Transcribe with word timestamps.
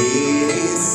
It's 0.00 0.87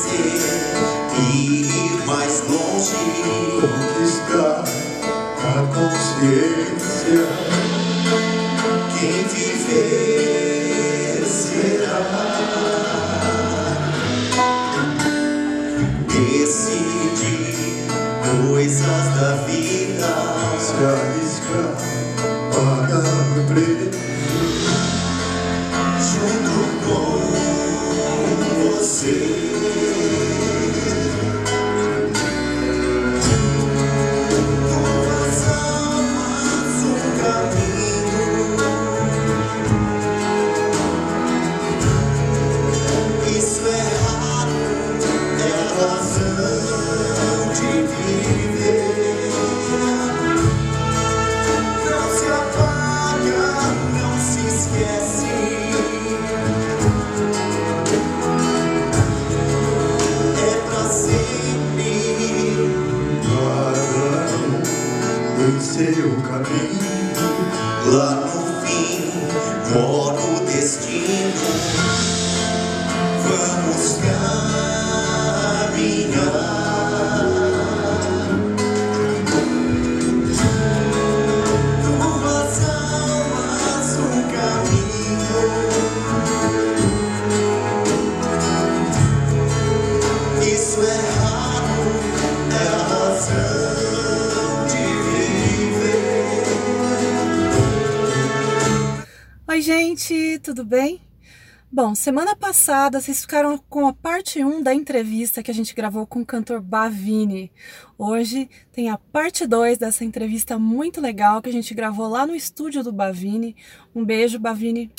Semana 101.94 102.34
passada 102.34 103.00
vocês 103.00 103.20
ficaram 103.20 103.56
com 103.56 103.86
a 103.86 103.92
parte 103.92 104.42
1 104.44 104.64
da 104.64 104.74
entrevista 104.74 105.44
que 105.44 105.50
a 105.50 105.54
gente 105.54 105.72
gravou 105.76 106.04
com 106.04 106.22
o 106.22 106.26
cantor 106.26 106.60
Bavini. 106.60 107.52
Hoje 107.96 108.50
tem 108.72 108.90
a 108.90 108.98
parte 108.98 109.46
2 109.46 109.78
dessa 109.78 110.04
entrevista 110.04 110.58
muito 110.58 111.00
legal 111.00 111.40
que 111.40 111.48
a 111.48 111.52
gente 111.52 111.72
gravou 111.72 112.08
lá 112.08 112.26
no 112.26 112.34
estúdio 112.34 112.82
do 112.82 112.92
Bavini. 112.92 113.54
Um 113.94 114.04
beijo, 114.04 114.40
Bavini. 114.40 114.90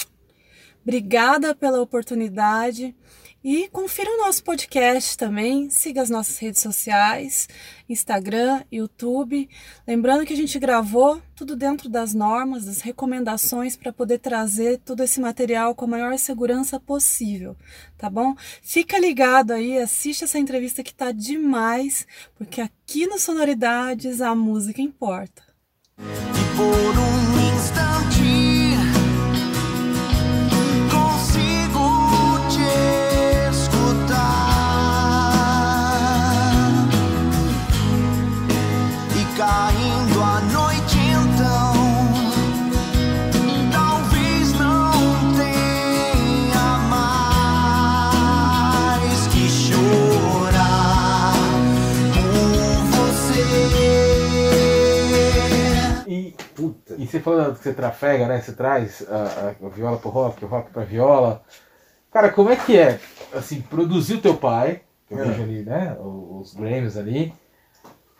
Obrigada 0.84 1.54
pela 1.54 1.82
oportunidade. 1.82 2.96
E 3.48 3.70
confira 3.70 4.10
o 4.10 4.26
nosso 4.26 4.44
podcast 4.44 5.16
também, 5.16 5.70
siga 5.70 6.02
as 6.02 6.10
nossas 6.10 6.40
redes 6.40 6.64
sociais, 6.64 7.48
Instagram, 7.88 8.64
YouTube. 8.72 9.48
Lembrando 9.88 10.26
que 10.26 10.34
a 10.34 10.36
gente 10.36 10.58
gravou 10.58 11.22
tudo 11.36 11.56
dentro 11.56 11.88
das 11.88 12.16
normas, 12.16 12.66
das 12.66 12.82
recomendações 12.82 13.76
para 13.76 13.94
poder 13.94 14.18
trazer 14.18 14.80
todo 14.80 15.04
esse 15.04 15.22
material 15.22 15.76
com 15.76 15.86
a 15.86 15.90
maior 15.90 16.18
segurança 16.18 16.80
possível, 16.80 17.56
tá 18.00 18.10
bom? 18.10 18.34
Fica 18.64 18.98
ligado 18.98 19.52
aí, 19.52 19.78
assiste 19.78 20.24
essa 20.24 20.40
entrevista 20.40 20.82
que 20.82 20.92
tá 20.92 21.12
demais, 21.12 22.08
porque 22.34 22.60
aqui 22.60 23.06
no 23.06 23.20
Sonoridades 23.20 24.22
a 24.22 24.34
música 24.34 24.82
importa. 24.82 25.44
E 26.00 26.58
por 26.58 27.00
um 27.00 27.15
puta, 56.56 56.96
e 56.98 57.06
você 57.06 57.20
falando 57.20 57.56
que 57.58 57.64
você 57.64 57.74
trafega, 57.74 58.28
né? 58.28 58.42
Você 58.42 58.54
traz 58.54 59.06
a, 59.10 59.50
a 59.66 59.70
viola 59.70 59.98
pro 59.98 60.10
rock, 60.10 60.44
o 60.44 60.48
rock 60.48 60.72
pra 60.72 60.84
viola. 60.84 61.44
Cara, 62.12 62.32
como 62.32 62.50
é 62.50 62.56
que 62.56 62.78
é, 62.78 63.00
assim, 63.34 63.62
produzir 63.62 64.16
o 64.16 64.22
teu 64.22 64.36
pai, 64.38 64.82
que 65.08 65.14
eu 65.14 65.20
É. 65.20 65.26
vejo 65.26 65.44
ali, 65.44 65.64
né? 65.64 65.96
Os, 66.00 66.50
os 66.50 66.54
Grammys 66.56 66.98
ali, 66.98 67.34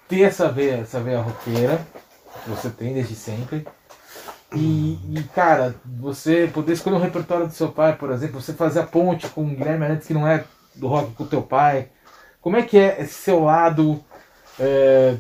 ter 0.08 0.22
essa 0.24 0.50
veia, 0.52 0.76
essa 0.82 1.00
veia 1.00 1.22
roqueira, 1.22 1.80
que 2.44 2.50
você 2.50 2.70
tem 2.70 2.94
desde 2.94 3.16
sempre. 3.16 3.66
E, 4.54 5.00
e, 5.18 5.24
cara, 5.34 5.76
você 5.86 6.50
poder 6.54 6.74
escolher 6.74 6.96
um 6.96 7.02
repertório 7.02 7.48
do 7.48 7.54
seu 7.54 7.72
pai, 7.72 7.96
por 7.96 8.12
exemplo, 8.12 8.40
você 8.42 8.54
fazer 8.54 8.80
a 8.82 8.84
ponte 8.86 9.28
com 9.30 9.42
o 9.44 9.48
Guilherme 9.48 9.86
Arantes, 9.86 10.08
que 10.08 10.14
não 10.14 10.28
é 10.28 10.44
do 10.76 10.88
rock 10.88 11.14
com 11.14 11.24
o 11.24 11.28
teu 11.28 11.42
pai. 11.42 11.90
Como 12.42 12.56
é 12.56 12.62
que 12.62 12.78
é 12.78 13.02
esse 13.02 13.14
seu 13.16 13.44
lado 13.44 14.04
é, 14.60 15.16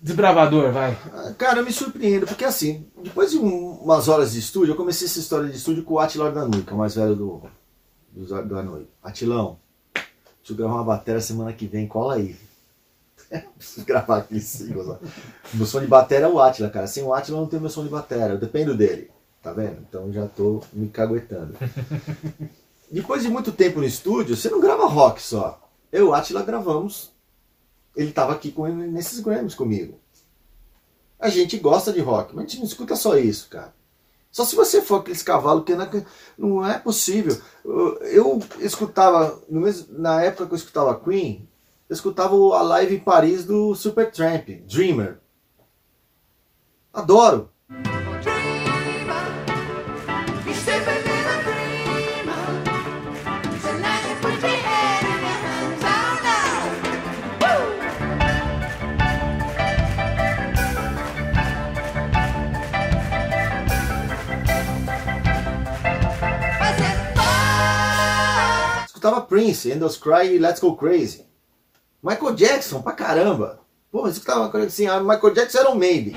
desbravador, 0.00 0.72
vai? 0.72 0.96
Ah, 1.12 1.32
Cara, 1.36 1.58
eu 1.60 1.64
me 1.64 1.72
surpreendo, 1.72 2.26
porque 2.26 2.44
assim, 2.44 2.86
depois 3.02 3.30
de 3.30 3.38
um- 3.38 3.72
umas 3.82 4.08
horas 4.08 4.32
de 4.32 4.38
estúdio, 4.38 4.72
eu 4.72 4.76
comecei 4.76 5.06
essa 5.06 5.18
história 5.18 5.48
de 5.48 5.56
estúdio 5.56 5.82
com 5.84 5.94
o 5.94 5.98
Atila 5.98 6.30
Danui, 6.30 6.62
que 6.62 6.70
é 6.70 6.74
o 6.74 6.78
mais 6.78 6.94
velho 6.94 7.14
do, 7.14 7.42
do, 8.12 8.42
do 8.44 8.58
Anui. 8.58 8.86
Atilão, 9.02 9.58
preciso 10.38 10.56
gravar 10.58 10.74
uma 10.74 10.84
bateria 10.84 11.20
semana 11.20 11.52
que 11.52 11.66
vem, 11.66 11.86
cola 11.88 12.14
aí. 12.14 12.36
preciso 13.58 13.84
gravar 13.86 14.18
aqui 14.18 14.38
sim, 14.40 14.72
gozar. 14.72 14.98
Meu 15.52 15.66
som 15.66 15.80
de 15.80 15.86
bateria 15.86 16.26
é 16.26 16.28
o 16.28 16.40
Atila, 16.40 16.70
cara. 16.70 16.86
Sem 16.86 17.02
o 17.02 17.12
Atila 17.12 17.38
eu 17.38 17.42
não 17.42 17.48
tenho 17.48 17.62
meu 17.62 17.70
som 17.70 17.82
de 17.82 17.88
bateria, 17.90 18.26
eu 18.26 18.38
dependo 18.38 18.76
dele, 18.76 19.10
tá 19.42 19.52
vendo? 19.52 19.78
Então 19.88 20.12
já 20.12 20.26
tô 20.28 20.62
me 20.72 20.88
caguetando. 20.88 21.54
Depois 22.90 23.22
de 23.22 23.28
muito 23.28 23.50
tempo 23.50 23.80
no 23.80 23.84
estúdio, 23.86 24.36
você 24.36 24.48
não 24.48 24.60
grava 24.60 24.86
rock 24.86 25.20
só. 25.20 25.60
Eu 25.90 26.06
e 26.06 26.08
o 26.08 26.14
Atila 26.14 26.42
gravamos. 26.42 27.10
Ele 27.96 28.12
tava 28.12 28.32
aqui 28.34 28.52
com 28.52 28.66
nesses 28.68 29.20
Grammys 29.20 29.54
comigo. 29.54 29.98
A 31.18 31.30
gente 31.30 31.58
gosta 31.58 31.92
de 31.92 32.00
rock, 32.00 32.34
mas 32.36 32.44
a 32.44 32.48
gente 32.48 32.58
não 32.58 32.66
escuta 32.66 32.94
só 32.94 33.16
isso, 33.16 33.48
cara. 33.48 33.74
Só 34.30 34.44
se 34.44 34.54
você 34.54 34.82
for 34.82 35.00
aqueles 35.00 35.22
cavalos 35.22 35.64
que 35.64 35.74
não- 35.74 35.88
não 36.36 36.66
é 36.66 36.78
possível. 36.78 37.40
Eu, 38.02 38.38
escutava, 38.58 39.40
na 39.88 40.22
época 40.22 40.46
que 40.46 40.52
eu 40.52 40.58
escutava 40.58 41.00
Queen, 41.00 41.48
eu 41.88 41.94
escutava 41.94 42.34
a 42.34 42.60
live 42.60 42.96
em 42.96 43.00
Paris 43.00 43.46
do 43.46 43.74
Supertramp, 43.74 44.46
Dreamer. 44.68 45.18
Adoro. 46.92 47.50
Escutava 69.06 69.20
Prince, 69.20 69.70
Endless 69.70 69.96
Cry 69.96 70.34
e 70.34 70.38
Let's 70.38 70.58
Go 70.58 70.74
Crazy. 70.74 71.24
Michael 72.02 72.34
Jackson, 72.34 72.82
pra 72.82 72.92
caramba. 72.92 73.60
Pô, 73.92 74.00
uma 74.00 74.50
coisa 74.50 74.66
assim, 74.66 74.88
ah, 74.88 74.98
Michael 75.00 75.32
Jackson 75.32 75.58
era 75.58 75.70
um 75.70 75.76
maybe. 75.76 76.12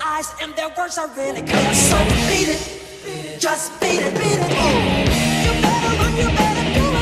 Eyes 0.00 0.32
it, 2.48 3.40
just 3.40 3.80
beat 3.80 4.00
it, 4.00 4.14
beat 4.14 4.38
it. 4.38 4.50
You 5.44 5.52
better 5.60 5.96
run, 5.98 6.16
you 6.16 6.28
better 6.36 6.78
do 6.78 6.93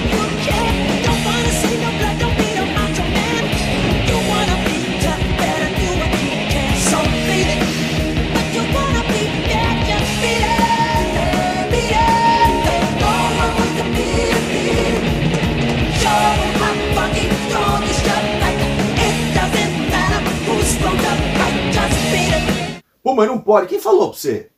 Pô, 23.02 23.14
mas 23.14 23.28
não 23.28 23.40
pode. 23.40 23.66
Quem 23.66 23.80
falou 23.80 24.10
pra 24.10 24.18
você? 24.18 24.50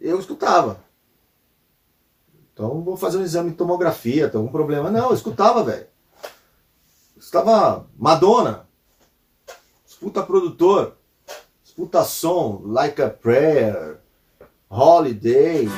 Eu 0.00 0.18
escutava. 0.18 0.80
Então 2.52 2.82
vou 2.82 2.96
fazer 2.96 3.18
um 3.18 3.22
exame 3.22 3.50
de 3.50 3.56
tomografia, 3.56 4.28
tem 4.28 4.38
algum 4.38 4.52
problema? 4.52 4.90
Não, 4.90 5.08
eu 5.08 5.14
escutava, 5.14 5.64
velho. 5.64 5.86
Escutava 7.16 7.86
Madonna. 7.96 8.68
Escuta 9.86 10.22
produtor. 10.22 10.96
Escuta 11.64 12.04
som, 12.04 12.60
Like 12.64 13.00
a 13.00 13.08
Prayer, 13.08 13.98
Holiday. 14.68 15.68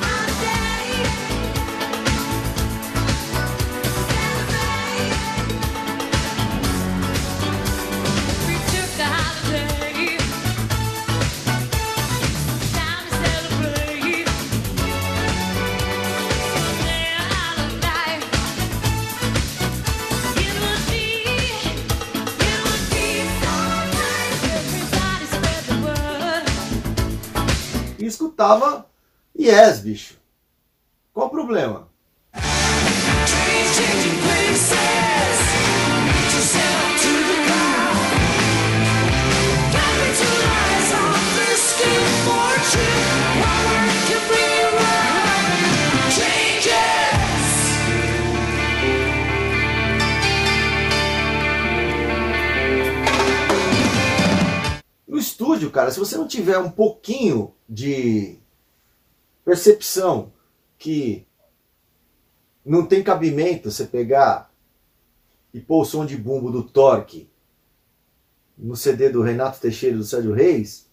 Escutava 28.45 28.85
Yes, 29.37 29.79
bicho. 29.81 30.15
Qual 31.13 31.27
o 31.27 31.29
problema? 31.29 31.87
No 55.15 55.21
estúdio, 55.21 55.71
cara, 55.71 55.89
se 55.91 55.97
você 55.97 56.17
não 56.17 56.27
tiver 56.27 56.57
um 56.57 56.69
pouquinho 56.69 57.55
de 57.69 58.37
percepção 59.45 60.33
que 60.77 61.25
não 62.65 62.85
tem 62.85 63.01
cabimento 63.01 63.71
você 63.71 63.85
pegar 63.85 64.53
e 65.53 65.61
pôr 65.61 65.83
o 65.83 65.85
som 65.85 66.05
de 66.05 66.17
bumbo 66.17 66.51
do 66.51 66.61
Torque 66.61 67.29
no 68.57 68.75
CD 68.75 69.07
do 69.09 69.21
Renato 69.21 69.61
Teixeira 69.61 69.95
e 69.95 69.99
do 69.99 70.03
Sérgio 70.03 70.33
Reis, 70.33 70.89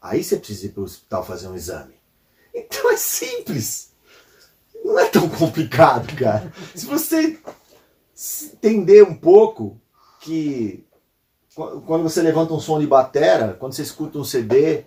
aí 0.00 0.24
você 0.24 0.38
precisa 0.38 0.64
ir 0.64 0.70
para 0.70 0.80
o 0.80 0.84
hospital 0.84 1.22
fazer 1.22 1.48
um 1.48 1.54
exame. 1.54 1.92
Então 2.54 2.90
é 2.90 2.96
simples. 2.96 3.92
Não 4.82 4.98
é 4.98 5.10
tão 5.10 5.28
complicado, 5.28 6.16
cara. 6.16 6.50
Se 6.74 6.86
você 6.86 7.38
entender 8.14 9.02
um 9.02 9.14
pouco 9.14 9.78
que 10.22 10.86
Qu- 10.87 10.87
quando 11.58 12.04
você 12.04 12.22
levanta 12.22 12.54
um 12.54 12.60
som 12.60 12.78
de 12.78 12.86
batera, 12.86 13.56
quando 13.58 13.72
você 13.72 13.82
escuta 13.82 14.18
um 14.18 14.24
CD, 14.24 14.84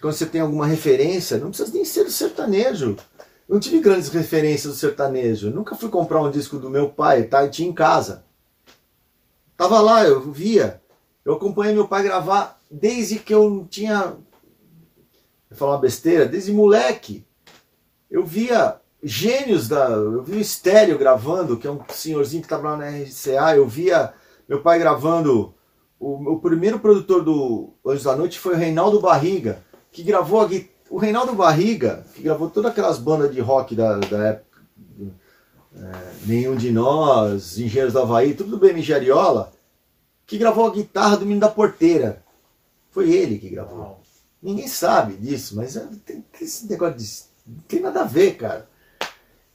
quando 0.00 0.14
você 0.14 0.26
tem 0.26 0.40
alguma 0.40 0.66
referência, 0.66 1.38
não 1.38 1.48
precisa 1.48 1.72
nem 1.72 1.84
ser 1.84 2.04
do 2.04 2.10
sertanejo. 2.10 2.96
Eu 3.48 3.54
não 3.54 3.60
tive 3.60 3.80
grandes 3.80 4.08
referências 4.08 4.72
do 4.72 4.78
sertanejo. 4.78 5.48
Eu 5.48 5.54
nunca 5.54 5.74
fui 5.74 5.88
comprar 5.88 6.22
um 6.22 6.30
disco 6.30 6.58
do 6.58 6.70
meu 6.70 6.88
pai, 6.88 7.24
tá? 7.24 7.44
Eu 7.44 7.50
tinha 7.50 7.68
em 7.68 7.72
casa. 7.72 8.24
Tava 9.56 9.80
lá, 9.80 10.04
eu 10.04 10.20
via. 10.32 10.80
Eu 11.24 11.34
acompanhei 11.34 11.74
meu 11.74 11.88
pai 11.88 12.02
gravar 12.02 12.60
desde 12.70 13.18
que 13.18 13.34
eu 13.34 13.66
tinha. 13.68 14.16
Vou 15.50 15.58
falar 15.58 15.72
uma 15.72 15.80
besteira, 15.80 16.26
desde 16.26 16.52
moleque. 16.52 17.24
Eu 18.10 18.24
via 18.24 18.76
gênios 19.02 19.68
da. 19.68 19.88
Eu 19.88 20.22
vi 20.22 20.36
o 20.36 20.40
Estéreo 20.40 20.98
gravando, 20.98 21.56
que 21.56 21.66
é 21.66 21.70
um 21.70 21.80
senhorzinho 21.88 22.42
que 22.42 22.46
estava 22.46 22.70
lá 22.70 22.76
na 22.76 22.88
RCA. 22.88 23.56
Eu 23.56 23.66
via 23.66 24.14
meu 24.48 24.62
pai 24.62 24.78
gravando. 24.78 25.54
O, 26.04 26.34
o 26.34 26.38
primeiro 26.38 26.78
produtor 26.78 27.24
do 27.24 27.70
Anjos 27.86 28.04
da 28.04 28.14
Noite 28.14 28.38
foi 28.38 28.52
o 28.54 28.58
Reinaldo 28.58 29.00
Barriga, 29.00 29.62
que 29.90 30.02
gravou 30.02 30.42
a 30.42 30.48
O 30.90 30.98
Reinaldo 30.98 31.32
Barriga, 31.32 32.04
que 32.14 32.20
gravou 32.20 32.50
todas 32.50 32.70
aquelas 32.70 32.98
bandas 32.98 33.32
de 33.32 33.40
rock 33.40 33.74
da, 33.74 33.96
da 34.00 34.18
época. 34.26 34.60
é, 35.74 35.92
Nenhum 36.26 36.56
de 36.56 36.70
Nós, 36.70 37.56
Engenheiros 37.56 37.94
do 37.94 38.00
Havaí, 38.00 38.34
tudo 38.34 38.50
do 38.50 38.58
BMG 38.58 38.92
Ariola, 38.92 39.50
que 40.26 40.36
gravou 40.36 40.66
a 40.66 40.70
guitarra 40.74 41.16
do 41.16 41.24
Menino 41.24 41.40
da 41.40 41.48
Porteira. 41.48 42.22
Foi 42.90 43.10
ele 43.10 43.38
que 43.38 43.48
gravou. 43.48 43.98
Ninguém 44.42 44.68
sabe 44.68 45.14
disso, 45.14 45.56
mas 45.56 45.74
é- 45.74 45.88
tem, 46.04 46.20
tem 46.20 46.46
esse 46.46 46.66
negócio 46.68 46.98
de. 46.98 47.06
Não 47.46 47.62
tem 47.66 47.80
nada 47.80 48.02
a 48.02 48.06
ver, 48.06 48.36
cara. 48.36 48.68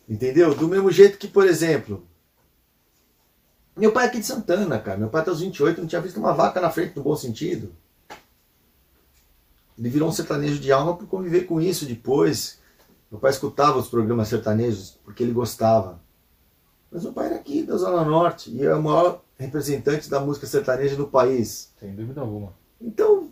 Entendeu? 0.09 0.55
Do 0.55 0.67
mesmo 0.67 0.89
jeito 0.91 1.19
que, 1.19 1.27
por 1.27 1.45
exemplo, 1.45 2.03
meu 3.79 3.91
pai 3.91 4.05
é 4.05 4.07
aqui 4.09 4.19
de 4.19 4.25
Santana, 4.25 4.79
cara. 4.79 4.97
Meu 4.97 5.09
pai 5.09 5.21
até 5.21 5.31
os 5.31 5.39
28 5.39 5.81
não 5.81 5.87
tinha 5.87 6.01
visto 6.01 6.17
uma 6.17 6.33
vaca 6.33 6.59
na 6.59 6.69
frente 6.69 6.95
no 6.95 7.03
bom 7.03 7.15
sentido. 7.15 7.71
Ele 9.77 9.89
virou 9.89 10.09
um 10.09 10.11
sertanejo 10.11 10.59
de 10.59 10.71
alma 10.71 10.97
por 10.97 11.07
conviver 11.07 11.45
com 11.45 11.61
isso 11.61 11.85
depois. 11.85 12.59
Meu 13.09 13.19
pai 13.19 13.31
escutava 13.31 13.79
os 13.79 13.87
programas 13.87 14.27
sertanejos 14.27 14.99
porque 15.03 15.23
ele 15.23 15.31
gostava. 15.31 16.01
Mas 16.91 17.03
meu 17.03 17.13
pai 17.13 17.27
era 17.27 17.35
aqui 17.35 17.63
da 17.63 17.77
Zona 17.77 18.03
Norte 18.03 18.51
e 18.51 18.65
é 18.65 18.75
o 18.75 18.83
maior 18.83 19.21
representante 19.37 20.09
da 20.09 20.19
música 20.19 20.45
sertaneja 20.45 20.97
no 20.97 21.07
país. 21.07 21.71
Sem 21.79 21.95
dúvida 21.95 22.21
alguma. 22.21 22.53
Então, 22.81 23.29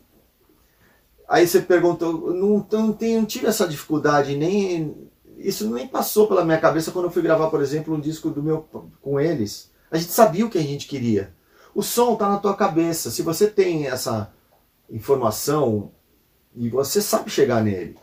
aí 1.28 1.46
você 1.46 1.62
perguntou, 1.62 2.34
não, 2.34 2.66
não, 2.72 2.94
tenho, 2.94 3.20
não 3.20 3.26
tive 3.26 3.48
essa 3.48 3.68
dificuldade, 3.68 4.36
nem 4.36 5.10
isso 5.38 5.70
nem 5.70 5.88
passou 5.88 6.28
pela 6.28 6.46
minha 6.46 6.60
cabeça 6.60 6.92
quando 6.92 7.06
eu 7.06 7.12
fui 7.12 7.22
gravar, 7.22 7.50
por 7.50 7.62
exemplo, 7.62 7.94
um 7.94 8.00
disco 8.00 8.30
do 8.30 8.42
meu 8.42 8.68
com 9.02 9.20
eles. 9.20 9.72
A 9.90 9.98
gente 9.98 10.12
sabia 10.12 10.46
o 10.46 10.50
que 10.50 10.58
a 10.58 10.64
gente 10.64 10.88
queria. 10.88 11.34
O 11.74 11.82
som 11.82 12.14
está 12.14 12.30
na 12.30 12.38
tua 12.38 12.56
cabeça. 12.56 13.12
Se 13.12 13.22
você 13.22 13.48
tem 13.48 13.88
essa 13.88 14.34
informação 14.90 15.92
e 16.56 16.70
você 16.70 17.02
sabe 17.02 17.30
chegar 17.30 17.64
nele, 17.64 17.98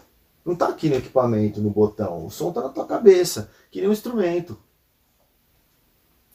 não 0.44 0.52
está 0.52 0.68
aqui 0.68 0.88
no 0.88 0.96
equipamento, 0.96 1.60
no 1.60 1.70
botão. 1.70 2.26
O 2.26 2.30
som 2.30 2.50
está 2.50 2.60
na 2.60 2.68
tua 2.68 2.86
cabeça, 2.86 3.50
que 3.70 3.80
nem 3.80 3.88
um 3.88 3.92
instrumento. 3.92 4.58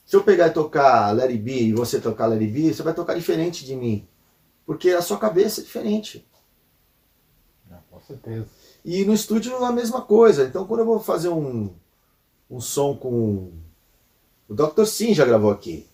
Se 0.10 0.16
eu 0.16 0.24
pegar 0.24 0.48
e 0.48 0.52
tocar 0.52 1.18
It 1.20 1.38
Be 1.38 1.66
e 1.66 1.74
você 1.74 2.02
tocar 2.02 2.32
It 2.32 2.48
Be, 2.48 2.74
você 2.74 2.82
vai 2.82 2.96
tocar 2.96 3.14
diferente 3.14 3.64
de 3.64 3.76
mim. 3.76 4.08
Porque 4.66 4.90
a 4.90 5.04
sua 5.04 5.20
cabeça 5.20 5.62
é 5.62 5.64
diferente. 5.64 6.28
Não, 7.70 7.80
com 7.92 8.02
certeza. 8.02 8.48
E 8.84 9.06
no 9.06 9.14
estúdio 9.14 9.54
é 9.54 9.66
a 9.66 9.72
mesma 9.72 10.02
coisa. 10.02 10.46
Então 10.46 10.66
quando 10.66 10.80
eu 10.80 10.86
vou 10.88 11.00
fazer 11.00 11.30
um, 11.30 11.76
um 12.50 12.60
som 12.60 12.96
com. 12.96 13.52
O 14.50 14.56
Dr. 14.56 14.86
Sim 14.86 15.14
já 15.14 15.24
gravou 15.24 15.52
aqui. 15.52 15.88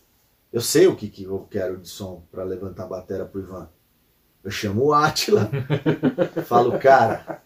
Eu 0.52 0.62
sei 0.62 0.88
o 0.88 0.96
que, 0.96 1.10
que 1.10 1.26
eu 1.26 1.46
quero 1.52 1.78
de 1.78 1.90
som 1.90 2.24
para 2.32 2.46
levantar 2.46 2.86
a 2.86 2.88
bateria 2.88 3.26
pro 3.26 3.42
Ivan. 3.42 3.70
Eu 4.42 4.50
chamo 4.50 4.86
o 4.86 4.94
Atila, 4.94 5.50
falo, 6.48 6.80
cara, 6.80 7.42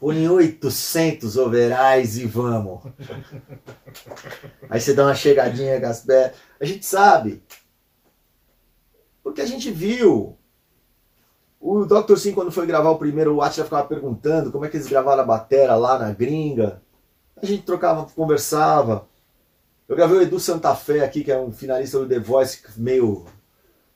põe 0.00 0.26
800 0.26 1.36
overais 1.36 2.16
e 2.16 2.24
vamos. 2.24 2.80
Aí 4.70 4.80
você 4.80 4.94
dá 4.94 5.04
uma 5.04 5.14
chegadinha, 5.14 5.78
Gasper. 5.78 6.32
A 6.58 6.64
gente 6.64 6.86
sabe. 6.86 7.42
Porque 9.22 9.42
a 9.42 9.46
gente 9.46 9.70
viu. 9.70 10.38
O 11.60 11.84
Dr. 11.84 12.16
Sim, 12.16 12.32
quando 12.32 12.50
foi 12.50 12.66
gravar 12.66 12.90
o 12.90 12.98
primeiro, 12.98 13.34
o 13.34 13.42
Atila 13.42 13.66
ficava 13.66 13.86
perguntando 13.86 14.50
como 14.50 14.64
é 14.64 14.68
que 14.68 14.78
eles 14.78 14.88
gravaram 14.88 15.22
a 15.22 15.26
batera 15.26 15.76
lá 15.76 15.98
na 15.98 16.10
gringa. 16.10 16.80
A 17.36 17.44
gente 17.44 17.64
trocava, 17.64 18.06
conversava. 18.06 19.11
Eu 19.92 19.96
gravei 19.96 20.16
o 20.16 20.22
Edu 20.22 20.40
Santa 20.40 20.74
Fé 20.74 21.04
aqui, 21.04 21.22
que 21.22 21.30
é 21.30 21.38
um 21.38 21.52
finalista 21.52 21.98
do 21.98 22.08
The 22.08 22.18
Voice, 22.18 22.62
meio 22.78 23.26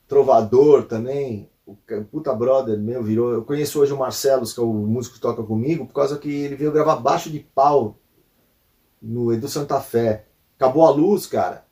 trovador 0.07 0.83
também. 0.83 1.49
O 1.65 1.75
ca- 1.87 2.03
puta 2.13 2.35
brother 2.35 2.79
meu 2.79 3.03
virou. 3.03 3.33
Eu 3.33 3.43
conheço 3.43 3.81
hoje 3.81 3.95
o 3.95 3.97
Marcelos, 3.97 4.53
que 4.53 4.61
é 4.61 4.63
o 4.63 4.71
músico 4.75 5.15
que 5.15 5.23
toca 5.23 5.43
comigo, 5.43 5.87
por 5.87 5.95
causa 5.95 6.19
que 6.19 6.29
ele 6.29 6.55
veio 6.55 6.71
gravar 6.71 6.97
baixo 6.97 7.31
de 7.31 7.41
pau 7.41 7.97
no 9.01 9.33
Edu 9.33 9.49
Santa 9.49 9.81
Fé. 9.81 10.27
Acabou 10.59 10.85
a 10.85 10.91
luz, 10.91 11.27
cara. 11.27 11.65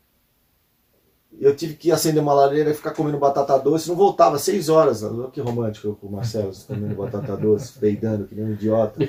Eu 1.39 1.55
tive 1.55 1.75
que 1.75 1.93
acender 1.93 2.23
uma 2.23 2.33
lareira 2.33 2.71
e 2.71 2.75
ficar 2.75 2.93
comendo 2.93 3.19
batata 3.19 3.59
doce. 3.59 3.91
Não 3.91 3.95
voltava, 3.95 4.39
seis 4.39 4.71
horas. 4.71 5.03
Olha 5.03 5.29
Que 5.31 5.43
romântico 5.43 5.89
eu 5.89 5.97
com 5.97 6.07
o 6.07 6.13
Marcelo 6.13 6.51
comendo 6.67 6.95
batata 6.95 7.37
doce, 7.37 7.79
peidando 7.79 8.25
que 8.27 8.35
nem 8.35 8.47
um 8.47 8.53
idiota. 8.53 9.01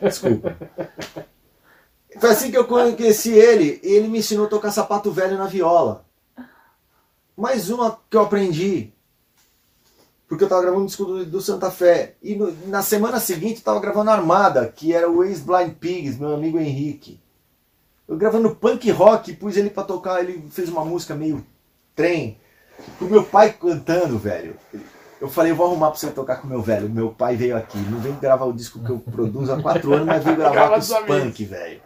Desculpa. 0.00 0.56
Foi 2.18 2.30
assim 2.30 2.50
que 2.50 2.56
eu 2.56 2.66
conheci 2.66 3.30
ele. 3.32 3.80
E 3.82 3.92
ele 3.92 4.08
me 4.08 4.18
ensinou 4.18 4.46
a 4.46 4.48
tocar 4.48 4.70
sapato 4.70 5.10
velho 5.10 5.36
na 5.36 5.46
viola. 5.46 6.04
Mais 7.36 7.68
uma 7.70 7.98
que 8.08 8.16
eu 8.16 8.22
aprendi. 8.22 8.92
Porque 10.28 10.42
eu 10.42 10.48
tava 10.48 10.62
gravando 10.62 10.82
um 10.82 10.86
disco 10.86 11.04
do, 11.04 11.24
do 11.26 11.40
Santa 11.40 11.70
Fé. 11.70 12.14
E 12.22 12.34
no- 12.34 12.50
na 12.66 12.82
semana 12.82 13.20
seguinte 13.20 13.58
eu 13.58 13.64
tava 13.64 13.80
gravando 13.80 14.10
Armada, 14.10 14.66
que 14.74 14.92
era 14.92 15.08
o 15.10 15.22
ex-Blind 15.22 15.74
Pigs, 15.74 16.18
meu 16.18 16.34
amigo 16.34 16.58
Henrique. 16.58 17.20
Eu 18.08 18.16
gravando 18.16 18.54
punk 18.54 18.90
rock, 18.90 19.32
pus 19.34 19.56
ele 19.56 19.70
pra 19.70 19.82
tocar, 19.84 20.20
ele 20.22 20.42
fez 20.50 20.68
uma 20.68 20.84
música 20.84 21.14
meio 21.14 21.44
trem. 21.94 22.38
O 23.00 23.04
meu 23.04 23.22
pai 23.24 23.52
cantando, 23.52 24.18
velho. 24.18 24.56
Eu 25.18 25.28
falei, 25.28 25.52
eu 25.52 25.56
vou 25.56 25.66
arrumar 25.66 25.90
pra 25.90 25.98
você 25.98 26.10
tocar 26.10 26.36
com 26.36 26.46
meu 26.46 26.60
velho. 26.60 26.90
Meu 26.90 27.08
pai 27.08 27.36
veio 27.36 27.56
aqui. 27.56 27.78
Não 27.78 27.98
vem 27.98 28.14
gravar 28.16 28.44
o 28.44 28.52
disco 28.52 28.80
que 28.80 28.90
eu 28.90 28.98
produzo 28.98 29.50
há 29.50 29.62
quatro 29.62 29.94
anos, 29.94 30.06
mas 30.06 30.22
veio 30.22 30.36
gravar 30.36 30.54
Grava 30.54 30.74
com 30.74 30.80
os 30.80 30.88
punk, 30.88 31.44
velho. 31.44 31.80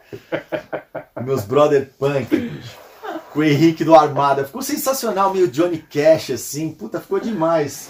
Meus 1.24 1.44
brother 1.44 1.90
punk. 1.98 2.36
bicho. 2.36 2.76
Com 3.32 3.38
o 3.40 3.44
Henrique 3.44 3.84
do 3.84 3.94
Armada. 3.94 4.44
Ficou 4.44 4.62
sensacional, 4.62 5.32
meio 5.32 5.46
Johnny 5.46 5.78
Cash, 5.78 6.30
assim. 6.32 6.72
Puta, 6.72 7.00
ficou 7.00 7.20
demais. 7.20 7.88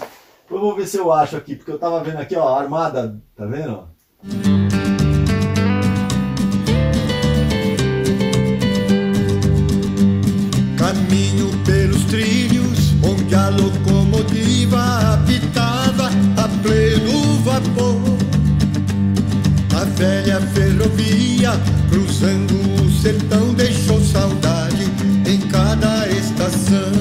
Eu 0.49 0.59
vou 0.59 0.75
ver 0.75 0.85
se 0.85 0.97
eu 0.97 1.11
acho 1.11 1.35
aqui, 1.35 1.55
porque 1.55 1.71
eu 1.71 1.79
tava 1.79 2.03
vendo 2.03 2.19
aqui, 2.19 2.35
ó, 2.35 2.59
Armada, 2.59 3.19
tá 3.35 3.45
vendo? 3.45 3.87
Caminho 10.77 11.65
pelos 11.65 12.03
trilhos 12.05 12.93
onde 13.03 13.33
a 13.33 13.49
locomotiva 13.49 13.90
velha 20.01 20.41
ferrovia 20.55 21.51
cruzando 21.87 22.55
o 22.81 22.91
sertão 23.03 23.53
deixou 23.53 24.03
saudade 24.03 24.89
em 25.27 25.39
cada 25.41 26.07
estação. 26.09 26.91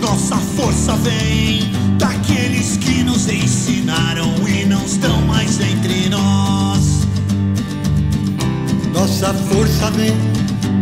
Nossa 0.00 0.36
força 0.36 0.96
vem 0.96 1.70
daqueles 1.98 2.78
que 2.78 3.02
nos 3.02 3.28
ensinaram 3.28 4.32
e 4.48 4.64
não 4.64 4.82
estão 4.86 5.20
mais 5.26 5.60
entre 5.60 6.08
nós. 6.08 7.06
Nossa 8.94 9.34
força 9.34 9.90
vem 9.90 10.14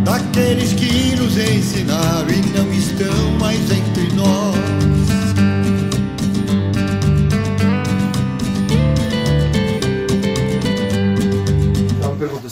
daqueles 0.05 0.75
que 0.75 1.17
nos 1.17 1.37
ensinaram 1.37 2.31
e 2.31 2.57
não 2.57 2.73
estão 2.73 3.33
mais 3.41 3.69
entre 3.69 4.15
nós. 4.15 4.92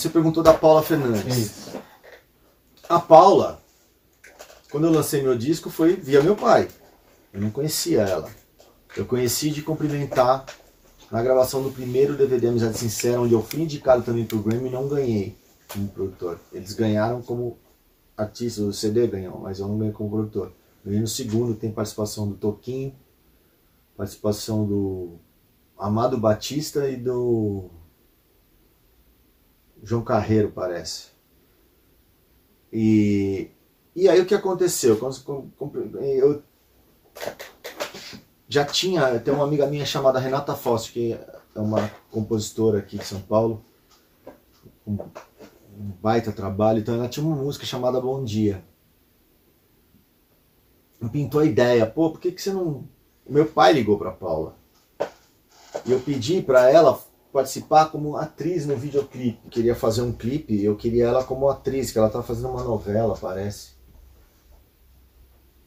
Você 0.00 0.08
perguntou 0.08 0.42
da 0.42 0.54
Paula 0.54 0.82
Fernandes. 0.82 1.36
Isso. 1.36 1.78
A 2.88 2.98
Paula, 2.98 3.60
quando 4.70 4.86
eu 4.86 4.90
lancei 4.90 5.20
meu 5.20 5.36
disco, 5.36 5.68
foi 5.68 5.94
via 5.94 6.22
meu 6.22 6.34
pai. 6.34 6.68
Eu 7.30 7.42
não 7.42 7.50
conhecia 7.50 8.00
ela. 8.00 8.30
Eu 8.96 9.04
conheci 9.04 9.50
de 9.50 9.60
cumprimentar 9.60 10.46
na 11.10 11.22
gravação 11.22 11.62
do 11.62 11.70
primeiro 11.70 12.16
DVD 12.16 12.48
Amizade 12.48 12.78
Sincera, 12.78 13.20
onde 13.20 13.34
eu 13.34 13.42
fui 13.42 13.60
indicado 13.60 14.02
também 14.02 14.24
pro 14.24 14.38
Grammy 14.38 14.70
e 14.70 14.72
não 14.72 14.88
ganhei 14.88 15.36
como 15.68 15.86
produtor. 15.88 16.40
Eles 16.50 16.72
ganharam 16.72 17.20
como 17.20 17.58
artista, 18.16 18.62
o 18.62 18.72
CD 18.72 19.06
ganhou, 19.06 19.38
mas 19.38 19.58
eu 19.58 19.68
não 19.68 19.76
ganhei 19.76 19.92
como 19.92 20.08
produtor. 20.08 20.50
Ganhei 20.82 21.00
no 21.02 21.08
segundo, 21.08 21.54
tem 21.54 21.70
participação 21.70 22.26
do 22.26 22.36
Toquinho, 22.36 22.94
participação 23.98 24.64
do 24.64 25.18
Amado 25.78 26.16
Batista 26.16 26.88
e 26.88 26.96
do 26.96 27.68
João 29.82 30.02
Carreiro, 30.02 30.52
parece. 30.54 31.08
E, 32.72 33.50
e 33.94 34.08
aí 34.08 34.20
o 34.20 34.26
que 34.26 34.34
aconteceu? 34.34 34.98
Eu 36.00 36.42
já 38.48 38.64
tinha, 38.64 39.18
tem 39.20 39.32
uma 39.32 39.44
amiga 39.44 39.66
minha 39.66 39.86
chamada 39.86 40.18
Renata 40.18 40.54
Fosse, 40.54 40.92
que 40.92 41.12
é 41.12 41.60
uma 41.60 41.90
compositora 42.10 42.78
aqui 42.78 42.98
de 42.98 43.04
São 43.04 43.20
Paulo, 43.20 43.64
um, 44.86 44.94
um 44.94 45.92
baita 46.02 46.32
trabalho, 46.32 46.80
então 46.80 46.94
ela 46.94 47.08
tinha 47.08 47.24
uma 47.24 47.36
música 47.36 47.64
chamada 47.64 48.00
Bom 48.00 48.24
Dia. 48.24 48.62
Me 51.00 51.08
pintou 51.08 51.40
a 51.40 51.46
ideia, 51.46 51.86
pô, 51.86 52.10
por 52.10 52.20
que, 52.20 52.30
que 52.30 52.42
você 52.42 52.52
não. 52.52 52.86
Meu 53.26 53.46
pai 53.46 53.72
ligou 53.72 53.96
pra 53.96 54.10
Paula. 54.10 54.56
E 55.86 55.92
eu 55.92 56.00
pedi 56.00 56.42
pra 56.42 56.68
ela 56.70 57.00
participar 57.32 57.90
como 57.90 58.16
atriz 58.16 58.66
no 58.66 58.76
videoclipe. 58.76 59.48
Queria 59.48 59.74
fazer 59.74 60.02
um 60.02 60.12
clipe, 60.12 60.62
eu 60.62 60.76
queria 60.76 61.06
ela 61.06 61.24
como 61.24 61.48
atriz, 61.48 61.90
que 61.90 61.98
ela 61.98 62.10
tá 62.10 62.22
fazendo 62.22 62.48
uma 62.48 62.64
novela, 62.64 63.16
parece. 63.16 63.70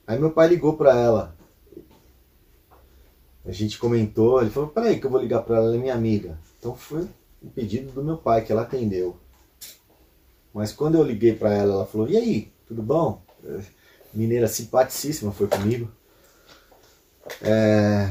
Aí 0.05 0.19
meu 0.19 0.31
pai 0.31 0.47
ligou 0.47 0.75
pra 0.75 0.97
ela. 0.97 1.35
A 3.45 3.51
gente 3.51 3.77
comentou, 3.77 4.41
ele 4.41 4.49
falou, 4.49 4.69
peraí 4.69 4.99
que 4.99 5.05
eu 5.05 5.11
vou 5.11 5.19
ligar 5.19 5.41
pra 5.41 5.57
ela, 5.57 5.65
ela 5.65 5.75
é 5.75 5.79
minha 5.79 5.93
amiga. 5.93 6.37
Então 6.59 6.75
foi 6.75 7.07
um 7.41 7.49
pedido 7.49 7.91
do 7.91 8.03
meu 8.03 8.17
pai, 8.17 8.43
que 8.43 8.51
ela 8.51 8.61
atendeu. 8.61 9.17
Mas 10.53 10.71
quando 10.71 10.95
eu 10.95 11.03
liguei 11.03 11.33
pra 11.33 11.53
ela, 11.53 11.73
ela 11.73 11.85
falou, 11.85 12.07
e 12.07 12.15
aí, 12.15 12.53
tudo 12.67 12.81
bom? 12.81 13.21
Eh, 13.43 13.61
Mineira 14.13 14.47
simpaticíssima 14.47 15.31
foi 15.31 15.47
comigo. 15.47 15.91
É, 17.41 18.09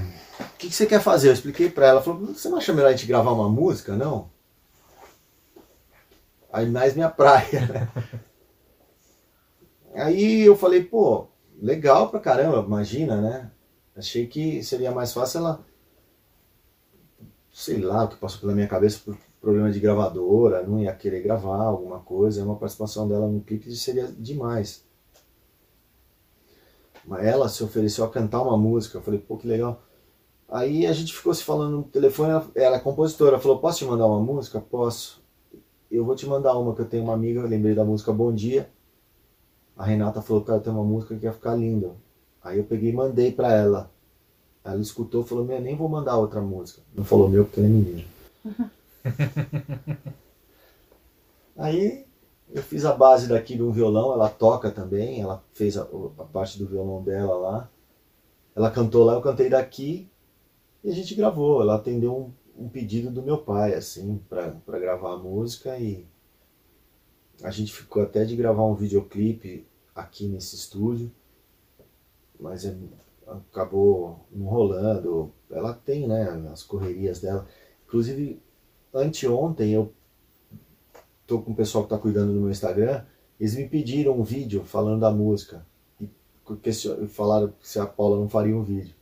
que, 0.62 0.68
que 0.68 0.74
você 0.74 0.86
quer 0.86 1.00
fazer? 1.00 1.28
Eu 1.28 1.32
expliquei 1.32 1.68
pra 1.68 1.86
ela, 1.86 1.96
ela 1.96 2.02
falou, 2.02 2.26
você 2.26 2.48
não 2.48 2.58
acha 2.58 2.72
melhor 2.72 2.88
a 2.88 2.92
gente 2.92 3.06
gravar 3.06 3.32
uma 3.32 3.48
música, 3.48 3.96
não? 3.96 4.30
Aí 6.52 6.68
mais 6.70 6.94
minha 6.94 7.10
praia. 7.10 7.66
né? 7.66 7.88
Aí 9.94 10.42
eu 10.42 10.56
falei, 10.56 10.84
pô, 10.84 11.26
legal 11.60 12.08
pra 12.08 12.20
caramba, 12.20 12.64
imagina, 12.64 13.20
né? 13.20 13.50
Achei 13.96 14.26
que 14.26 14.62
seria 14.62 14.90
mais 14.90 15.12
fácil 15.12 15.38
ela. 15.38 15.66
Sei 17.52 17.78
lá 17.78 18.04
o 18.04 18.08
que 18.08 18.16
passou 18.16 18.40
pela 18.40 18.54
minha 18.54 18.68
cabeça 18.68 19.00
por 19.04 19.18
problema 19.40 19.70
de 19.70 19.80
gravadora, 19.80 20.62
não 20.62 20.80
ia 20.80 20.94
querer 20.94 21.20
gravar 21.22 21.62
alguma 21.64 21.98
coisa, 21.98 22.44
uma 22.44 22.56
participação 22.56 23.06
dela 23.06 23.28
no 23.28 23.40
clipe 23.42 23.74
seria 23.74 24.06
demais. 24.06 24.84
Mas 27.04 27.26
ela 27.26 27.48
se 27.48 27.62
ofereceu 27.62 28.04
a 28.04 28.10
cantar 28.10 28.40
uma 28.40 28.56
música, 28.56 28.96
eu 28.96 29.02
falei, 29.02 29.20
pô, 29.20 29.36
que 29.36 29.46
legal. 29.46 29.82
Aí 30.52 30.86
a 30.86 30.92
gente 30.92 31.14
ficou 31.14 31.32
se 31.32 31.42
falando 31.42 31.78
no 31.78 31.82
telefone, 31.82 32.30
ela, 32.30 32.46
ela 32.54 32.76
é 32.76 32.78
compositora, 32.78 33.38
falou, 33.38 33.58
posso 33.58 33.78
te 33.78 33.86
mandar 33.86 34.06
uma 34.06 34.20
música? 34.20 34.60
Posso. 34.60 35.22
Eu 35.90 36.04
vou 36.04 36.14
te 36.14 36.26
mandar 36.26 36.58
uma 36.58 36.74
que 36.74 36.82
eu 36.82 36.86
tenho 36.86 37.04
uma 37.04 37.14
amiga, 37.14 37.40
eu 37.40 37.48
lembrei 37.48 37.74
da 37.74 37.86
música 37.86 38.12
Bom 38.12 38.30
Dia. 38.30 38.68
A 39.74 39.86
Renata 39.86 40.20
falou, 40.20 40.44
cara, 40.44 40.60
tem 40.60 40.70
uma 40.70 40.84
música 40.84 41.16
que 41.16 41.24
ia 41.24 41.32
ficar 41.32 41.54
linda. 41.54 41.92
Aí 42.44 42.58
eu 42.58 42.64
peguei 42.64 42.90
e 42.90 42.92
mandei 42.92 43.32
pra 43.32 43.50
ela. 43.50 43.90
Ela 44.62 44.78
escutou 44.78 45.22
e 45.22 45.26
falou, 45.26 45.42
meu, 45.42 45.58
nem 45.58 45.74
vou 45.74 45.88
mandar 45.88 46.18
outra 46.18 46.42
música. 46.42 46.82
Não 46.94 47.02
falou 47.02 47.30
meu 47.30 47.46
porque 47.46 47.58
ela 47.58 47.68
é 47.68 47.72
menina. 47.72 48.04
Aí 51.56 52.04
eu 52.52 52.62
fiz 52.62 52.84
a 52.84 52.92
base 52.92 53.26
daqui 53.26 53.56
de 53.56 53.62
um 53.62 53.72
violão, 53.72 54.12
ela 54.12 54.28
toca 54.28 54.70
também, 54.70 55.22
ela 55.22 55.42
fez 55.54 55.78
a, 55.78 55.82
a 56.18 56.24
parte 56.24 56.58
do 56.58 56.66
violão 56.66 57.02
dela 57.02 57.36
lá. 57.36 57.70
Ela 58.54 58.70
cantou 58.70 59.02
lá, 59.02 59.14
eu 59.14 59.22
cantei 59.22 59.48
daqui 59.48 60.11
e 60.82 60.90
a 60.90 60.94
gente 60.94 61.14
gravou. 61.14 61.62
Ela 61.62 61.76
atendeu 61.76 62.16
um, 62.56 62.64
um 62.64 62.68
pedido 62.68 63.10
do 63.10 63.22
meu 63.22 63.38
pai, 63.38 63.74
assim, 63.74 64.20
pra 64.28 64.78
gravar 64.78 65.14
a 65.14 65.18
música 65.18 65.78
e 65.78 66.06
a 67.42 67.50
gente 67.50 67.72
ficou 67.72 68.02
até 68.02 68.24
de 68.24 68.36
gravar 68.36 68.64
um 68.64 68.74
videoclipe 68.74 69.66
aqui 69.94 70.26
nesse 70.26 70.54
estúdio, 70.54 71.10
mas 72.38 72.64
é- 72.64 72.76
acabou 73.26 74.20
não 74.30 74.46
rolando. 74.46 75.32
Ela 75.50 75.74
tem, 75.74 76.06
né, 76.06 76.28
as 76.52 76.62
correrias 76.62 77.20
dela. 77.20 77.46
Inclusive, 77.86 78.40
anteontem 78.94 79.72
eu 79.72 79.92
tô 81.26 81.40
com 81.40 81.52
o 81.52 81.56
pessoal 81.56 81.84
que 81.84 81.90
tá 81.90 81.98
cuidando 81.98 82.32
do 82.32 82.40
meu 82.40 82.50
Instagram, 82.50 83.04
eles 83.40 83.56
me 83.56 83.68
pediram 83.68 84.18
um 84.18 84.22
vídeo 84.22 84.64
falando 84.64 85.00
da 85.00 85.10
música. 85.10 85.66
E 86.00 87.08
falaram 87.08 87.52
se 87.60 87.78
a 87.78 87.86
Paula 87.86 88.18
não 88.18 88.28
faria 88.28 88.56
um 88.56 88.62
vídeo. 88.62 88.94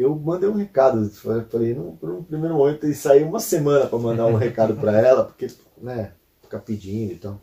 Eu 0.00 0.16
mandei 0.16 0.48
um 0.48 0.54
recado, 0.54 1.10
falei, 1.10 1.74
no, 1.74 1.98
no 2.00 2.24
primeiro 2.24 2.54
momento, 2.54 2.86
e 2.86 2.94
saiu 2.94 3.28
uma 3.28 3.38
semana 3.38 3.86
para 3.86 3.98
mandar 3.98 4.26
um 4.26 4.34
recado 4.34 4.74
para 4.74 4.92
ela, 4.98 5.24
porque, 5.24 5.48
né, 5.76 6.14
ficar 6.40 6.60
pedindo 6.60 7.12
e 7.12 7.16
tal. 7.16 7.38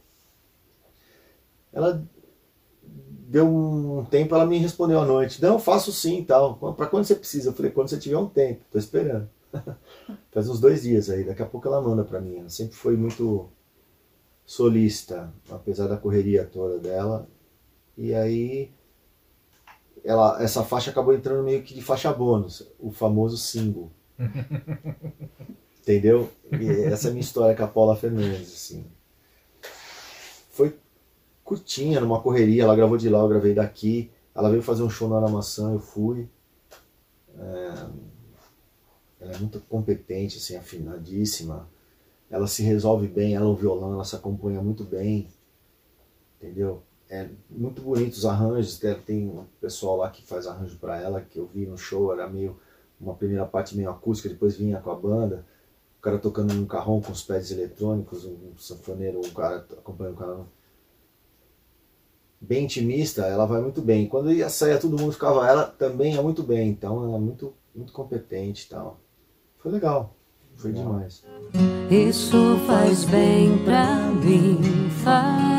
Ela 1.71 2.03
deu 2.81 3.47
um 3.47 4.03
tempo, 4.05 4.33
ela 4.33 4.45
me 4.45 4.57
respondeu 4.57 4.99
à 4.99 5.05
noite, 5.05 5.39
não, 5.41 5.53
eu 5.53 5.59
faço 5.59 5.91
sim 5.91 6.19
e 6.21 6.25
tal. 6.25 6.55
Para 6.73 6.87
quando 6.87 7.05
você 7.05 7.13
precisa? 7.13 7.49
Eu 7.49 7.53
falei, 7.53 7.71
quando 7.71 7.89
você 7.89 7.97
tiver 7.99 8.17
um 8.17 8.27
tempo, 8.27 8.61
tô 8.71 8.79
esperando. 8.79 9.29
Faz 10.31 10.49
uns 10.49 10.59
dois 10.59 10.81
dias 10.81 11.11
aí, 11.11 11.23
daqui 11.23 11.43
a 11.43 11.45
pouco 11.45 11.67
ela 11.67 11.81
manda 11.81 12.03
para 12.03 12.19
mim. 12.19 12.39
Ela 12.39 12.49
sempre 12.49 12.75
foi 12.75 12.97
muito 12.97 13.49
solista, 14.45 15.31
apesar 15.51 15.87
da 15.87 15.97
correria 15.97 16.43
toda 16.43 16.79
dela. 16.79 17.27
E 17.95 18.15
aí 18.15 18.71
ela, 20.07 20.41
essa 20.41 20.63
faixa 20.63 20.89
acabou 20.89 21.13
entrando 21.13 21.43
meio 21.43 21.61
que 21.61 21.73
de 21.73 21.81
faixa 21.81 22.11
bônus, 22.13 22.65
o 22.79 22.91
famoso 22.91 23.37
single. 23.37 23.91
Entendeu? 25.81 26.29
E 26.51 26.83
essa 26.85 27.07
é 27.07 27.09
a 27.09 27.11
minha 27.11 27.21
história 27.21 27.55
com 27.55 27.63
a 27.63 27.67
Paula 27.67 27.95
Fernandes, 27.95 28.53
assim. 28.53 28.85
Foi 30.51 30.77
curtinha, 31.43 31.99
numa 31.99 32.21
correria, 32.21 32.63
ela 32.63 32.75
gravou 32.75 32.97
de 32.97 33.09
lá, 33.09 33.19
eu 33.19 33.27
gravei 33.27 33.53
daqui. 33.53 34.09
Ela 34.33 34.49
veio 34.49 34.61
fazer 34.61 34.83
um 34.83 34.89
show 34.89 35.09
na 35.09 35.17
Ana 35.17 35.27
Maçã, 35.27 35.73
eu 35.73 35.79
fui. 35.79 36.29
É, 37.37 37.87
Ela 39.19 39.33
é 39.33 39.37
muito 39.39 39.59
competente, 39.61 40.37
assim, 40.37 40.55
afinadíssima. 40.55 41.67
Ela 42.29 42.47
se 42.47 42.63
resolve 42.63 43.07
bem, 43.07 43.35
ela 43.35 43.47
o 43.47 43.55
violão, 43.55 43.93
ela 43.93 44.05
se 44.05 44.15
acompanha 44.15 44.61
muito 44.61 44.83
bem. 44.85 45.27
Entendeu? 46.37 46.81
É 47.09 47.29
muito 47.49 47.81
bonito 47.81 48.13
os 48.13 48.25
arranjos, 48.25 48.77
tem, 48.77 48.93
tem 48.95 49.27
um 49.27 49.45
pessoal 49.61 49.95
lá 49.95 50.09
que 50.09 50.21
faz 50.21 50.45
arranjo 50.45 50.77
para 50.77 51.01
ela, 51.01 51.21
que 51.21 51.39
eu 51.39 51.47
vi 51.47 51.65
no 51.65 51.77
show, 51.77 52.11
era 52.11 52.27
meio 52.27 52.57
uma 52.99 53.13
primeira 53.13 53.45
parte 53.45 53.77
meio 53.77 53.89
acústica, 53.89 54.27
depois 54.27 54.57
vinha 54.57 54.79
com 54.79 54.91
a 54.91 54.95
banda, 54.95 55.45
o 55.97 56.01
cara 56.01 56.17
tocando 56.17 56.53
num 56.53 56.65
carrão 56.65 57.01
com 57.01 57.11
os 57.11 57.23
pés 57.23 57.51
eletrônicos, 57.51 58.25
um 58.25 58.57
sanfoneiro, 58.57 59.19
um 59.19 59.29
cara 59.29 59.65
acompanhando 59.77 60.15
o 60.15 60.17
cara. 60.17 60.39
Bem 62.39 62.65
intimista, 62.65 63.23
ela 63.25 63.45
vai 63.45 63.61
muito 63.61 63.81
bem. 63.81 64.07
Quando 64.07 64.31
ia 64.31 64.49
sair 64.49 64.79
todo 64.79 64.99
mundo 64.99 65.11
ficava 65.11 65.47
ela 65.47 65.63
também 65.63 66.15
é 66.15 66.21
muito 66.21 66.43
bem, 66.43 66.69
então 66.69 67.03
ela 67.03 67.17
é 67.17 67.19
muito, 67.19 67.53
muito 67.73 67.93
competente 67.93 68.65
e 68.65 68.69
tal. 68.69 68.99
Foi 69.57 69.71
legal, 69.71 70.15
foi 70.55 70.71
demais. 70.71 71.23
Isso 71.89 72.57
faz 72.67 73.05
bem 73.05 73.57
pra 73.63 74.09
mim, 74.11 74.89
faz. 75.03 75.56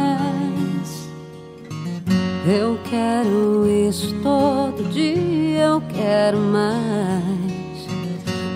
Eu 2.48 2.78
quero 2.88 3.68
isso 3.68 4.14
todo 4.22 4.82
dia, 4.90 5.64
eu 5.66 5.82
quero 5.82 6.38
mais. 6.38 7.22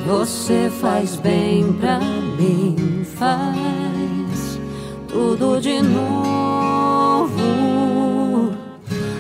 Você 0.07 0.71
faz 0.81 1.17
bem 1.17 1.75
pra 1.75 1.99
mim, 1.99 3.05
faz 3.05 4.59
tudo 5.09 5.61
de 5.61 5.83
novo. 5.83 7.33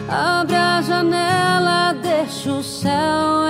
Abre 0.08 0.56
a 0.56 0.80
janela, 0.80 1.92
deixa 1.92 2.50
o 2.50 2.62
céu 2.62 3.41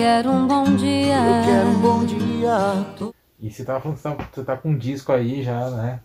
quero 0.00 0.30
um 0.30 0.46
bom 0.46 0.64
dia. 0.76 1.14
Eu 1.14 1.44
quero 1.44 1.68
um 1.68 1.80
bom 1.80 2.04
dia. 2.06 3.12
E 3.38 3.50
você 3.50 3.62
tava 3.62 3.80
falando 3.80 3.96
que 3.96 4.02
você 4.02 4.08
tá, 4.08 4.28
você 4.32 4.44
tá 4.44 4.56
com 4.56 4.70
um 4.70 4.78
disco 4.78 5.12
aí 5.12 5.42
já, 5.42 5.68
né? 5.70 6.00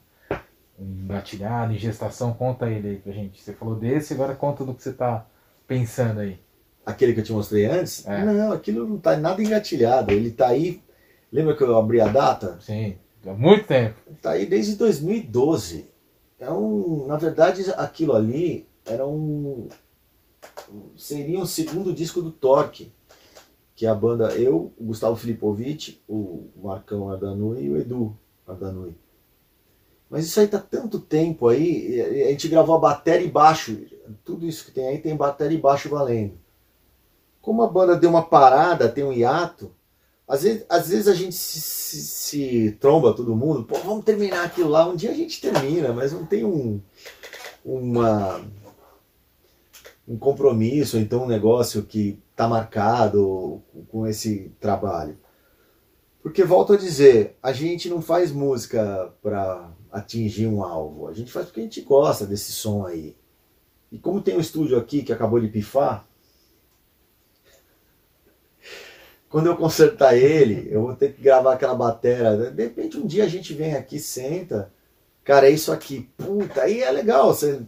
Engatilhado, 0.77 1.71
em 1.71 1.77
gestação, 1.77 2.33
conta 2.33 2.69
ele 2.69 2.89
aí 2.89 2.97
pra 2.97 3.13
gente. 3.13 3.41
Você 3.41 3.53
falou 3.53 3.75
desse, 3.75 4.13
agora 4.13 4.35
conta 4.35 4.65
do 4.65 4.73
que 4.73 4.83
você 4.83 4.91
tá 4.91 5.25
pensando 5.65 6.19
aí. 6.19 6.37
Aquele 6.85 7.13
que 7.13 7.21
eu 7.21 7.23
te 7.23 7.31
mostrei 7.31 7.67
antes? 7.67 8.05
É. 8.05 8.25
Não, 8.25 8.51
aquilo 8.51 8.85
não 8.85 8.97
tá 8.97 9.15
nada 9.15 9.41
engatilhado. 9.41 10.11
Ele 10.11 10.29
tá 10.29 10.49
aí. 10.49 10.83
Lembra 11.31 11.55
que 11.55 11.63
eu 11.63 11.77
abri 11.77 12.01
a 12.01 12.07
data? 12.07 12.57
Sim, 12.59 12.97
há 13.25 13.31
muito 13.31 13.65
tempo. 13.65 13.95
Tá 14.21 14.31
aí 14.31 14.45
desde 14.45 14.75
2012. 14.75 15.89
É 16.37 16.51
um, 16.51 17.05
na 17.07 17.15
verdade, 17.15 17.63
aquilo 17.77 18.13
ali 18.13 18.67
era 18.85 19.07
um 19.07 19.69
seria 20.97 21.39
um 21.39 21.45
segundo 21.45 21.93
disco 21.93 22.21
do 22.21 22.31
Torque, 22.31 22.91
que 23.75 23.85
é 23.85 23.89
a 23.89 23.95
banda 23.95 24.33
eu, 24.35 24.71
o 24.77 24.85
Gustavo 24.85 25.15
Filipovic, 25.15 25.99
o 26.07 26.45
Marcão 26.63 27.09
Ardanui 27.09 27.63
e 27.65 27.69
o 27.69 27.77
Edu 27.77 28.17
Ardanui. 28.47 28.95
Mas 30.09 30.25
isso 30.25 30.39
aí 30.39 30.47
tá 30.47 30.59
tanto 30.59 30.99
tempo 30.99 31.47
aí, 31.47 31.99
a 32.01 32.31
gente 32.31 32.47
gravou 32.47 32.75
a 32.75 32.79
bateria 32.79 33.27
e 33.27 33.31
baixo, 33.31 33.77
tudo 34.23 34.45
isso 34.45 34.65
que 34.65 34.71
tem 34.71 34.87
aí 34.87 34.99
tem 34.99 35.15
bateria 35.15 35.57
e 35.57 35.61
baixo 35.61 35.89
valendo. 35.89 36.33
Como 37.41 37.61
a 37.61 37.67
banda 37.67 37.95
deu 37.97 38.09
uma 38.09 38.23
parada, 38.23 38.87
tem 38.87 39.03
um 39.03 39.11
hiato, 39.11 39.71
às 40.27 40.41
vezes, 40.43 40.65
às 40.69 40.89
vezes 40.89 41.07
a 41.07 41.13
gente 41.13 41.35
se, 41.35 41.59
se- 41.59 42.01
se 42.01 42.71
tromba 42.79 43.13
todo 43.13 43.35
mundo, 43.35 43.63
pô, 43.63 43.77
vamos 43.79 44.03
terminar 44.05 44.43
aquilo 44.45 44.69
lá. 44.69 44.87
Um 44.87 44.95
dia 44.95 45.11
a 45.11 45.13
gente 45.13 45.39
termina, 45.39 45.93
mas 45.93 46.11
não 46.13 46.25
tem 46.25 46.43
um, 46.43 46.81
uma, 47.63 48.41
um 50.07 50.17
compromisso, 50.17 50.97
então 50.97 51.23
um 51.23 51.27
negócio 51.27 51.83
que 51.83 52.19
está 52.35 52.49
marcado 52.49 53.63
com 53.87 54.05
esse 54.05 54.51
trabalho. 54.59 55.17
Porque, 56.21 56.43
volto 56.43 56.73
a 56.73 56.77
dizer, 56.77 57.37
a 57.41 57.53
gente 57.53 57.87
não 57.87 58.01
faz 58.01 58.29
música 58.31 59.13
para 59.21 59.71
atingir 59.89 60.45
um 60.47 60.61
alvo, 60.61 61.07
a 61.07 61.13
gente 61.13 61.31
faz 61.31 61.45
porque 61.45 61.61
a 61.61 61.63
gente 61.63 61.79
gosta 61.81 62.25
desse 62.25 62.51
som 62.51 62.85
aí. 62.85 63.15
E 63.89 63.97
como 63.97 64.21
tem 64.21 64.35
um 64.35 64.41
estúdio 64.41 64.77
aqui 64.77 65.01
que 65.01 65.13
acabou 65.13 65.39
de 65.39 65.47
pifar, 65.47 66.05
quando 69.29 69.45
eu 69.45 69.55
consertar 69.55 70.17
ele, 70.17 70.67
eu 70.69 70.81
vou 70.81 70.95
ter 70.95 71.13
que 71.13 71.21
gravar 71.21 71.53
aquela 71.53 71.75
batera. 71.75 72.51
De 72.51 72.63
repente 72.63 72.97
um 72.97 73.07
dia 73.07 73.23
a 73.23 73.29
gente 73.29 73.53
vem 73.53 73.75
aqui, 73.75 73.97
senta, 73.97 74.73
cara, 75.23 75.47
é 75.47 75.51
isso 75.51 75.71
aqui, 75.71 76.09
puta, 76.17 76.63
aí 76.63 76.81
é 76.81 76.91
legal, 76.91 77.33
você, 77.33 77.61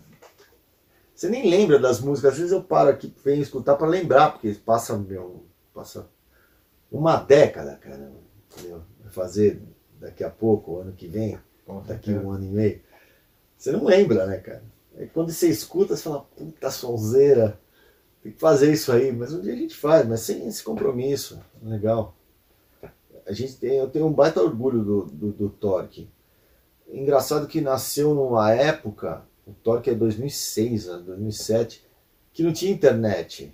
você 1.18 1.30
nem 1.30 1.50
lembra 1.50 1.80
das 1.80 2.00
músicas, 2.00 2.34
às 2.34 2.38
vezes 2.38 2.52
eu 2.52 2.62
paro 2.62 2.92
aqui, 2.92 3.12
venho 3.26 3.42
escutar 3.42 3.76
para 3.76 3.88
lembrar, 3.88 4.34
porque 4.34 4.54
passa, 4.54 4.96
meu, 4.96 5.44
passa 5.74 6.08
uma 6.92 7.18
década, 7.18 7.76
cara, 7.78 8.12
entendeu? 8.52 8.84
Vai 9.02 9.12
fazer 9.12 9.60
daqui 10.00 10.24
a 10.24 10.30
pouco, 10.30 10.78
ano 10.78 10.94
que 10.94 11.08
vem, 11.08 11.40
daqui 11.88 12.12
um 12.12 12.30
ano 12.30 12.44
e 12.44 12.50
meio. 12.50 12.82
Você 13.58 13.72
não 13.72 13.84
lembra, 13.84 14.28
né, 14.28 14.38
cara? 14.38 14.64
Aí 14.96 15.08
quando 15.08 15.32
você 15.32 15.50
escuta, 15.50 15.96
você 15.96 16.04
fala, 16.04 16.20
puta 16.20 16.70
sonzeira, 16.70 17.60
tem 18.22 18.32
que 18.32 18.40
fazer 18.40 18.72
isso 18.72 18.92
aí, 18.92 19.12
mas 19.12 19.34
um 19.34 19.42
dia 19.42 19.54
a 19.54 19.58
gente 19.58 19.76
faz, 19.76 20.08
mas 20.08 20.20
sem 20.20 20.48
esse 20.48 20.64
compromisso. 20.64 21.42
Legal. 21.64 22.16
A 23.26 23.32
gente 23.32 23.56
tem, 23.56 23.78
eu 23.78 23.90
tenho 23.90 24.06
um 24.06 24.14
baita 24.14 24.40
orgulho 24.40 24.84
do, 24.84 25.06
do, 25.06 25.32
do 25.32 25.50
Torque. 25.50 26.12
Engraçado 26.88 27.48
que 27.48 27.60
nasceu 27.60 28.14
numa 28.14 28.52
época, 28.54 29.26
o 29.48 29.54
Torque 29.54 29.90
é 29.90 29.96
2006, 29.96 30.88
né, 30.88 30.98
2007, 30.98 31.86
que 32.34 32.44
não 32.44 32.54
tinha 32.54 32.72
internet 32.72 33.54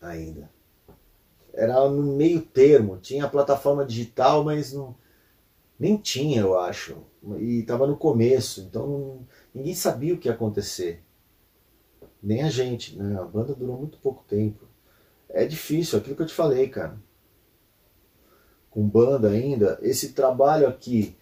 ainda. 0.00 0.50
Era 1.54 1.88
no 1.88 2.16
meio 2.16 2.40
termo, 2.42 2.98
tinha 2.98 3.24
a 3.24 3.28
plataforma 3.28 3.84
digital, 3.84 4.42
mas 4.44 4.72
não, 4.72 4.94
nem 5.78 5.96
tinha, 5.96 6.40
eu 6.40 6.58
acho. 6.58 6.96
E 7.38 7.60
estava 7.60 7.86
no 7.86 7.96
começo, 7.96 8.62
então 8.62 8.86
não- 8.86 9.28
ninguém 9.54 9.74
sabia 9.74 10.14
o 10.14 10.18
que 10.18 10.28
ia 10.28 10.34
acontecer. 10.34 11.02
Nem 12.22 12.42
a 12.42 12.48
gente, 12.50 12.96
né? 12.96 13.18
A 13.18 13.24
banda 13.24 13.54
durou 13.54 13.78
muito 13.78 13.98
pouco 13.98 14.24
tempo. 14.28 14.66
É 15.28 15.44
difícil, 15.44 15.98
aquilo 15.98 16.16
que 16.16 16.22
eu 16.22 16.26
te 16.26 16.34
falei, 16.34 16.68
cara. 16.68 16.96
Com 18.70 18.88
banda 18.88 19.28
ainda, 19.30 19.78
esse 19.82 20.12
trabalho 20.12 20.66
aqui. 20.66 21.16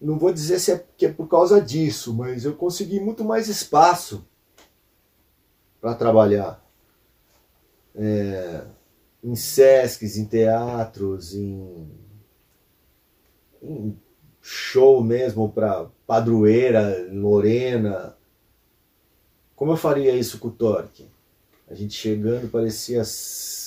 Não 0.00 0.18
vou 0.18 0.32
dizer 0.32 0.58
se 0.58 0.72
é 0.72 0.84
que 0.96 1.06
é 1.06 1.12
por 1.12 1.28
causa 1.28 1.60
disso, 1.60 2.14
mas 2.14 2.44
eu 2.44 2.54
consegui 2.54 2.98
muito 2.98 3.22
mais 3.22 3.48
espaço 3.48 4.26
para 5.80 5.94
trabalhar. 5.94 6.64
É, 7.94 8.64
em 9.22 9.36
sescs, 9.36 10.16
em 10.16 10.24
teatros, 10.24 11.34
em, 11.34 11.90
em 13.62 13.96
show 14.40 15.04
mesmo 15.04 15.52
para 15.52 15.90
Padroeira, 16.06 17.06
Lorena. 17.12 18.16
Como 19.54 19.72
eu 19.72 19.76
faria 19.76 20.16
isso 20.16 20.38
com 20.38 20.48
o 20.48 20.52
Torque? 20.52 21.10
A 21.68 21.74
gente 21.74 21.94
chegando, 21.94 22.50
parecia 22.50 23.02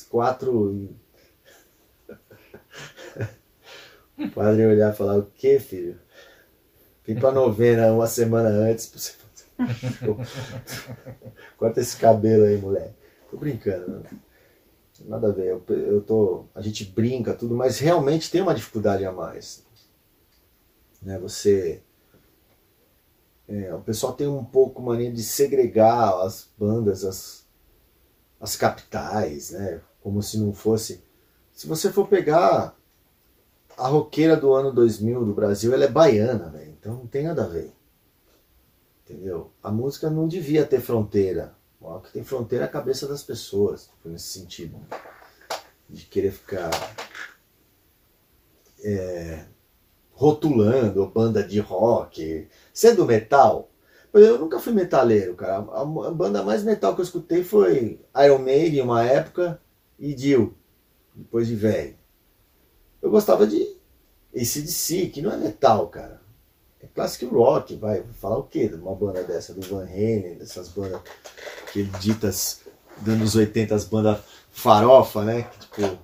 quatro. 0.09 0.89
o 4.17 4.29
padre 4.31 4.65
olhar 4.65 4.91
e 4.91 4.97
falar: 4.97 5.19
O 5.19 5.25
que, 5.25 5.59
filho? 5.59 5.99
Vim 7.05 7.15
pra 7.15 7.31
novena 7.31 7.91
uma 7.91 8.07
semana 8.07 8.49
antes 8.49 8.87
pra 8.87 8.99
você. 8.99 9.13
Corta 11.57 11.81
esse 11.81 11.97
cabelo 11.97 12.45
aí, 12.45 12.57
moleque. 12.57 12.95
Tô 13.29 13.37
brincando, 13.37 13.99
né? 13.99 14.09
Nada 15.05 15.29
a 15.29 15.31
ver. 15.31 15.47
Eu, 15.47 15.63
eu 15.75 16.01
tô, 16.01 16.45
a 16.55 16.61
gente 16.61 16.85
brinca, 16.85 17.33
tudo, 17.33 17.55
mas 17.55 17.79
realmente 17.79 18.31
tem 18.31 18.41
uma 18.41 18.55
dificuldade 18.55 19.05
a 19.05 19.11
mais. 19.11 19.65
Né? 21.01 21.19
Você. 21.19 21.81
É, 23.47 23.73
o 23.75 23.81
pessoal 23.81 24.13
tem 24.13 24.27
um 24.27 24.43
pouco 24.43 24.81
mania 24.81 25.11
de 25.11 25.21
segregar 25.21 26.21
as 26.21 26.49
bandas, 26.57 27.03
as, 27.03 27.45
as 28.39 28.55
capitais, 28.55 29.51
né? 29.51 29.81
Como 30.01 30.21
se 30.21 30.37
não 30.37 30.53
fosse. 30.53 31.03
Se 31.51 31.67
você 31.67 31.91
for 31.91 32.07
pegar 32.07 32.75
a 33.77 33.87
roqueira 33.87 34.37
do 34.37 34.53
ano 34.53 34.71
2000 34.71 35.25
do 35.25 35.33
Brasil, 35.33 35.73
ela 35.73 35.83
é 35.83 35.89
baiana, 35.89 36.49
velho. 36.49 36.72
Então 36.83 36.95
não 36.95 37.07
tem 37.07 37.23
nada 37.23 37.45
a 37.45 37.47
ver. 37.47 37.71
Entendeu? 39.05 39.53
A 39.63 39.71
música 39.71 40.09
não 40.09 40.27
devia 40.27 40.65
ter 40.65 40.81
fronteira. 40.81 41.55
O 41.79 42.01
que 42.01 42.11
tem 42.11 42.25
fronteira 42.25 42.65
é 42.65 42.67
a 42.67 42.71
cabeça 42.71 43.07
das 43.07 43.23
pessoas, 43.23 43.87
tipo, 43.87 44.09
nesse 44.09 44.37
sentido. 44.37 44.77
De 45.89 46.05
querer 46.05 46.31
ficar 46.31 46.71
é, 48.83 49.45
rotulando 50.11 51.07
banda 51.07 51.41
de 51.41 51.57
rock. 51.61 52.49
Sendo 52.73 53.05
metal, 53.05 53.71
eu 54.13 54.37
nunca 54.37 54.59
fui 54.59 54.73
metaleiro, 54.73 55.35
cara. 55.35 55.59
A, 55.59 55.85
banda 55.85 56.43
mais 56.43 56.65
metal 56.65 56.95
que 56.95 56.99
eu 56.99 57.05
escutei 57.05 57.45
foi 57.45 58.01
Iron 58.25 58.39
Maiden, 58.39 58.81
uma 58.81 59.05
época, 59.05 59.61
e 59.97 60.13
Dio, 60.13 60.53
depois 61.15 61.47
de 61.47 61.55
velho. 61.55 61.95
Eu 63.01 63.09
gostava 63.09 63.47
de 63.47 63.77
ACDC, 64.35 65.07
que 65.07 65.21
não 65.21 65.31
é 65.31 65.37
metal, 65.37 65.87
cara. 65.87 66.22
É 66.83 66.87
classic 66.93 67.25
rock, 67.25 67.75
vai. 67.75 68.03
Falar 68.19 68.37
o 68.37 68.43
quê? 68.43 68.69
Uma 68.73 68.93
banda 68.93 69.23
dessa, 69.23 69.53
do 69.53 69.61
Van 69.61 69.85
Halen, 69.85 70.37
dessas 70.37 70.67
bandas 70.67 71.01
que 71.71 71.83
ditas 71.83 72.61
anos 73.07 73.35
80, 73.35 73.73
as 73.73 73.85
bandas 73.85 74.19
farofa, 74.51 75.23
né? 75.23 75.43
Que, 75.43 75.59
tipo, 75.59 75.99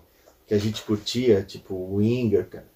que 0.47 0.53
a 0.53 0.57
gente 0.57 0.81
curtia, 0.83 1.43
tipo 1.43 1.75
o 1.75 1.95
Winger, 1.97 2.47
cara, 2.47 2.67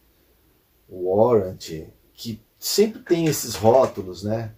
o 0.87 1.09
Warrant, 1.09 1.87
que 2.13 2.41
sempre 2.59 3.01
tem 3.01 3.25
esses 3.25 3.55
rótulos, 3.55 4.23
né? 4.23 4.51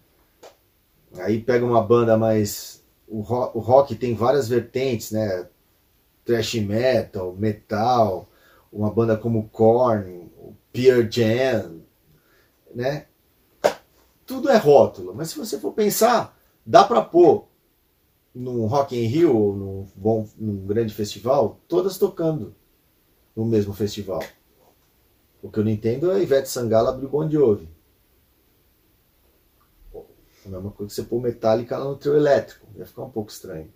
Aí 1.20 1.40
pega 1.40 1.64
uma 1.64 1.82
banda 1.82 2.18
mais. 2.18 2.84
O 3.08 3.22
rock, 3.22 3.58
o 3.58 3.62
rock 3.62 3.96
tem 3.96 4.16
várias 4.16 4.50
vertentes, 4.50 5.12
né? 5.12 5.48
Thrash 6.26 6.56
metal, 6.56 7.34
metal, 7.38 8.28
uma 8.74 8.92
banda 8.92 9.16
como 9.16 9.48
Korn, 9.50 10.30
o 10.38 10.56
Pearl 10.74 11.08
Jam, 11.10 11.82
né? 12.74 13.06
Tudo 14.26 14.50
é 14.50 14.58
rótulo, 14.58 15.14
mas 15.14 15.30
se 15.30 15.38
você 15.38 15.60
for 15.60 15.72
pensar, 15.74 16.38
dá 16.66 16.84
pra 16.84 17.02
pôr 17.02 17.48
num 18.34 18.66
Rock 18.66 18.98
in 18.98 19.06
Rio, 19.08 19.36
ou 19.36 19.56
num, 19.56 19.88
bom, 19.96 20.28
num 20.38 20.66
grande 20.66 20.94
festival, 20.94 21.60
todas 21.68 21.98
tocando 21.98 22.54
no 23.36 23.46
mesmo 23.46 23.74
festival. 23.74 24.24
O 25.42 25.50
que 25.50 25.60
eu 25.60 25.64
não 25.64 25.72
entendo 25.72 26.12
é 26.12 26.22
Ivete 26.22 26.50
Sangalo 26.50 26.90
abrir 26.90 27.06
o 27.06 27.10
Bon 27.10 27.30
Jovi. 27.30 27.70
Pô, 29.92 30.06
A 30.46 30.50
mesma 30.50 30.72
coisa 30.72 30.90
que 30.90 30.96
você 30.96 31.04
pôr 31.04 31.22
Metallica 31.22 31.78
lá 31.78 31.86
no 31.86 31.96
trio 31.96 32.16
elétrico. 32.16 32.66
Ia 32.76 32.86
ficar 32.86 33.04
um 33.04 33.12
pouco 33.12 33.32
estranho. 33.32 33.72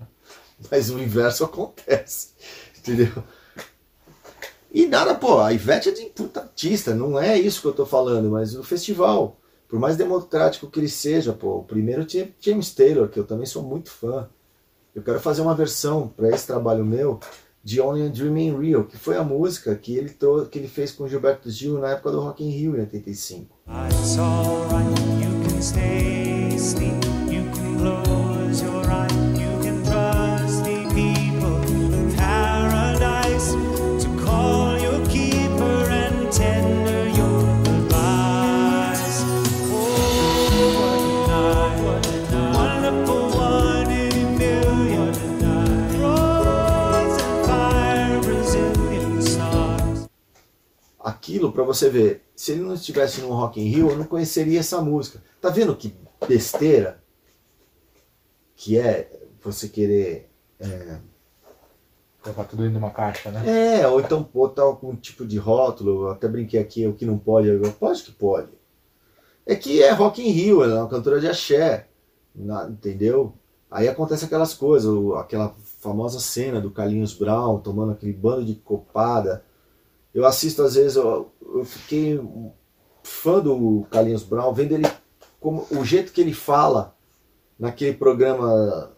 Mas 0.70 0.90
o 0.90 0.98
inverso 0.98 1.44
acontece. 1.44 2.30
Entendeu? 2.78 3.22
E 4.72 4.86
nada, 4.86 5.14
pô, 5.14 5.40
a 5.40 5.52
Ivete 5.52 5.88
é 5.88 5.92
de 5.92 6.06
puta 6.06 6.40
artista, 6.40 6.94
não 6.94 7.18
é 7.18 7.38
isso 7.38 7.60
que 7.60 7.66
eu 7.66 7.72
tô 7.72 7.84
falando, 7.84 8.30
mas 8.30 8.54
o 8.54 8.62
festival, 8.62 9.36
por 9.70 9.78
mais 9.78 9.96
democrático 9.96 10.68
que 10.68 10.80
ele 10.80 10.88
seja, 10.88 11.32
pô, 11.32 11.58
o 11.58 11.64
primeiro 11.64 12.04
tinha 12.04 12.28
James 12.40 12.74
Taylor, 12.74 13.08
que 13.08 13.20
eu 13.20 13.24
também 13.24 13.46
sou 13.46 13.62
muito 13.62 13.88
fã. 13.88 14.28
Eu 14.92 15.00
quero 15.00 15.20
fazer 15.20 15.42
uma 15.42 15.54
versão 15.54 16.08
para 16.08 16.28
esse 16.28 16.44
trabalho 16.44 16.84
meu 16.84 17.20
de 17.62 17.80
Only 17.80 18.06
a 18.06 18.08
Dream 18.08 18.36
in 18.36 18.58
Real, 18.58 18.84
que 18.84 18.98
foi 18.98 19.16
a 19.16 19.22
música 19.22 19.72
que 19.76 19.96
ele, 19.96 20.16
que 20.50 20.58
ele 20.58 20.66
fez 20.66 20.90
com 20.90 21.06
Gilberto 21.06 21.48
Gil 21.48 21.78
na 21.78 21.90
época 21.90 22.10
do 22.10 22.20
Rock 22.20 22.42
in 22.42 22.50
Rio, 22.50 22.76
em 22.76 22.80
85. 22.80 23.60
It's 26.52 26.74
Aquilo, 51.40 51.52
pra 51.52 51.64
você 51.64 51.88
ver, 51.88 52.22
se 52.36 52.52
ele 52.52 52.60
não 52.60 52.74
estivesse 52.74 53.22
no 53.22 53.28
Rock 53.32 53.58
in 53.58 53.64
Rio, 53.64 53.90
eu 53.90 53.96
não 53.96 54.04
conheceria 54.04 54.60
essa 54.60 54.82
música. 54.82 55.22
Tá 55.40 55.48
vendo 55.48 55.74
que 55.74 55.94
besteira 56.28 57.02
que 58.54 58.78
é 58.78 59.10
você 59.42 59.66
querer 59.68 60.28
é, 60.58 60.98
Colocar 62.22 62.44
tudo 62.44 62.58
dentro 62.58 62.72
de 62.72 62.78
uma 62.84 62.90
caixa, 62.90 63.30
né? 63.30 63.80
É, 63.80 63.88
ou 63.88 63.98
então 63.98 64.28
botar 64.34 64.60
algum 64.64 64.94
tipo 64.94 65.24
de 65.24 65.38
rótulo, 65.38 66.02
eu 66.02 66.10
até 66.10 66.28
brinquei 66.28 66.60
aqui, 66.60 66.86
o 66.86 66.92
que 66.92 67.06
não 67.06 67.16
pode, 67.16 67.48
eu, 67.48 67.72
pode 67.72 68.02
que 68.02 68.12
pode. 68.12 68.50
É 69.46 69.56
que 69.56 69.82
é 69.82 69.90
Rock 69.90 70.20
in 70.20 70.30
Rio, 70.30 70.62
ela 70.62 70.74
é 70.76 70.80
uma 70.82 70.90
cantora 70.90 71.18
de 71.18 71.26
axé, 71.26 71.88
na- 72.34 72.68
entendeu? 72.68 73.32
Aí 73.70 73.88
acontece 73.88 74.26
aquelas 74.26 74.52
coisas, 74.52 74.92
aquela 75.16 75.54
famosa 75.80 76.20
cena 76.20 76.60
do 76.60 76.70
Carlinhos 76.70 77.14
Brown 77.14 77.58
tomando 77.60 77.92
aquele 77.92 78.12
bando 78.12 78.44
de 78.44 78.56
copada. 78.56 79.42
Eu 80.14 80.26
assisto 80.26 80.62
às 80.62 80.74
vezes, 80.74 80.96
eu, 80.96 81.30
eu 81.40 81.64
fiquei 81.64 82.20
fã 83.02 83.40
do 83.40 83.86
Carlinhos 83.90 84.22
Brown, 84.22 84.52
vendo 84.52 84.72
ele, 84.72 84.86
como, 85.38 85.66
o 85.70 85.84
jeito 85.84 86.12
que 86.12 86.20
ele 86.20 86.34
fala 86.34 86.96
naquele 87.58 87.94
programa 87.94 88.92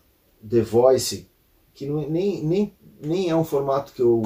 The 0.49 0.63
Voice, 0.63 1.29
que 1.75 1.87
não, 1.87 2.09
nem, 2.09 2.45
nem, 2.45 2.77
nem 3.01 3.29
é 3.29 3.37
um 3.37 3.45
formato 3.45 3.93
que 3.93 4.03
eu, 4.03 4.23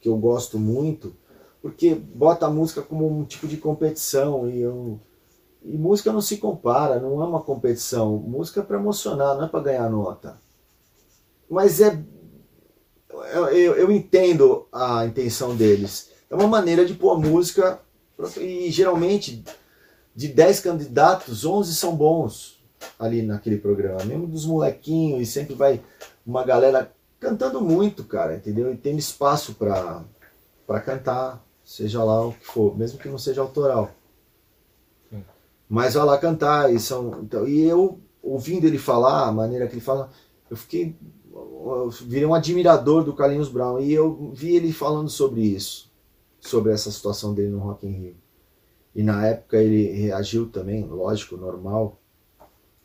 que 0.00 0.08
eu 0.08 0.16
gosto 0.16 0.58
muito, 0.58 1.14
porque 1.60 1.94
bota 1.94 2.46
a 2.46 2.50
música 2.50 2.82
como 2.82 3.06
um 3.06 3.24
tipo 3.24 3.48
de 3.48 3.56
competição 3.56 4.48
e 4.48 4.60
eu 4.60 5.00
e 5.66 5.76
música 5.76 6.12
não 6.12 6.20
se 6.20 6.36
compara, 6.36 7.00
não 7.00 7.20
é 7.20 7.26
uma 7.26 7.42
competição. 7.42 8.16
Música 8.18 8.60
é 8.60 8.62
para 8.62 8.78
emocionar, 8.78 9.36
não 9.36 9.46
é 9.46 9.48
para 9.48 9.64
ganhar 9.64 9.90
nota. 9.90 10.40
Mas 11.50 11.80
é 11.80 12.04
eu, 13.24 13.48
eu, 13.48 13.74
eu 13.74 13.92
entendo 13.92 14.66
a 14.72 15.04
intenção 15.06 15.56
deles. 15.56 16.10
É 16.30 16.34
uma 16.34 16.46
maneira 16.46 16.84
de 16.84 16.94
pôr 16.94 17.12
a 17.12 17.18
música 17.18 17.80
e 18.38 18.70
geralmente 18.70 19.44
de 20.14 20.28
10 20.28 20.60
candidatos, 20.60 21.44
11 21.44 21.74
são 21.74 21.94
bons 21.94 22.56
ali 22.98 23.22
naquele 23.22 23.58
programa, 23.58 24.04
mesmo 24.04 24.26
dos 24.26 24.46
molequinhos 24.46 25.20
e 25.20 25.26
sempre 25.30 25.54
vai 25.54 25.80
uma 26.26 26.42
galera 26.44 26.92
cantando 27.20 27.60
muito, 27.60 28.04
cara, 28.04 28.36
entendeu? 28.36 28.72
E 28.72 28.76
tendo 28.76 28.98
espaço 28.98 29.54
pra, 29.54 30.04
pra 30.66 30.80
cantar, 30.80 31.44
seja 31.64 32.02
lá 32.02 32.26
o 32.26 32.32
que 32.32 32.46
for, 32.46 32.76
mesmo 32.76 32.98
que 32.98 33.08
não 33.08 33.18
seja 33.18 33.40
autoral. 33.40 33.90
Sim. 35.10 35.24
Mas 35.68 35.94
vai 35.94 36.04
lá 36.04 36.18
cantar, 36.18 36.72
e, 36.72 36.78
são, 36.78 37.22
então, 37.22 37.46
e 37.46 37.64
eu, 37.64 38.00
ouvindo 38.22 38.66
ele 38.66 38.78
falar, 38.78 39.26
a 39.26 39.32
maneira 39.32 39.66
que 39.66 39.74
ele 39.74 39.80
fala, 39.80 40.10
eu 40.50 40.56
fiquei. 40.56 40.96
Eu 41.36 41.90
virei 41.90 42.24
um 42.24 42.34
admirador 42.34 43.04
do 43.04 43.14
Carlinhos 43.14 43.48
Brown 43.48 43.78
e 43.80 43.92
eu 43.92 44.32
vi 44.32 44.56
ele 44.56 44.72
falando 44.72 45.08
sobre 45.08 45.42
isso, 45.42 45.90
sobre 46.40 46.72
essa 46.72 46.90
situação 46.90 47.34
dele 47.34 47.48
no 47.48 47.58
Rock 47.58 47.86
in 47.86 47.90
Rio. 47.90 48.16
E 48.94 49.02
na 49.02 49.26
época 49.26 49.58
ele 49.58 49.90
reagiu 49.92 50.48
também, 50.48 50.84
lógico, 50.84 51.36
normal. 51.36 52.00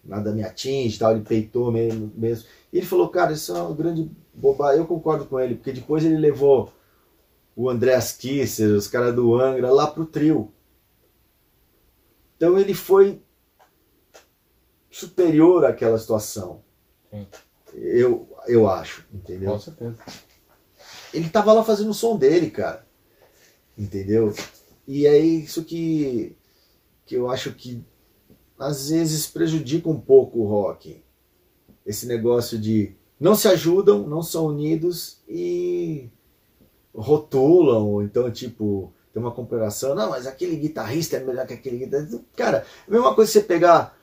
Nada 0.03 0.31
me 0.31 0.43
atinge, 0.43 0.97
tal, 0.97 1.11
ele 1.11 1.21
peitou 1.21 1.71
mesmo. 1.71 2.11
mesmo. 2.15 2.47
E 2.73 2.77
ele 2.77 2.85
falou, 2.85 3.07
cara, 3.07 3.31
isso 3.31 3.55
é 3.55 3.61
uma 3.61 3.73
grande 3.73 4.11
bobagem. 4.33 4.79
Eu 4.79 4.87
concordo 4.87 5.25
com 5.25 5.39
ele, 5.39 5.55
porque 5.55 5.71
depois 5.71 6.03
ele 6.03 6.17
levou 6.17 6.73
o 7.55 7.69
Andreas 7.69 8.11
Kisser, 8.11 8.75
os 8.75 8.87
caras 8.87 9.15
do 9.15 9.35
Angra, 9.35 9.71
lá 9.71 9.87
pro 9.87 10.05
trio. 10.05 10.51
Então 12.35 12.57
ele 12.57 12.73
foi 12.73 13.21
superior 14.89 15.63
àquela 15.63 15.97
situação. 15.97 16.61
Sim. 17.09 17.27
Eu, 17.73 18.27
eu 18.47 18.67
acho, 18.67 19.05
entendeu? 19.13 19.51
Com 19.51 19.59
certeza. 19.59 19.97
ele 21.13 21.29
tava 21.29 21.53
lá 21.53 21.63
fazendo 21.63 21.89
o 21.89 21.93
som 21.93 22.17
dele, 22.17 22.49
cara. 22.49 22.85
Entendeu? 23.77 24.33
E 24.87 25.07
é 25.07 25.17
isso 25.17 25.63
que, 25.63 26.35
que 27.05 27.15
eu 27.15 27.29
acho 27.29 27.53
que 27.53 27.83
às 28.59 28.89
vezes 28.89 29.27
prejudica 29.27 29.89
um 29.89 29.99
pouco 29.99 30.39
o 30.39 30.47
rock. 30.47 31.01
Esse 31.85 32.05
negócio 32.05 32.59
de 32.59 32.95
não 33.19 33.35
se 33.35 33.47
ajudam, 33.47 34.07
não 34.07 34.21
são 34.21 34.47
unidos 34.47 35.19
e 35.27 36.09
rotulam, 36.93 37.87
ou 37.87 38.03
então, 38.03 38.29
tipo, 38.29 38.93
tem 39.13 39.21
uma 39.21 39.31
comparação, 39.31 39.95
não, 39.95 40.09
mas 40.09 40.27
aquele 40.27 40.55
guitarrista 40.55 41.17
é 41.17 41.23
melhor 41.23 41.47
que 41.47 41.53
aquele 41.53 41.77
guitarrista. 41.77 42.19
Cara, 42.35 42.57
é 42.57 42.89
a 42.89 42.91
mesma 42.91 43.15
coisa 43.15 43.31
você 43.31 43.41
pegar 43.41 43.97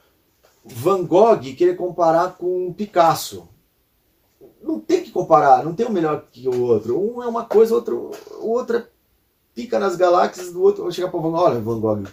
Van 0.65 1.05
Gogh 1.05 1.43
e 1.43 1.55
querer 1.55 1.77
comparar 1.77 2.37
com 2.37 2.73
Picasso 2.73 3.49
não 4.63 4.81
tem 4.81 5.03
que 5.03 5.11
comparar, 5.11 5.65
não 5.65 5.75
tem 5.75 5.87
um 5.87 5.93
melhor 5.93 6.25
que 6.31 6.49
o 6.49 6.63
outro. 6.63 6.99
Um 6.99 7.23
é 7.23 7.27
uma 7.27 7.45
coisa, 7.45 7.73
o 7.73 7.77
outro, 7.77 8.11
o 8.41 8.49
outro 8.49 8.79
é 8.79 8.87
pica 9.55 9.79
nas 9.79 9.97
galáxias, 9.97 10.53
do 10.53 10.63
outro 10.63 10.85
vai 10.85 10.93
chegar 10.93 11.11
para 11.11 11.21
Van 11.21 11.31
Gogh, 11.31 11.41
olha, 11.41 11.61
Van 11.61 11.81
Gogh, 11.81 12.05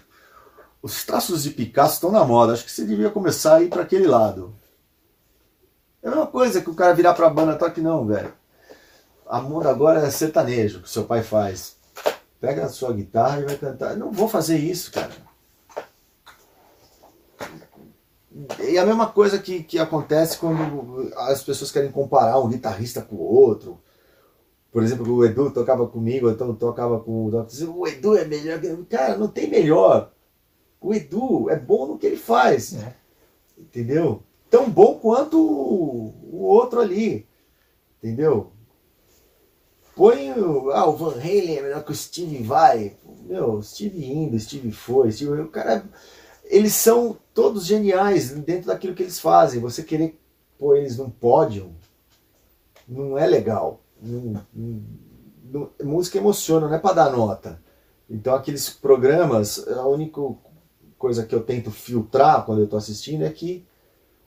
os 0.82 1.04
traços 1.04 1.44
de 1.44 1.52
Picasso 1.52 1.96
estão 1.96 2.12
na 2.12 2.24
moda, 2.24 2.54
acho 2.54 2.66
que 2.66 2.72
você 2.72 2.86
devia 2.86 3.10
começar 3.10 3.56
a 3.56 3.62
ir 3.64 3.70
para 3.70 3.82
aquele 3.82 4.08
lado. 4.08 4.54
É 6.04 6.08
a 6.08 6.12
mesma 6.12 6.28
coisa 6.28 6.62
que 6.62 6.70
o 6.70 6.76
cara 6.76 6.94
virar 6.94 7.16
pra 7.16 7.30
banda, 7.30 7.56
toque 7.56 7.82
não, 7.82 8.06
velho. 8.06 8.32
A 9.28 9.42
moda 9.42 9.72
agora 9.72 10.06
é 10.06 10.10
sertanejo, 10.12 10.84
que 10.84 10.90
seu 10.90 11.04
pai 11.04 11.24
faz. 11.24 11.76
Pega 12.40 12.66
a 12.66 12.70
sua 12.70 12.94
guitarra 12.94 13.42
e 13.42 13.46
vai 13.46 13.58
cantar. 13.58 13.94
Eu 13.94 13.98
não 13.98 14.12
vou 14.12 14.28
fazer 14.28 14.58
isso, 14.58 14.92
cara. 14.92 15.10
E 18.68 18.78
a 18.78 18.86
mesma 18.86 19.08
coisa 19.08 19.40
que, 19.40 19.64
que 19.64 19.80
acontece 19.80 20.38
quando 20.38 21.10
as 21.16 21.42
pessoas 21.42 21.72
querem 21.72 21.92
comparar 21.92 22.40
um 22.40 22.50
guitarrista 22.50 23.02
com 23.02 23.16
o 23.16 23.24
outro. 23.24 23.80
Por 24.72 24.84
exemplo, 24.84 25.10
o 25.14 25.24
Edu 25.24 25.52
tocava 25.52 25.88
comigo, 25.88 26.30
então 26.30 26.54
tocava 26.54 27.00
com 27.00 27.28
o. 27.28 27.78
O 27.78 27.88
Edu 27.88 28.18
é 28.18 28.26
melhor. 28.26 28.60
Cara, 28.90 29.18
não 29.18 29.30
tem 29.30 29.50
melhor. 29.50 30.12
O 30.82 30.94
Edu 30.94 31.50
é 31.50 31.58
bom 31.58 31.88
no 31.88 31.98
que 31.98 32.06
ele 32.06 32.18
faz. 32.18 32.74
É. 32.74 32.94
Entendeu? 33.58 34.22
Tão 34.50 34.70
bom 34.70 35.00
quanto 35.00 35.40
o, 35.40 36.44
outro 36.44 36.82
ali. 36.82 37.26
Entendeu? 37.98 38.52
Põe 39.96 40.32
o, 40.34 40.72
ah, 40.72 40.86
o 40.86 40.98
Van 40.98 41.14
Halen 41.14 41.58
é 41.58 41.62
melhor 41.62 41.86
que 41.86 41.94
o 41.94 41.96
Steve 41.96 42.44
vai. 42.44 42.98
Meu, 43.24 43.62
Steve 43.62 44.06
indo, 44.06 44.38
Steve 44.38 44.74
foi, 44.74 45.10
Steve, 45.10 45.32
o 45.40 45.48
cara. 45.48 45.86
Eles 46.46 46.74
são 46.74 47.18
todos 47.34 47.66
geniais 47.66 48.32
dentro 48.32 48.68
daquilo 48.68 48.94
que 48.96 49.04
eles 49.04 49.20
fazem. 49.20 49.60
Você 49.62 49.84
querer 49.84 50.20
pôr 50.58 50.78
eles 50.78 50.98
num 50.98 51.10
pódio 51.10 51.74
não 52.88 53.18
é 53.18 53.26
legal. 53.26 53.82
Não- 54.02 54.42
não- 54.54 54.82
não- 55.52 55.70
música 55.84 56.18
emociona, 56.18 56.68
não 56.68 56.76
é 56.76 56.80
para 56.80 56.96
dar 56.96 57.12
nota. 57.12 57.60
Então 58.10 58.36
aqueles 58.36 58.70
programas, 58.70 59.68
a 59.68 59.86
única 59.88 60.22
coisa 60.98 61.26
que 61.26 61.34
eu 61.34 61.42
tento 61.44 61.72
filtrar 61.72 62.46
quando 62.46 62.62
eu 62.62 62.68
tô 62.68 62.78
assistindo 62.78 63.24
é 63.26 63.30
que 63.32 63.66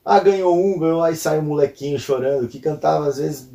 ah, 0.04 0.20
ganhou 0.20 0.56
um, 0.56 0.78
ganhou, 0.78 1.02
aí 1.02 1.14
sai 1.14 1.38
um 1.38 1.42
molequinho 1.42 1.98
chorando, 1.98 2.48
que 2.48 2.58
cantava 2.60 3.06
às 3.06 3.18
vezes. 3.18 3.50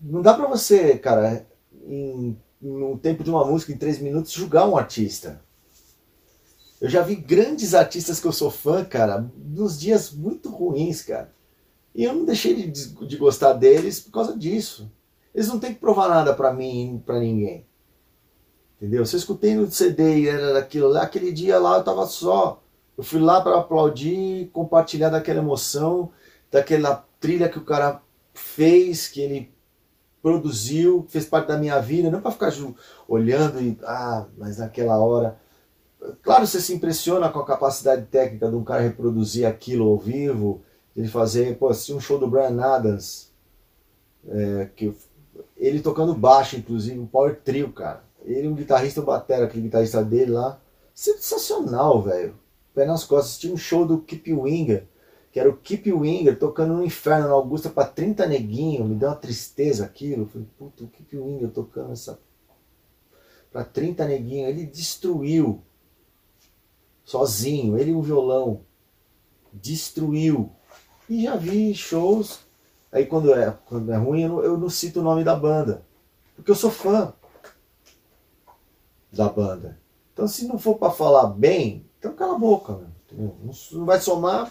Não 0.00 0.22
dá 0.22 0.34
pra 0.34 0.46
você, 0.46 0.96
cara, 0.98 1.44
em, 1.84 2.36
no 2.60 2.96
tempo 2.98 3.24
de 3.24 3.30
uma 3.30 3.44
música, 3.44 3.72
em 3.72 3.76
três 3.76 3.98
minutos, 3.98 4.30
julgar 4.32 4.68
um 4.68 4.76
artista. 4.76 5.40
Eu 6.82 6.88
já 6.88 7.00
vi 7.00 7.14
grandes 7.14 7.74
artistas 7.74 8.18
que 8.18 8.26
eu 8.26 8.32
sou 8.32 8.50
fã, 8.50 8.84
cara, 8.84 9.30
nos 9.36 9.78
dias 9.78 10.10
muito 10.10 10.50
ruins, 10.50 11.00
cara. 11.00 11.32
E 11.94 12.02
eu 12.02 12.12
não 12.12 12.24
deixei 12.24 12.56
de, 12.56 13.06
de 13.06 13.16
gostar 13.16 13.52
deles 13.52 14.00
por 14.00 14.10
causa 14.10 14.36
disso. 14.36 14.90
Eles 15.32 15.46
não 15.46 15.60
têm 15.60 15.72
que 15.72 15.78
provar 15.78 16.08
nada 16.08 16.34
pra 16.34 16.52
mim, 16.52 17.00
pra 17.06 17.20
ninguém. 17.20 17.64
Entendeu? 18.76 19.06
Se 19.06 19.14
eu 19.14 19.18
escutei 19.18 19.54
no 19.54 19.70
CD 19.70 20.22
e 20.22 20.28
era 20.28 20.54
daquilo 20.54 20.88
lá, 20.88 21.02
aquele 21.02 21.30
dia 21.30 21.56
lá 21.56 21.76
eu 21.76 21.84
tava 21.84 22.04
só. 22.04 22.60
Eu 22.98 23.04
fui 23.04 23.20
lá 23.20 23.40
para 23.40 23.60
aplaudir, 23.60 24.50
compartilhar 24.52 25.10
daquela 25.10 25.38
emoção, 25.38 26.10
daquela 26.50 27.06
trilha 27.20 27.48
que 27.48 27.58
o 27.58 27.64
cara 27.64 28.02
fez, 28.34 29.06
que 29.06 29.20
ele 29.20 29.54
produziu, 30.20 31.06
fez 31.08 31.26
parte 31.26 31.46
da 31.46 31.56
minha 31.56 31.78
vida, 31.78 32.10
não 32.10 32.20
para 32.20 32.32
ficar 32.32 32.52
olhando 33.06 33.62
e 33.62 33.78
ah, 33.84 34.26
mas 34.36 34.58
naquela 34.58 34.98
hora. 34.98 35.40
Claro, 36.22 36.46
você 36.46 36.60
se 36.60 36.74
impressiona 36.74 37.28
com 37.28 37.38
a 37.38 37.46
capacidade 37.46 38.06
técnica 38.06 38.48
de 38.48 38.56
um 38.56 38.64
cara 38.64 38.82
reproduzir 38.82 39.46
aquilo 39.46 39.88
ao 39.88 39.98
vivo, 39.98 40.62
ele 40.96 41.08
fazer, 41.08 41.56
pô, 41.56 41.68
assisti 41.68 41.92
um 41.92 42.00
show 42.00 42.18
do 42.18 42.28
Brian 42.28 42.60
Adams, 42.60 43.32
é, 44.28 44.68
que 44.74 44.94
ele 45.56 45.80
tocando 45.80 46.14
baixo, 46.14 46.56
inclusive, 46.56 46.98
um 46.98 47.06
power 47.06 47.40
trio, 47.40 47.72
cara. 47.72 48.02
Ele, 48.24 48.48
um 48.48 48.54
guitarrista, 48.54 49.00
o 49.00 49.04
batera, 49.04 49.44
aquele 49.44 49.62
guitarrista 49.62 50.02
dele 50.04 50.32
lá, 50.32 50.60
sensacional, 50.94 52.02
velho. 52.02 52.36
Pé 52.74 52.84
nas 52.84 53.04
costas, 53.04 53.30
assisti 53.30 53.48
um 53.48 53.56
show 53.56 53.86
do 53.86 54.00
Keep 54.00 54.32
Winger, 54.32 54.86
que 55.30 55.38
era 55.38 55.48
o 55.48 55.56
Keep 55.56 55.92
Winger 55.92 56.38
tocando 56.38 56.74
no 56.74 56.84
inferno 56.84 57.28
na 57.28 57.34
Augusta 57.34 57.68
pra 57.68 57.84
30 57.84 58.26
neguinho, 58.26 58.84
me 58.84 58.94
deu 58.94 59.08
uma 59.08 59.16
tristeza 59.16 59.84
aquilo. 59.84 60.26
Falei, 60.26 60.48
puta, 60.58 60.84
o 60.84 60.88
Keep 60.88 61.16
Winger 61.16 61.50
tocando 61.50 61.92
essa. 61.92 62.18
pra 63.50 63.64
30 63.64 64.06
neguinho, 64.06 64.48
ele 64.48 64.66
destruiu. 64.66 65.62
Sozinho, 67.04 67.78
ele 67.78 67.90
e 67.90 67.94
o 67.94 68.02
violão. 68.02 68.62
Destruiu. 69.52 70.50
E 71.08 71.24
já 71.24 71.36
vi 71.36 71.74
shows. 71.74 72.40
Aí 72.90 73.06
quando 73.06 73.32
é, 73.34 73.56
quando 73.66 73.92
é 73.92 73.96
ruim, 73.96 74.22
eu 74.22 74.28
não, 74.28 74.42
eu 74.42 74.58
não 74.58 74.68
cito 74.68 75.00
o 75.00 75.02
nome 75.02 75.24
da 75.24 75.34
banda. 75.34 75.84
Porque 76.36 76.50
eu 76.50 76.54
sou 76.54 76.70
fã 76.70 77.12
da 79.12 79.28
banda. 79.28 79.78
Então 80.12 80.26
se 80.28 80.46
não 80.46 80.58
for 80.58 80.76
pra 80.76 80.90
falar 80.90 81.26
bem, 81.28 81.86
então 81.98 82.14
cala 82.14 82.34
a 82.34 82.38
boca, 82.38 82.80
não 83.10 83.84
vai 83.84 84.00
somar, 84.00 84.50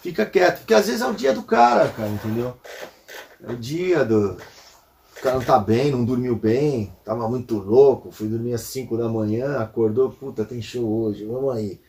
fica 0.00 0.26
quieto. 0.26 0.58
Porque 0.58 0.74
às 0.74 0.86
vezes 0.86 1.00
é 1.00 1.06
o 1.06 1.14
dia 1.14 1.32
do 1.32 1.42
cara, 1.42 1.88
cara, 1.90 2.08
entendeu? 2.08 2.56
É 3.42 3.52
o 3.52 3.56
dia 3.56 4.04
do. 4.04 4.36
Cara 5.24 5.36
não 5.36 5.42
tá 5.46 5.58
bem, 5.58 5.90
não 5.90 6.04
dormiu 6.04 6.36
bem, 6.36 6.94
tava 7.02 7.26
muito 7.30 7.56
louco, 7.56 8.10
foi 8.10 8.28
dormir 8.28 8.52
às 8.52 8.60
5 8.60 8.94
da 8.94 9.08
manhã, 9.08 9.56
acordou, 9.56 10.10
puta, 10.10 10.44
tem 10.44 10.60
show 10.60 10.86
hoje, 10.86 11.24
vamos 11.24 11.50
aí. 11.56 11.80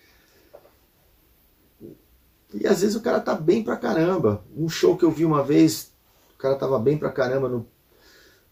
E 2.53 2.65
às 2.65 2.79
vezes 2.79 2.95
o 2.95 3.01
cara 3.01 3.19
tá 3.19 3.35
bem 3.35 3.61
pra 3.61 3.75
caramba. 3.75 4.41
Um 4.55 4.69
show 4.69 4.95
que 4.95 5.03
eu 5.03 5.11
vi 5.11 5.25
uma 5.25 5.43
vez, 5.43 5.91
o 6.33 6.37
cara 6.37 6.55
tava 6.55 6.79
bem 6.79 6.97
pra 6.97 7.11
caramba 7.11 7.49
no, 7.49 7.67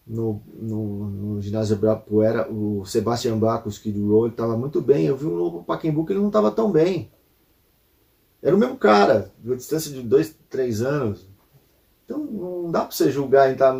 no, 0.05 0.41
no, 0.53 1.05
no 1.05 1.41
ginásio 1.41 1.77
Ibirapuera, 1.77 2.51
o 2.51 2.83
Sebastian 2.85 3.37
Bach, 3.37 3.65
o 3.65 3.69
Skid 3.69 3.97
Row, 4.01 4.25
ele 4.25 4.35
tava 4.35 4.57
muito 4.57 4.81
bem. 4.81 5.05
Eu 5.05 5.15
vi 5.15 5.27
um 5.27 5.37
novo 5.37 5.63
Pacaembu 5.63 6.05
que 6.05 6.11
ele 6.11 6.19
não 6.19 6.29
tava 6.29 6.51
tão 6.51 6.69
bem. 6.69 7.09
Era 8.41 8.53
o 8.53 8.59
mesmo 8.59 8.75
cara, 8.75 9.31
de 9.39 9.55
distância 9.55 9.89
de 9.89 10.01
dois, 10.01 10.35
três 10.49 10.81
anos. 10.81 11.25
Então 12.03 12.19
não 12.19 12.69
dá 12.69 12.81
pra 12.81 12.91
você 12.91 13.09
julgar 13.09 13.49
e 13.49 13.55
tá, 13.55 13.73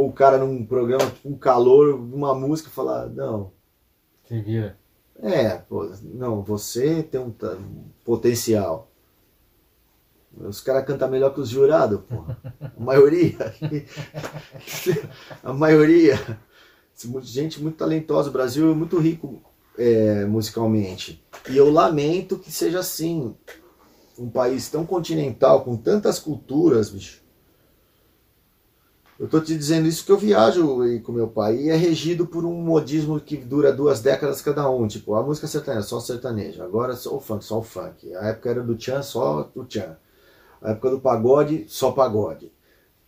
pôr 0.00 0.08
o 0.08 0.12
cara 0.12 0.38
num 0.38 0.64
programa, 0.64 1.04
tipo, 1.10 1.28
um 1.28 1.36
calor, 1.36 1.94
uma 1.94 2.34
música 2.34 2.70
falar, 2.70 3.06
não, 3.10 3.52
Se 4.26 4.40
vira. 4.40 4.78
é, 5.22 5.58
pô, 5.58 5.92
não, 6.02 6.42
você 6.42 7.02
tem 7.02 7.20
um, 7.20 7.28
um 7.28 7.84
potencial. 8.02 8.90
Os 10.34 10.60
caras 10.60 10.86
cantam 10.86 11.10
melhor 11.10 11.34
que 11.34 11.40
os 11.40 11.50
jurados, 11.50 12.00
porra. 12.08 12.38
A 12.60 12.80
maioria. 12.80 13.36
A 15.42 15.52
maioria. 15.52 16.38
Gente 17.20 17.60
muito 17.60 17.76
talentosa. 17.76 18.30
O 18.30 18.32
Brasil 18.32 18.70
é 18.70 18.74
muito 18.74 18.98
rico 18.98 19.42
é, 19.76 20.24
musicalmente. 20.24 21.22
E 21.50 21.56
eu 21.56 21.68
lamento 21.68 22.38
que 22.38 22.50
seja 22.50 22.78
assim. 22.78 23.34
Um 24.16 24.30
país 24.30 24.70
tão 24.70 24.86
continental, 24.86 25.64
com 25.64 25.76
tantas 25.76 26.18
culturas, 26.18 26.90
bicho. 26.90 27.20
Eu 29.20 29.28
tô 29.28 29.38
te 29.38 29.54
dizendo 29.54 29.86
isso 29.86 30.02
que 30.02 30.10
eu 30.10 30.16
viajo 30.16 30.78
com 31.02 31.12
meu 31.12 31.28
pai 31.28 31.54
e 31.58 31.68
é 31.68 31.76
regido 31.76 32.26
por 32.26 32.42
um 32.46 32.54
modismo 32.54 33.20
que 33.20 33.36
dura 33.36 33.70
duas 33.70 34.00
décadas 34.00 34.40
cada 34.40 34.68
um. 34.70 34.88
Tipo, 34.88 35.14
a 35.14 35.22
música 35.22 35.46
sertaneja, 35.46 35.86
só 35.86 36.00
sertanejo. 36.00 36.62
Agora 36.62 36.96
só 36.96 37.14
o 37.14 37.20
funk, 37.20 37.44
só 37.44 37.58
o 37.58 37.62
funk. 37.62 38.14
A 38.14 38.28
época 38.28 38.48
era 38.48 38.62
do 38.62 38.74
tchan, 38.74 39.02
só 39.02 39.52
o 39.54 39.64
tchan. 39.66 39.98
A 40.62 40.70
época 40.70 40.88
do 40.92 41.00
pagode, 41.02 41.66
só 41.68 41.92
pagode. 41.92 42.50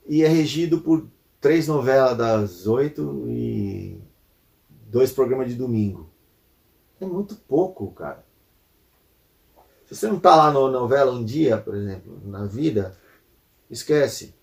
E 0.06 0.22
é 0.22 0.28
regido 0.28 0.82
por 0.82 1.06
três 1.40 1.66
novelas 1.66 2.14
das 2.18 2.66
oito 2.66 3.24
e 3.28 3.98
dois 4.68 5.10
programas 5.10 5.48
de 5.48 5.54
domingo. 5.54 6.10
É 7.00 7.06
muito 7.06 7.36
pouco, 7.36 7.90
cara. 7.92 8.22
Se 9.86 9.96
você 9.96 10.08
não 10.08 10.20
tá 10.20 10.36
lá 10.36 10.52
na 10.52 10.60
novela 10.60 11.10
um 11.10 11.24
dia, 11.24 11.56
por 11.56 11.74
exemplo, 11.74 12.20
na 12.22 12.44
vida, 12.44 12.94
esquece. 13.70 14.34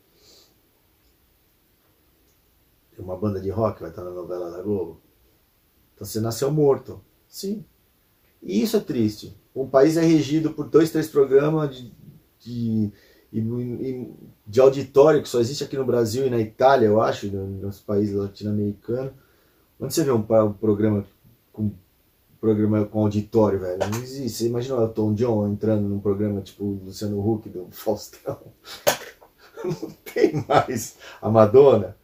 Uma 2.99 3.17
banda 3.17 3.39
de 3.39 3.49
rock 3.49 3.81
vai 3.81 3.89
estar 3.89 4.03
na 4.03 4.11
novela 4.11 4.51
da 4.51 4.61
Globo. 4.61 4.99
Então 5.95 6.05
você 6.05 6.19
nasceu 6.19 6.51
morto. 6.51 7.01
Sim. 7.27 7.63
E 8.41 8.61
isso 8.61 8.77
é 8.77 8.79
triste. 8.79 9.35
Um 9.55 9.67
país 9.67 9.97
é 9.97 10.01
regido 10.01 10.51
por 10.51 10.67
dois, 10.69 10.91
três 10.91 11.07
programas 11.07 11.75
de, 11.75 11.91
de, 12.39 12.91
e- 13.33 13.39
e- 13.39 14.13
de 14.47 14.59
auditório 14.61 15.21
que 15.21 15.27
só 15.29 15.39
existe 15.39 15.63
aqui 15.63 15.75
no 15.77 15.85
Brasil 15.85 16.25
e 16.25 16.29
na 16.29 16.39
Itália, 16.39 16.87
eu 16.87 17.01
acho, 17.01 17.27
no- 17.27 17.47
nos 17.47 17.79
países 17.79 18.15
latino-americanos. 18.15 19.11
Onde 19.79 19.93
você 19.93 20.03
vê 20.03 20.11
um, 20.11 20.19
um 20.19 20.53
programa 20.53 21.05
com 21.53 21.71
programa 22.39 22.85
com 22.85 23.01
auditório, 23.01 23.59
velho? 23.59 23.79
Não 23.79 23.99
existe. 24.01 24.29
Você 24.29 24.47
imagina 24.47 24.75
o 24.77 24.81
Elton 24.83 25.13
John 25.13 25.47
entrando 25.49 25.87
num 25.89 25.99
programa 25.99 26.39
tipo 26.41 26.63
o 26.63 26.81
Luciano 26.85 27.19
Huck 27.19 27.49
do 27.49 27.67
Faustão. 27.71 28.39
Não 29.63 29.89
tem 30.13 30.45
mais 30.47 30.95
a 31.21 31.29
Madonna. 31.29 31.97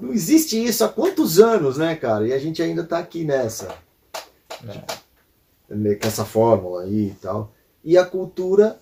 Não 0.00 0.12
existe 0.12 0.62
isso 0.62 0.82
há 0.84 0.88
quantos 0.88 1.38
anos, 1.38 1.76
né, 1.76 1.94
cara? 1.94 2.26
E 2.26 2.32
a 2.32 2.38
gente 2.38 2.62
ainda 2.62 2.84
tá 2.84 2.98
aqui 2.98 3.24
nessa. 3.24 3.68
Com 5.68 6.06
essa 6.06 6.24
fórmula 6.24 6.82
aí 6.82 7.08
e 7.08 7.14
tal. 7.14 7.52
E 7.84 7.96
a 7.98 8.04
cultura 8.04 8.80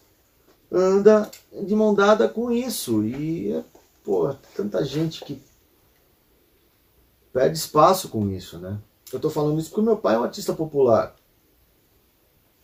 anda 0.70 1.30
de 1.66 1.74
mão 1.74 1.94
dada 1.94 2.28
com 2.28 2.50
isso. 2.50 3.04
E, 3.04 3.62
pô, 4.04 4.34
tanta 4.54 4.84
gente 4.84 5.24
que 5.24 5.42
perde 7.32 7.58
espaço 7.58 8.08
com 8.08 8.28
isso, 8.30 8.58
né? 8.58 8.78
Eu 9.12 9.18
tô 9.18 9.30
falando 9.30 9.58
isso 9.58 9.70
porque 9.70 9.82
meu 9.82 9.96
pai 9.96 10.14
é 10.14 10.18
um 10.18 10.24
artista 10.24 10.52
popular. 10.52 11.14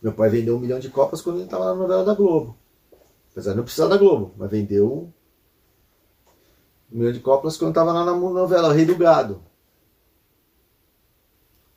Meu 0.01 0.13
pai 0.13 0.29
vendeu 0.29 0.57
um 0.57 0.61
milhão 0.61 0.79
de 0.79 0.91
copas 0.91 1.23
quando 1.23 1.37
ele 1.37 1.47
estava 1.47 1.65
na 1.67 1.75
novela 1.75 2.05
da 2.05 2.15
Globo. 2.15 2.57
Apesar 3.33 3.53
de 3.53 3.57
não 3.57 3.65
precisar 3.65 3.89
da 3.89 3.97
Globo, 3.97 4.33
mas 4.37 4.51
vendeu 4.51 5.13
milhão 6.99 7.13
de 7.13 7.21
copas 7.21 7.57
quando 7.57 7.71
estava 7.71 7.93
lá 7.93 8.05
na 8.05 8.15
novela 8.15 8.73
Rei 8.73 8.85
do 8.85 8.97
Gado. 8.97 9.43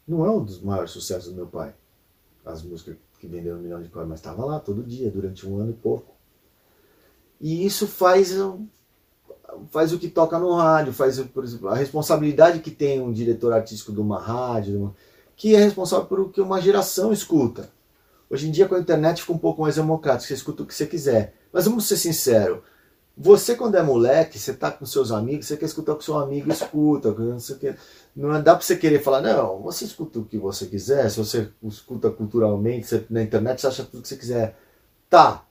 Não 0.08 0.26
é 0.26 0.30
um 0.30 0.44
dos 0.44 0.62
maiores 0.62 0.92
sucessos 0.92 1.30
do 1.30 1.36
meu 1.36 1.48
pai. 1.48 1.74
As 2.46 2.64
músicas 2.64 2.96
que 3.20 3.28
venderam 3.28 3.58
um 3.58 3.62
milhão 3.62 3.82
de 3.82 3.90
copas, 3.90 4.08
mas 4.08 4.20
estava 4.20 4.46
lá 4.46 4.60
todo 4.60 4.84
dia, 4.84 5.10
durante 5.10 5.48
um 5.48 5.60
ano 5.60 5.72
e 5.72 5.74
pouco. 5.74 6.16
E 7.42 7.66
isso 7.66 7.88
faz 7.88 8.34
faz 9.72 9.92
o 9.92 9.98
que 9.98 10.08
toca 10.08 10.38
no 10.38 10.54
rádio, 10.54 10.94
faz 10.94 11.20
por 11.20 11.44
exemplo, 11.44 11.70
a 11.70 11.76
responsabilidade 11.76 12.60
que 12.60 12.70
tem 12.70 13.02
um 13.02 13.12
diretor 13.12 13.54
artístico 13.54 13.92
de 13.92 14.00
uma 14.00 14.20
rádio, 14.20 14.94
que 15.36 15.56
é 15.56 15.60
responsável 15.60 16.06
por 16.06 16.20
o 16.20 16.30
que 16.30 16.42
uma 16.42 16.62
geração 16.62 17.12
escuta. 17.12 17.70
Hoje 18.30 18.48
em 18.48 18.52
dia 18.52 18.68
com 18.68 18.76
a 18.76 18.80
internet 18.80 19.22
fica 19.22 19.34
um 19.34 19.38
pouco 19.38 19.62
mais 19.62 19.76
democrático, 19.76 20.28
você 20.28 20.34
escuta 20.34 20.64
o 20.64 20.66
que 20.66 20.76
você 20.76 20.86
quiser. 20.86 21.34
Mas 21.52 21.66
vamos 21.66 21.88
ser 21.88 21.98
sinceros, 21.98 22.60
Você, 23.20 23.56
quando 23.56 23.76
é 23.76 23.82
moleque, 23.82 24.38
você 24.38 24.54
tá 24.54 24.70
com 24.70 24.86
seus 24.86 25.12
amigos, 25.12 25.48
você 25.48 25.58
quer 25.58 25.66
escutar 25.66 25.94
o 25.94 25.96
que 25.96 26.04
seu 26.06 26.20
amigo 26.20 26.52
escuta. 26.52 27.12
Não, 27.12 27.40
sei 27.40 27.56
o 27.56 27.60
quê. 27.60 27.76
não 28.16 28.30
dá 28.44 28.56
pra 28.56 28.64
você 28.64 28.76
querer 28.78 29.02
falar, 29.02 29.22
não, 29.22 29.60
você 29.64 29.86
escuta 29.86 30.20
o 30.20 30.26
que 30.26 30.38
você 30.38 30.68
quiser, 30.68 31.10
se 31.10 31.18
você 31.18 31.50
escuta 31.64 32.12
culturalmente, 32.12 32.86
você, 32.86 33.04
na 33.10 33.24
internet 33.24 33.60
você 33.60 33.68
acha 33.68 33.84
tudo 33.84 34.04
que 34.04 34.08
você 34.08 34.18
quiser. 34.18 34.56
Tá. 35.10 35.44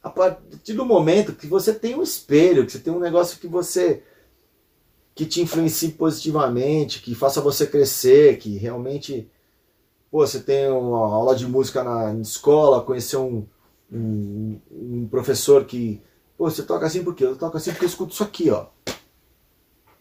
A 0.00 0.08
partir 0.08 0.74
do 0.74 0.84
momento 0.84 1.34
que 1.34 1.48
você 1.48 1.74
tem 1.74 1.96
um 1.96 2.02
espelho, 2.02 2.64
que 2.64 2.70
você 2.70 2.78
tem 2.78 2.92
um 2.92 3.00
negócio 3.00 3.40
que 3.40 3.48
você. 3.48 4.04
que 5.16 5.26
te 5.26 5.42
influencie 5.42 5.90
positivamente, 5.92 7.02
que 7.02 7.12
faça 7.12 7.40
você 7.40 7.66
crescer, 7.66 8.38
que 8.38 8.56
realmente. 8.56 9.28
Pô, 10.08 10.24
você 10.24 10.38
tem 10.38 10.68
uma 10.68 11.12
aula 11.12 11.34
de 11.34 11.44
música 11.44 11.82
na 11.82 12.14
escola, 12.20 12.84
conhecer 12.84 13.16
um, 13.16 13.46
um, 13.92 14.60
um 14.70 15.08
professor 15.10 15.64
que. 15.64 16.00
Pô, 16.36 16.50
você 16.50 16.62
toca 16.62 16.86
assim 16.86 17.02
por 17.02 17.14
quê? 17.14 17.24
Eu 17.24 17.36
toco 17.36 17.56
assim 17.56 17.70
porque 17.70 17.84
eu 17.84 17.88
escuto 17.88 18.12
isso 18.12 18.22
aqui, 18.22 18.50
ó. 18.50 18.66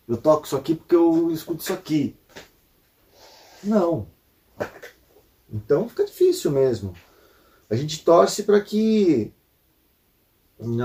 Eu 0.08 0.18
toco 0.18 0.46
isso 0.46 0.56
aqui 0.56 0.76
porque 0.76 0.96
eu 0.96 1.32
escuto 1.32 1.62
isso 1.62 1.74
aqui. 1.74 2.16
Não. 3.64 4.08
Então 5.52 5.88
fica 5.88 6.06
difícil 6.06 6.52
mesmo. 6.52 6.94
A 7.70 7.76
gente 7.76 8.04
torce 8.04 8.44
para 8.44 8.62
que 8.62 9.34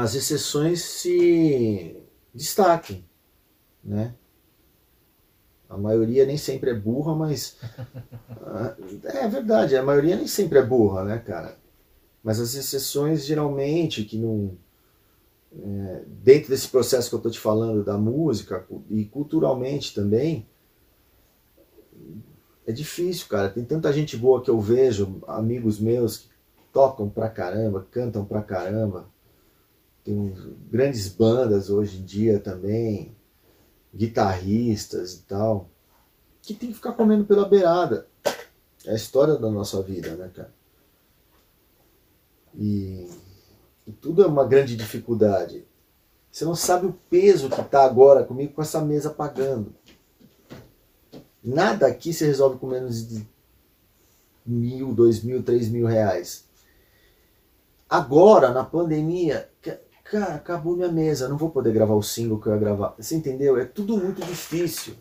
as 0.00 0.14
exceções 0.14 0.82
se 0.82 1.96
destaquem, 2.34 3.04
né? 3.82 4.14
A 5.68 5.76
maioria 5.76 6.26
nem 6.26 6.36
sempre 6.36 6.70
é 6.70 6.74
burra, 6.74 7.14
mas 7.14 7.56
ah, 8.42 8.74
é 9.04 9.28
verdade, 9.28 9.76
a 9.76 9.82
maioria 9.82 10.16
nem 10.16 10.26
sempre 10.26 10.58
é 10.58 10.62
burra, 10.62 11.04
né, 11.04 11.18
cara? 11.18 11.56
Mas 12.22 12.40
as 12.40 12.54
exceções 12.54 13.24
geralmente 13.24 14.04
que 14.04 14.18
não 14.18 14.58
é, 15.52 16.04
dentro 16.06 16.50
desse 16.50 16.68
processo 16.68 17.08
que 17.08 17.14
eu 17.14 17.18
estou 17.18 17.32
te 17.32 17.40
falando 17.40 17.84
da 17.84 17.98
música 17.98 18.66
e 18.88 19.04
culturalmente 19.04 19.94
também 19.94 20.48
é 22.66 22.72
difícil, 22.72 23.26
cara. 23.28 23.48
Tem 23.50 23.64
tanta 23.64 23.92
gente 23.92 24.16
boa 24.16 24.42
que 24.42 24.50
eu 24.50 24.60
vejo, 24.60 25.22
amigos 25.26 25.78
meus 25.78 26.18
que 26.18 26.30
tocam 26.72 27.08
pra 27.08 27.28
caramba, 27.28 27.86
cantam 27.90 28.24
pra 28.24 28.42
caramba. 28.42 29.08
Tem 30.04 30.34
grandes 30.70 31.08
bandas 31.08 31.68
hoje 31.68 31.98
em 31.98 32.04
dia 32.04 32.38
também, 32.38 33.14
guitarristas 33.94 35.14
e 35.14 35.22
tal, 35.22 35.68
que 36.40 36.54
tem 36.54 36.70
que 36.70 36.76
ficar 36.76 36.92
comendo 36.92 37.24
pela 37.24 37.48
beirada. 37.48 38.06
É 38.86 38.92
a 38.92 38.94
história 38.94 39.36
da 39.36 39.50
nossa 39.50 39.82
vida, 39.82 40.14
né, 40.14 40.30
cara? 40.34 40.52
E, 42.54 43.06
e 43.90 43.92
tudo 43.92 44.22
é 44.22 44.26
uma 44.26 44.46
grande 44.46 44.76
dificuldade. 44.76 45.64
Você 46.31 46.44
não 46.44 46.55
sabe 46.55 46.87
o 46.87 46.92
peso 47.11 47.50
que 47.50 47.62
tá 47.64 47.85
agora 47.85 48.22
comigo 48.24 48.55
com 48.55 48.62
essa 48.62 48.81
mesa 48.81 49.11
pagando. 49.11 49.74
Nada 51.42 51.87
aqui 51.87 52.12
se 52.12 52.24
resolve 52.24 52.59
com 52.59 52.68
menos 52.68 53.09
de 53.09 53.26
mil, 54.46 54.92
dois 54.94 55.22
mil, 55.24 55.42
três 55.42 55.68
mil 55.68 55.87
reais. 55.87 56.44
Agora, 57.88 58.53
na 58.53 58.62
pandemia, 58.62 59.50
ca- 59.61 59.79
cara, 60.05 60.35
acabou 60.37 60.76
minha 60.76 60.92
mesa, 60.92 61.29
não 61.29 61.37
vou 61.37 61.50
poder 61.50 61.72
gravar 61.72 61.94
o 61.94 62.03
single 62.03 62.40
que 62.40 62.46
eu 62.46 62.53
ia 62.53 62.59
gravar. 62.61 62.94
Você 62.96 63.16
entendeu? 63.16 63.59
É 63.59 63.64
tudo 63.64 63.96
muito 63.96 64.24
difícil. 64.24 64.94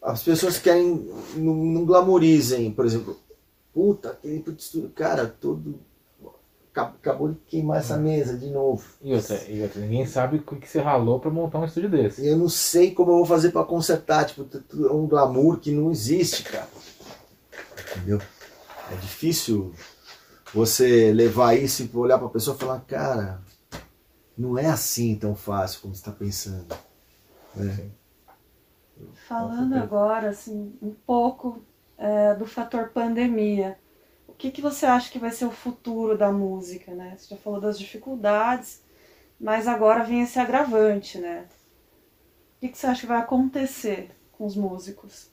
As 0.00 0.22
pessoas 0.22 0.58
querem, 0.58 1.10
não, 1.36 1.54
não 1.54 1.84
glamorizem, 1.84 2.72
por 2.72 2.86
exemplo, 2.86 3.18
puta, 3.74 4.10
aquele 4.12 4.42
cara, 4.94 5.26
todo. 5.26 5.78
Acab- 6.80 6.94
Acabou 7.00 7.28
de 7.30 7.36
queimar 7.46 7.78
essa 7.78 7.96
mesa 7.96 8.36
de 8.36 8.48
novo. 8.50 8.84
E 9.02 9.12
outra, 9.14 9.40
e 9.48 9.62
outra, 9.62 9.80
ninguém 9.80 10.06
sabe 10.06 10.36
o 10.38 10.42
que 10.56 10.68
você 10.68 10.80
ralou 10.80 11.18
pra 11.20 11.30
montar 11.30 11.58
um 11.58 11.64
estúdio 11.64 11.90
desse. 11.90 12.26
Eu 12.26 12.36
não 12.36 12.48
sei 12.48 12.92
como 12.92 13.10
eu 13.12 13.16
vou 13.16 13.26
fazer 13.26 13.50
pra 13.52 13.64
consertar, 13.64 14.24
tipo, 14.26 14.46
é 14.88 14.92
um 14.92 15.06
glamour 15.06 15.58
que 15.58 15.70
não 15.72 15.90
existe, 15.90 16.44
cara. 16.44 16.68
Entendeu? 17.96 18.20
É 18.90 18.94
difícil 18.96 19.72
você 20.52 21.12
levar 21.12 21.54
isso 21.54 21.82
e 21.82 21.96
olhar 21.96 22.18
pra 22.18 22.28
pessoa 22.28 22.56
e 22.56 22.60
falar, 22.60 22.80
cara, 22.80 23.40
não 24.36 24.58
é 24.58 24.66
assim 24.66 25.14
tão 25.16 25.34
fácil 25.34 25.80
como 25.82 25.94
você 25.94 26.04
tá 26.04 26.12
pensando. 26.12 26.66
né? 27.54 27.90
Falando 29.28 29.74
agora, 29.74 30.28
assim, 30.30 30.74
um 30.82 30.92
pouco 31.06 31.62
é, 31.96 32.34
do 32.34 32.46
fator 32.46 32.90
pandemia. 32.90 33.78
Que, 34.40 34.50
que 34.50 34.62
você 34.62 34.86
acha 34.86 35.12
que 35.12 35.18
vai 35.18 35.30
ser 35.30 35.44
o 35.44 35.50
futuro 35.50 36.16
da 36.16 36.32
música, 36.32 36.94
né? 36.94 37.14
Você 37.14 37.34
já 37.34 37.36
falou 37.36 37.60
das 37.60 37.78
dificuldades, 37.78 38.80
mas 39.38 39.68
agora 39.68 40.02
vem 40.02 40.22
esse 40.22 40.38
agravante, 40.38 41.18
né? 41.18 41.46
O 42.56 42.60
que, 42.60 42.68
que 42.68 42.78
você 42.78 42.86
acha 42.86 43.02
que 43.02 43.06
vai 43.06 43.18
acontecer 43.18 44.10
com 44.32 44.46
os 44.46 44.56
músicos? 44.56 45.28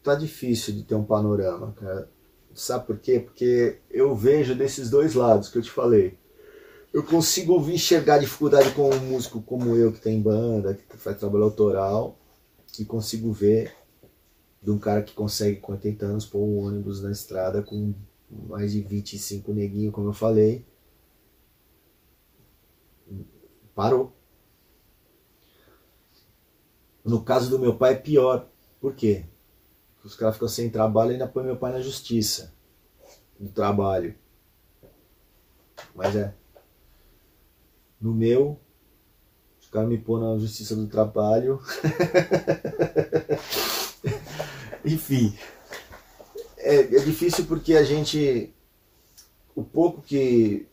Tá 0.00 0.14
difícil 0.14 0.74
de 0.74 0.84
ter 0.84 0.94
um 0.94 1.04
panorama, 1.04 1.72
cara. 1.72 2.08
Sabe 2.54 2.86
por 2.86 3.00
quê? 3.00 3.18
Porque 3.18 3.80
eu 3.90 4.14
vejo 4.14 4.54
desses 4.54 4.88
dois 4.88 5.14
lados 5.14 5.48
que 5.48 5.58
eu 5.58 5.62
te 5.62 5.72
falei. 5.72 6.16
Eu 6.92 7.02
consigo 7.02 7.52
ouvir 7.54 7.74
enxergar 7.74 8.18
dificuldade 8.18 8.70
com 8.74 8.90
um 8.90 9.00
músico 9.00 9.42
como 9.42 9.74
eu, 9.74 9.92
que 9.92 10.00
tem 10.00 10.22
banda, 10.22 10.74
que 10.74 10.96
faz 10.96 11.18
trabalho 11.18 11.42
autoral, 11.42 12.16
e 12.78 12.84
consigo 12.84 13.32
ver 13.32 13.74
de 14.62 14.70
um 14.70 14.78
cara 14.78 15.02
que 15.02 15.14
consegue, 15.14 15.60
com 15.60 15.72
80 15.72 16.06
anos, 16.06 16.26
pôr 16.26 16.40
um 16.40 16.58
ônibus 16.58 17.02
na 17.02 17.10
estrada 17.10 17.62
com 17.62 17.94
mais 18.30 18.72
de 18.72 18.80
25 18.80 19.52
neguinhos, 19.52 19.94
como 19.94 20.08
eu 20.08 20.12
falei. 20.12 20.64
Parou. 23.74 24.12
No 27.04 27.22
caso 27.22 27.50
do 27.50 27.58
meu 27.58 27.76
pai 27.76 27.92
é 27.92 27.96
pior. 27.96 28.48
Por 28.80 28.94
quê? 28.94 29.24
Os 30.02 30.14
caras 30.14 30.34
ficam 30.34 30.48
sem 30.48 30.70
trabalho 30.70 31.10
e 31.10 31.12
ainda 31.14 31.28
põe 31.28 31.44
meu 31.44 31.56
pai 31.56 31.72
na 31.72 31.80
justiça 31.80 32.52
do 33.38 33.48
trabalho. 33.48 34.14
Mas 35.94 36.16
é. 36.16 36.34
No 38.00 38.14
meu, 38.14 38.58
os 39.60 39.68
caras 39.68 39.88
me 39.88 39.98
põem 39.98 40.22
na 40.22 40.38
justiça 40.38 40.74
do 40.74 40.86
trabalho. 40.86 41.60
Enfim. 44.84 45.36
É, 46.58 46.80
é 46.80 46.98
difícil 47.00 47.44
porque 47.46 47.74
a 47.74 47.82
gente. 47.82 48.52
O 49.54 49.62
pouco 49.62 50.02
que. 50.02 50.66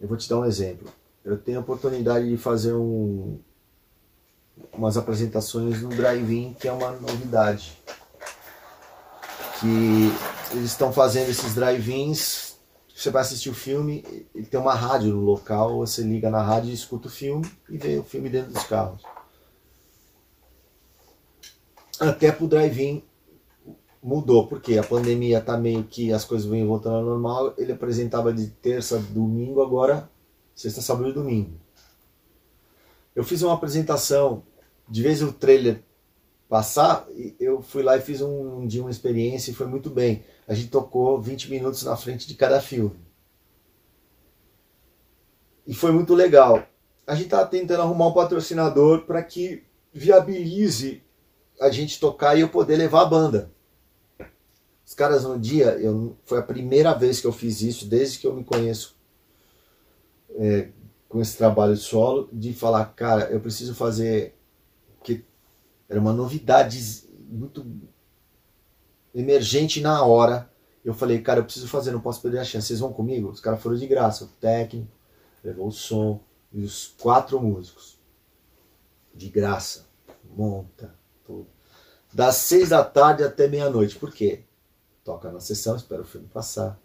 Eu 0.00 0.08
vou 0.08 0.16
te 0.16 0.28
dar 0.28 0.38
um 0.38 0.44
exemplo. 0.44 0.88
Eu 1.24 1.38
tenho 1.38 1.58
a 1.58 1.60
oportunidade 1.62 2.28
de 2.28 2.36
fazer 2.36 2.74
um, 2.74 3.38
umas 4.72 4.96
apresentações 4.96 5.80
no 5.80 5.88
drive-in, 5.88 6.54
que 6.54 6.68
é 6.68 6.72
uma 6.72 6.90
novidade 6.90 7.78
que 9.60 10.12
eles 10.52 10.70
estão 10.70 10.92
fazendo 10.92 11.30
esses 11.30 11.54
drive-ins. 11.54 12.56
Você 12.94 13.10
vai 13.10 13.22
assistir 13.22 13.50
o 13.50 13.54
filme, 13.54 14.04
ele 14.34 14.46
tem 14.46 14.60
uma 14.60 14.74
rádio 14.74 15.14
no 15.14 15.20
local, 15.20 15.78
você 15.78 16.02
liga 16.02 16.30
na 16.30 16.42
rádio 16.42 16.72
escuta 16.72 17.08
o 17.08 17.10
filme 17.10 17.44
e 17.68 17.76
vê 17.76 17.98
o 17.98 18.04
filme 18.04 18.28
dentro 18.28 18.52
dos 18.52 18.64
carros. 18.64 19.02
Até 22.08 22.30
pro 22.30 22.46
drive-in 22.46 23.02
mudou, 24.02 24.46
porque 24.46 24.76
a 24.76 24.82
pandemia 24.82 25.40
tá 25.40 25.56
meio 25.56 25.84
que 25.84 26.12
as 26.12 26.24
coisas 26.24 26.46
vêm 26.46 26.66
voltando 26.66 26.96
ao 26.96 27.04
normal. 27.04 27.54
Ele 27.56 27.72
apresentava 27.72 28.32
de 28.32 28.48
terça, 28.48 28.98
domingo, 28.98 29.62
agora 29.62 30.10
sexta, 30.54 30.80
sábado 30.80 31.08
e 31.08 31.12
domingo. 31.12 31.52
Eu 33.14 33.24
fiz 33.24 33.42
uma 33.42 33.54
apresentação, 33.54 34.42
de 34.88 35.02
vez 35.02 35.22
o 35.22 35.32
trailer 35.32 35.82
passar, 36.48 37.06
eu 37.40 37.62
fui 37.62 37.82
lá 37.82 37.96
e 37.96 38.00
fiz 38.00 38.20
um, 38.20 38.66
dia 38.66 38.82
uma 38.82 38.90
experiência 38.90 39.50
e 39.50 39.54
foi 39.54 39.66
muito 39.66 39.90
bem. 39.90 40.24
A 40.46 40.54
gente 40.54 40.68
tocou 40.68 41.20
20 41.20 41.50
minutos 41.50 41.82
na 41.84 41.96
frente 41.96 42.28
de 42.28 42.34
cada 42.34 42.60
filme. 42.60 42.96
E 45.66 45.72
foi 45.74 45.90
muito 45.90 46.14
legal. 46.14 46.62
A 47.06 47.14
gente 47.14 47.30
tá 47.30 47.44
tentando 47.44 47.82
arrumar 47.82 48.08
um 48.08 48.12
patrocinador 48.12 49.02
para 49.06 49.22
que 49.22 49.64
viabilize 49.92 51.02
a 51.64 51.70
gente 51.70 52.00
tocar 52.00 52.36
e 52.36 52.40
eu 52.40 52.48
poder 52.48 52.76
levar 52.76 53.02
a 53.02 53.06
banda. 53.06 53.50
Os 54.86 54.94
caras 54.94 55.24
no 55.24 55.38
dia, 55.38 55.78
eu, 55.78 56.16
foi 56.24 56.38
a 56.38 56.42
primeira 56.42 56.92
vez 56.92 57.20
que 57.20 57.26
eu 57.26 57.32
fiz 57.32 57.62
isso, 57.62 57.86
desde 57.86 58.18
que 58.18 58.26
eu 58.26 58.34
me 58.34 58.44
conheço 58.44 58.96
é, 60.36 60.68
com 61.08 61.20
esse 61.20 61.36
trabalho 61.36 61.76
solo, 61.76 62.28
de 62.32 62.52
falar, 62.52 62.84
cara, 62.86 63.30
eu 63.30 63.40
preciso 63.40 63.74
fazer. 63.74 64.36
que 65.02 65.24
era 65.88 66.00
uma 66.00 66.12
novidade 66.12 67.04
muito 67.28 67.66
emergente 69.14 69.80
na 69.80 70.04
hora. 70.04 70.50
Eu 70.84 70.92
falei, 70.92 71.20
cara, 71.22 71.40
eu 71.40 71.44
preciso 71.44 71.68
fazer, 71.68 71.92
não 71.92 72.00
posso 72.00 72.20
perder 72.20 72.40
a 72.40 72.44
chance. 72.44 72.66
Vocês 72.66 72.80
vão 72.80 72.92
comigo? 72.92 73.30
Os 73.30 73.40
caras 73.40 73.62
foram 73.62 73.76
de 73.76 73.86
graça. 73.86 74.24
O 74.24 74.28
técnico 74.28 74.90
levou 75.42 75.68
o 75.68 75.72
som 75.72 76.20
e 76.52 76.62
os 76.62 76.88
quatro 76.98 77.40
músicos. 77.40 77.98
De 79.14 79.28
graça. 79.28 79.86
Monta, 80.36 80.94
tudo. 81.24 81.53
Das 82.14 82.36
seis 82.36 82.68
da 82.68 82.84
tarde 82.84 83.24
até 83.24 83.48
meia-noite. 83.48 83.98
Por 83.98 84.12
quê? 84.12 84.44
Toca 85.02 85.32
na 85.32 85.40
sessão, 85.40 85.74
espera 85.74 86.00
o 86.00 86.04
filme 86.04 86.28
passar. 86.28 86.78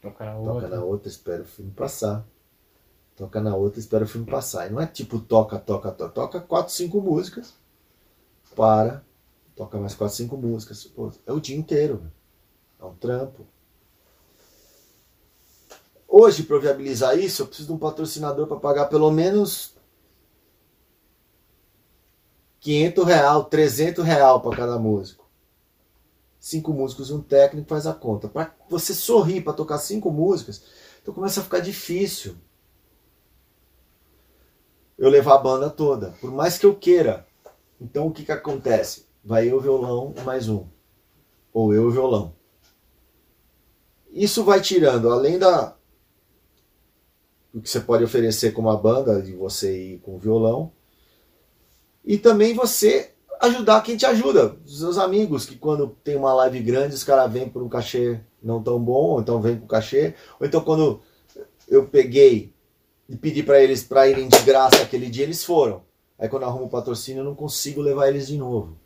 Toca 0.00 0.24
na 0.24 0.32
Toca 0.34 0.50
outra. 0.50 0.68
na 0.68 0.82
outra, 0.82 1.08
espera 1.08 1.42
o 1.42 1.46
filme 1.46 1.70
passar. 1.72 2.26
Toca 3.14 3.40
na 3.40 3.54
outra, 3.54 3.78
espera 3.78 4.04
o 4.04 4.08
filme 4.08 4.26
passar. 4.26 4.66
E 4.66 4.70
não 4.70 4.80
é 4.80 4.86
tipo 4.86 5.18
toca, 5.20 5.58
toca, 5.58 5.92
toca. 5.92 6.10
Toca 6.10 6.40
quatro, 6.40 6.72
cinco 6.72 7.02
músicas. 7.02 7.54
Para. 8.54 9.04
Toca 9.54 9.78
mais 9.78 9.94
quatro, 9.94 10.16
cinco 10.16 10.38
músicas. 10.38 10.84
Pô, 10.84 11.12
é 11.26 11.32
o 11.32 11.40
dia 11.40 11.56
inteiro. 11.56 12.10
É 12.80 12.84
um 12.84 12.94
trampo. 12.94 13.46
Hoje, 16.08 16.44
para 16.44 16.58
viabilizar 16.58 17.18
isso, 17.18 17.42
eu 17.42 17.46
preciso 17.46 17.68
de 17.68 17.74
um 17.74 17.78
patrocinador 17.78 18.46
para 18.46 18.56
pagar 18.56 18.86
pelo 18.86 19.10
menos 19.10 19.75
500 22.60 23.06
real, 23.06 23.44
300 23.44 24.04
real 24.04 24.40
para 24.40 24.56
cada 24.56 24.78
músico. 24.78 25.26
Cinco 26.38 26.72
músicos 26.72 27.10
e 27.10 27.12
um 27.12 27.20
técnico 27.20 27.68
faz 27.68 27.86
a 27.86 27.94
conta. 27.94 28.28
Para 28.28 28.54
você 28.68 28.94
sorrir 28.94 29.40
para 29.42 29.52
tocar 29.52 29.78
cinco 29.78 30.10
músicas, 30.10 30.62
então 31.02 31.12
começa 31.12 31.40
a 31.40 31.44
ficar 31.44 31.60
difícil. 31.60 32.36
Eu 34.98 35.10
levar 35.10 35.34
a 35.34 35.38
banda 35.38 35.68
toda, 35.68 36.14
por 36.20 36.30
mais 36.30 36.56
que 36.56 36.64
eu 36.64 36.74
queira. 36.74 37.26
Então 37.80 38.06
o 38.06 38.12
que 38.12 38.24
que 38.24 38.32
acontece? 38.32 39.06
Vai 39.24 39.50
eu 39.50 39.60
violão 39.60 40.14
mais 40.24 40.48
um, 40.48 40.66
ou 41.52 41.74
eu 41.74 41.90
violão. 41.90 42.34
Isso 44.10 44.44
vai 44.44 44.60
tirando, 44.60 45.10
além 45.10 45.38
da 45.38 45.76
do 47.52 47.62
que 47.62 47.70
você 47.70 47.80
pode 47.80 48.04
oferecer 48.04 48.52
como 48.52 48.68
a 48.68 48.76
banda, 48.76 49.22
de 49.22 49.34
você 49.34 49.94
ir 49.94 49.98
com 50.00 50.16
o 50.16 50.18
violão, 50.18 50.72
e 52.06 52.16
também 52.16 52.54
você 52.54 53.12
ajudar 53.40 53.82
quem 53.82 53.96
te 53.96 54.06
ajuda, 54.06 54.56
os 54.64 54.78
seus 54.78 54.96
amigos, 54.96 55.44
que 55.44 55.56
quando 55.56 55.88
tem 56.04 56.16
uma 56.16 56.32
live 56.34 56.60
grande, 56.60 56.94
os 56.94 57.04
caras 57.04 57.30
vêm 57.30 57.48
por 57.48 57.62
um 57.62 57.68
cachê 57.68 58.20
não 58.42 58.62
tão 58.62 58.78
bom, 58.78 59.10
ou 59.10 59.20
então 59.20 59.42
vem 59.42 59.58
com 59.58 59.66
cachê, 59.66 60.14
ou 60.38 60.46
então 60.46 60.60
quando 60.60 61.02
eu 61.68 61.86
peguei 61.88 62.54
e 63.08 63.16
pedi 63.16 63.42
para 63.42 63.60
eles 63.60 63.82
para 63.82 64.08
irem 64.08 64.28
de 64.28 64.38
graça 64.42 64.82
aquele 64.82 65.10
dia, 65.10 65.24
eles 65.24 65.44
foram. 65.44 65.82
Aí 66.18 66.28
quando 66.28 66.44
arrumo 66.44 66.66
o 66.66 66.70
patrocínio, 66.70 67.20
eu 67.20 67.24
não 67.24 67.34
consigo 67.34 67.82
levar 67.82 68.08
eles 68.08 68.28
de 68.28 68.38
novo. 68.38 68.78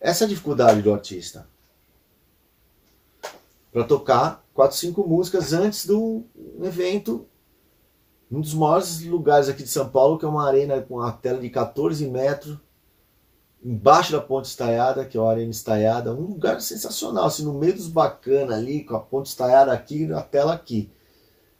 Essa 0.00 0.24
é 0.24 0.26
a 0.26 0.28
dificuldade 0.28 0.82
do 0.82 0.92
artista. 0.92 1.48
Para 3.72 3.84
tocar 3.84 4.44
quatro, 4.52 4.76
cinco 4.76 5.06
músicas 5.08 5.52
antes 5.52 5.86
do 5.86 6.24
evento 6.62 7.26
um 8.30 8.40
dos 8.40 8.54
maiores 8.54 9.04
lugares 9.04 9.48
aqui 9.48 9.62
de 9.62 9.68
São 9.68 9.88
Paulo, 9.88 10.18
que 10.18 10.24
é 10.24 10.28
uma 10.28 10.46
arena 10.46 10.80
com 10.80 10.94
uma 10.94 11.12
tela 11.12 11.38
de 11.38 11.48
14 11.48 12.06
metros, 12.08 12.58
embaixo 13.64 14.12
da 14.12 14.20
ponte 14.20 14.44
estaiada, 14.44 15.06
que 15.06 15.16
é 15.16 15.20
uma 15.20 15.30
arena 15.30 15.50
estaiada, 15.50 16.12
um 16.12 16.26
lugar 16.26 16.60
sensacional, 16.60 17.24
assim, 17.24 17.44
no 17.44 17.54
meio 17.54 17.74
dos 17.74 17.88
bacanas 17.88 18.58
ali, 18.58 18.84
com 18.84 18.94
a 18.94 19.00
ponte 19.00 19.26
estaiada 19.26 19.72
aqui 19.72 20.04
e 20.04 20.12
a 20.12 20.22
tela 20.22 20.52
aqui. 20.52 20.92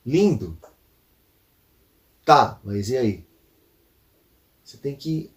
Lindo. 0.04 0.58
Tá, 2.24 2.60
mas 2.62 2.90
e 2.90 2.96
aí? 2.96 3.26
Você 4.62 4.76
tem 4.76 4.94
que 4.94 5.32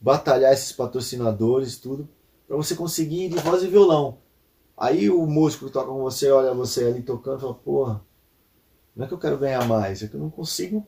batalhar 0.00 0.52
esses 0.52 0.70
patrocinadores, 0.70 1.76
tudo, 1.76 2.08
para 2.46 2.56
você 2.56 2.76
conseguir 2.76 3.24
ir 3.24 3.30
de 3.30 3.38
voz 3.38 3.62
e 3.62 3.68
violão. 3.68 4.18
Aí 4.76 5.10
o 5.10 5.26
músico 5.26 5.66
que 5.66 5.72
toca 5.72 5.88
com 5.88 6.00
você 6.00 6.30
olha 6.30 6.54
você 6.54 6.84
ali 6.84 7.02
tocando 7.02 7.40
fala, 7.40 7.54
porra, 7.54 8.06
não 8.94 9.04
é 9.04 9.08
que 9.08 9.14
eu 9.14 9.18
quero 9.18 9.38
ganhar 9.38 9.66
mais, 9.66 10.02
é 10.02 10.08
que 10.08 10.14
eu 10.14 10.20
não 10.20 10.30
consigo. 10.30 10.86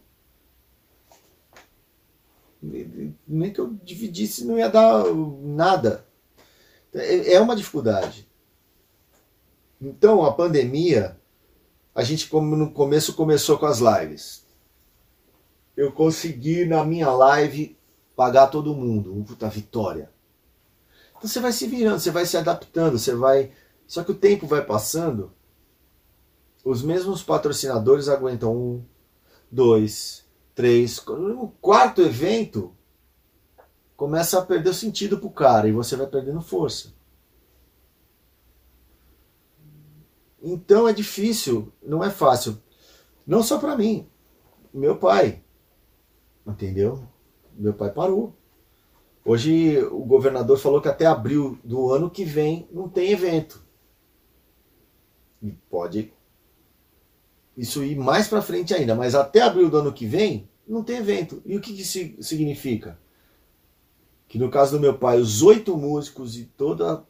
Nem 2.63 3.53
que 3.53 3.61
eu 3.61 3.75
dividisse 3.83 4.45
não 4.45 4.59
ia 4.59 4.69
dar 4.69 5.05
nada. 5.15 6.07
É 6.93 7.35
é 7.35 7.41
uma 7.41 7.57
dificuldade. 7.57 8.29
Então 9.81 10.25
a 10.25 10.33
pandemia, 10.33 11.19
a 11.95 12.03
gente 12.03 12.29
como 12.29 12.55
no 12.57 12.71
começo 12.71 13.15
começou 13.15 13.59
com 13.59 13.67
as 13.67 13.79
lives. 13.79 14.45
Eu 15.77 15.93
consegui 15.93 16.67
na 16.67 16.85
minha 16.85 17.11
live 17.11 17.79
pagar 18.15 18.49
todo 18.49 18.75
mundo, 18.75 19.15
um 19.15 19.25
puta 19.25 19.49
vitória. 19.49 20.11
Então 21.17 21.29
você 21.29 21.41
vai 21.41 21.53
se 21.53 21.67
virando, 21.67 22.01
você 22.01 22.11
vai 22.11 22.27
se 22.27 22.37
adaptando, 22.37 22.99
você 22.99 23.15
vai. 23.15 23.53
Só 23.87 24.05
que 24.05 24.13
o 24.13 24.17
tempo 24.17 24.47
vai 24.47 24.65
passando 24.65 25.33
os 26.65 26.83
mesmos 26.83 27.23
patrocinadores 27.23 28.09
aguentam 28.09 28.55
um, 28.55 28.85
dois, 29.51 30.20
três. 30.61 31.03
No 31.07 31.49
quarto 31.59 32.03
evento, 32.03 32.77
começa 33.97 34.39
a 34.39 34.45
perder 34.45 34.69
o 34.69 34.75
sentido 34.75 35.19
pro 35.19 35.31
cara 35.31 35.67
e 35.67 35.73
você 35.73 35.97
vai 35.97 36.07
perdendo 36.07 36.43
força. 36.43 36.93
Então 40.43 40.87
é 40.87 40.93
difícil, 40.93 41.73
não 41.83 42.05
é 42.05 42.11
fácil. 42.11 42.61
Não 43.27 43.43
só 43.43 43.59
para 43.59 43.75
mim, 43.75 44.07
meu 44.73 44.99
pai. 44.99 45.43
Entendeu? 46.47 47.03
Meu 47.55 47.73
pai 47.73 47.91
parou. 47.91 48.35
Hoje 49.25 49.79
o 49.85 50.05
governador 50.05 50.59
falou 50.59 50.83
que 50.83 50.89
até 50.89 51.07
abril 51.07 51.59
do 51.65 51.91
ano 51.91 52.11
que 52.11 52.25
vem 52.25 52.69
não 52.71 52.87
tem 52.87 53.13
evento. 53.13 53.63
E 55.43 55.53
pode 55.71 56.13
isso 57.57 57.83
ir 57.83 57.97
mais 57.97 58.29
para 58.29 58.43
frente 58.43 58.75
ainda, 58.75 58.95
mas 58.95 59.15
até 59.15 59.41
abril 59.41 59.71
do 59.71 59.79
ano 59.79 59.93
que 59.93 60.05
vem 60.05 60.50
não 60.71 60.85
tem 60.85 60.99
evento. 60.99 61.43
E 61.45 61.57
o 61.57 61.61
que, 61.61 61.75
que 61.75 61.83
isso 61.83 62.23
significa? 62.23 62.99
Que 64.29 64.39
no 64.39 64.51
caso 64.51 64.77
do 64.77 64.81
meu 64.81 64.97
pai, 64.97 65.19
os 65.19 65.43
oito 65.43 65.77
músicos 65.77 66.39
e 66.39 66.45
toda 66.45 67.05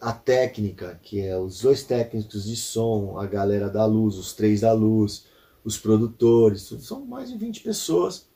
a 0.00 0.12
técnica, 0.12 0.98
que 1.02 1.20
é 1.20 1.36
os 1.36 1.60
dois 1.60 1.82
técnicos 1.82 2.44
de 2.44 2.56
som, 2.56 3.18
a 3.18 3.26
galera 3.26 3.68
da 3.68 3.84
luz, 3.84 4.16
os 4.16 4.32
três 4.32 4.60
da 4.60 4.72
luz, 4.72 5.26
os 5.64 5.76
produtores, 5.76 6.62
são 6.80 7.04
mais 7.04 7.28
de 7.28 7.36
20 7.36 7.60
pessoas, 7.60 8.28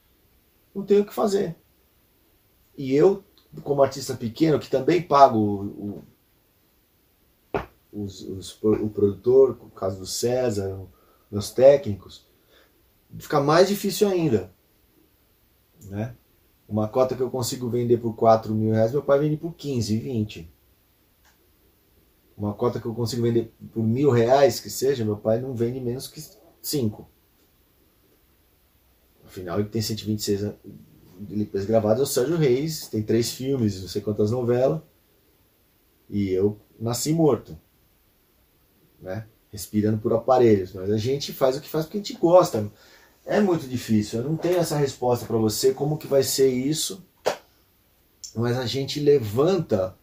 não 0.75 0.85
tem 0.85 1.01
o 1.01 1.07
que 1.07 1.15
fazer. 1.15 1.57
E 2.77 2.93
eu, 2.93 3.23
como 3.63 3.83
artista 3.83 4.15
pequeno, 4.15 4.59
que 4.59 4.69
também 4.69 5.01
pago 5.01 5.39
o, 5.39 6.05
o, 7.93 8.03
os, 8.05 8.21
os, 8.21 8.63
o 8.63 8.89
produtor, 8.89 9.57
no 9.63 9.71
caso 9.71 10.01
do 10.01 10.07
César, 10.07 10.81
meus 11.31 11.51
técnicos, 11.53 12.27
fica 13.19 13.41
mais 13.41 13.69
difícil 13.69 14.09
ainda. 14.09 14.53
Né? 15.85 16.15
Uma 16.69 16.89
cota 16.89 17.15
que 17.15 17.23
eu 17.23 17.31
consigo 17.31 17.69
vender 17.69 17.99
por 17.99 18.15
4 18.15 18.55
mil 18.55 18.73
reais, 18.73 18.93
meu 18.93 19.03
pai 19.03 19.19
vende 19.19 19.37
por 19.37 19.55
15, 19.55 19.97
20. 19.99 20.51
Uma 22.37 22.55
cota 22.55 22.81
que 22.81 22.87
eu 22.87 22.95
consigo 22.95 23.23
vender 23.23 23.53
por 23.73 23.85
mil 23.85 24.11
reais, 24.11 24.59
que 24.59 24.71
seja, 24.71 25.05
meu 25.05 25.17
pai 25.17 25.41
não 25.41 25.55
vende 25.55 25.81
menos 25.81 26.09
que 26.09 26.23
5. 26.61 27.09
Afinal, 29.25 29.61
ele 29.61 29.69
tem 29.69 29.83
126 29.83 30.53
LPs 31.31 31.65
gravados, 31.65 32.01
é 32.01 32.03
o 32.03 32.07
Sérgio 32.07 32.37
Reis, 32.37 32.89
tem 32.89 33.03
três 33.03 33.31
filmes, 33.31 33.81
não 33.81 33.89
sei 33.89 34.03
quantas 34.03 34.31
novelas. 34.31 34.81
E 36.11 36.31
eu 36.31 36.59
nasci 36.79 37.13
morto. 37.13 37.57
Né? 39.01 39.27
respirando 39.55 39.99
por 39.99 40.13
aparelhos, 40.13 40.73
mas 40.73 40.91
a 40.91 40.97
gente 40.97 41.33
faz 41.33 41.57
o 41.57 41.61
que 41.61 41.69
faz 41.69 41.85
porque 41.85 41.99
a 41.99 42.01
gente 42.01 42.15
gosta. 42.15 42.69
É 43.27 43.41
muito 43.41 43.67
difícil, 43.67 44.21
eu 44.21 44.29
não 44.29 44.37
tenho 44.37 44.59
essa 44.59 44.77
resposta 44.77 45.25
para 45.25 45.39
você 45.39 45.73
como 45.73 45.97
que 45.97 46.07
vai 46.07 46.23
ser 46.23 46.49
isso, 46.49 47.03
mas 48.35 48.59
a 48.59 48.67
gente 48.67 49.01
levanta 49.01 49.97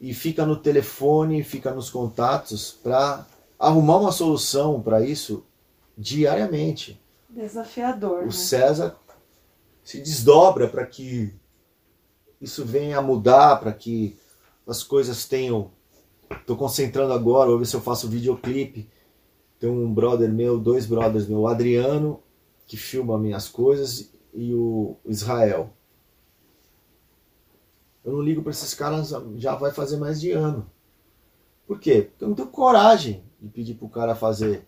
e 0.00 0.14
fica 0.14 0.46
no 0.46 0.56
telefone, 0.56 1.42
fica 1.42 1.74
nos 1.74 1.90
contatos 1.90 2.78
para 2.82 3.26
arrumar 3.58 3.98
uma 3.98 4.12
solução 4.12 4.80
para 4.80 5.04
isso 5.04 5.44
diariamente. 5.98 7.00
Desafiador. 7.28 8.22
O 8.22 8.26
né? 8.26 8.30
César 8.30 8.96
se 9.82 9.98
desdobra 10.00 10.68
para 10.68 10.86
que 10.86 11.34
isso 12.40 12.64
venha 12.64 12.98
a 12.98 13.02
mudar, 13.02 13.56
para 13.56 13.72
que 13.72 14.16
as 14.66 14.82
coisas 14.82 15.26
tenham 15.26 15.72
Tô 16.46 16.56
concentrando 16.56 17.12
agora, 17.12 17.50
vou 17.50 17.58
ver 17.58 17.66
se 17.66 17.74
eu 17.74 17.80
faço 17.80 18.08
videoclipe. 18.08 18.88
Tem 19.60 19.70
um 19.70 19.92
brother 19.94 20.28
meu, 20.32 20.58
dois 20.58 20.86
brothers 20.86 21.28
meu, 21.28 21.40
o 21.40 21.46
Adriano, 21.46 22.20
que 22.66 22.76
filma 22.76 23.16
minhas 23.16 23.48
coisas, 23.48 24.10
e 24.34 24.52
o 24.52 24.96
Israel. 25.06 25.70
Eu 28.04 28.12
não 28.12 28.22
ligo 28.22 28.42
para 28.42 28.50
esses 28.50 28.74
caras, 28.74 29.14
já 29.36 29.54
vai 29.54 29.70
fazer 29.70 29.98
mais 29.98 30.20
de 30.20 30.32
ano. 30.32 30.68
Por 31.66 31.78
quê? 31.78 32.08
Porque 32.10 32.24
eu 32.24 32.28
não 32.28 32.34
tenho 32.34 32.48
coragem 32.48 33.22
de 33.40 33.48
pedir 33.48 33.74
pro 33.74 33.88
cara 33.88 34.16
fazer. 34.16 34.66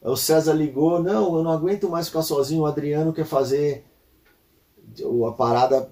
O 0.00 0.16
César 0.16 0.52
ligou, 0.52 1.02
não, 1.02 1.34
eu 1.36 1.42
não 1.42 1.50
aguento 1.50 1.88
mais 1.88 2.06
ficar 2.06 2.22
sozinho, 2.22 2.62
o 2.62 2.66
Adriano 2.66 3.12
quer 3.12 3.24
fazer 3.24 3.84
a 5.26 5.32
parada 5.32 5.90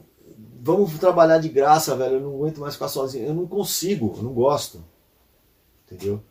vamos 0.63 0.97
trabalhar 0.99 1.39
de 1.39 1.49
graça, 1.49 1.97
velho. 1.97 2.15
Eu 2.15 2.21
não 2.21 2.35
aguento 2.35 2.61
mais 2.61 2.75
ficar 2.75 2.89
sozinho. 2.89 3.27
Eu 3.27 3.35
não 3.35 3.47
consigo, 3.47 4.15
eu 4.17 4.23
não 4.23 4.33
gosto. 4.33 4.83
Entendeu? 5.85 6.23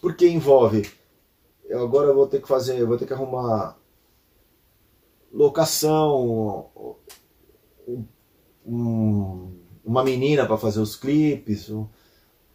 Porque 0.00 0.28
envolve. 0.28 0.90
Eu 1.64 1.84
agora 1.84 2.12
vou 2.12 2.26
ter 2.26 2.40
que 2.42 2.48
fazer, 2.48 2.78
eu 2.78 2.86
vou 2.86 2.98
ter 2.98 3.06
que 3.06 3.12
arrumar 3.12 3.78
locação, 5.32 6.96
um, 8.66 9.52
uma 9.84 10.04
menina 10.04 10.46
para 10.46 10.58
fazer 10.58 10.80
os 10.80 10.94
clipes, 10.96 11.70
um, 11.70 11.86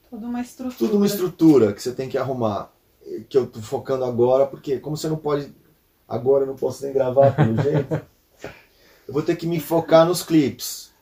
Toda 0.10 0.26
uma 0.26 0.40
estrutura. 0.42 0.78
tudo 0.78 0.98
uma 0.98 1.06
estrutura 1.06 1.74
que 1.74 1.82
você 1.82 1.92
tem 1.92 2.08
que 2.08 2.18
arrumar. 2.18 2.72
que 3.30 3.38
eu 3.38 3.48
tô 3.48 3.60
focando 3.62 4.06
agora, 4.06 4.46
porque 4.46 4.80
como 4.80 4.96
você 4.96 5.10
não 5.10 5.18
pode. 5.18 5.52
Agora 6.08 6.44
eu 6.44 6.48
não 6.48 6.56
posso 6.56 6.84
nem 6.86 6.94
gravar 6.94 7.36
pelo 7.36 7.56
jeito. 7.62 7.94
Eu 9.08 9.14
vou 9.14 9.22
ter 9.22 9.36
que 9.36 9.46
me 9.48 9.60
focar 9.60 10.06
nos 10.06 10.24
clipes. 10.24 10.94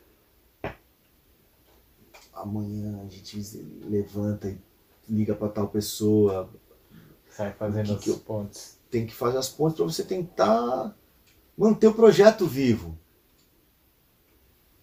Amanhã 2.34 3.02
a 3.06 3.10
gente 3.10 3.40
levanta 3.88 4.50
e 4.50 4.58
liga 5.10 5.36
pra 5.36 5.50
tal 5.50 5.68
pessoa. 5.68 6.50
Sai 7.30 7.54
fazendo 7.54 7.98
que 7.98 8.14
que 8.14 8.20
pontos. 8.20 8.78
Tem 8.90 9.06
que 9.06 9.14
fazer 9.14 9.38
as 9.38 9.50
pontes 9.50 9.78
para 9.78 9.86
você 9.86 10.04
tentar 10.04 10.96
manter 11.58 11.88
o 11.88 11.94
projeto 11.94 12.46
vivo. 12.46 12.98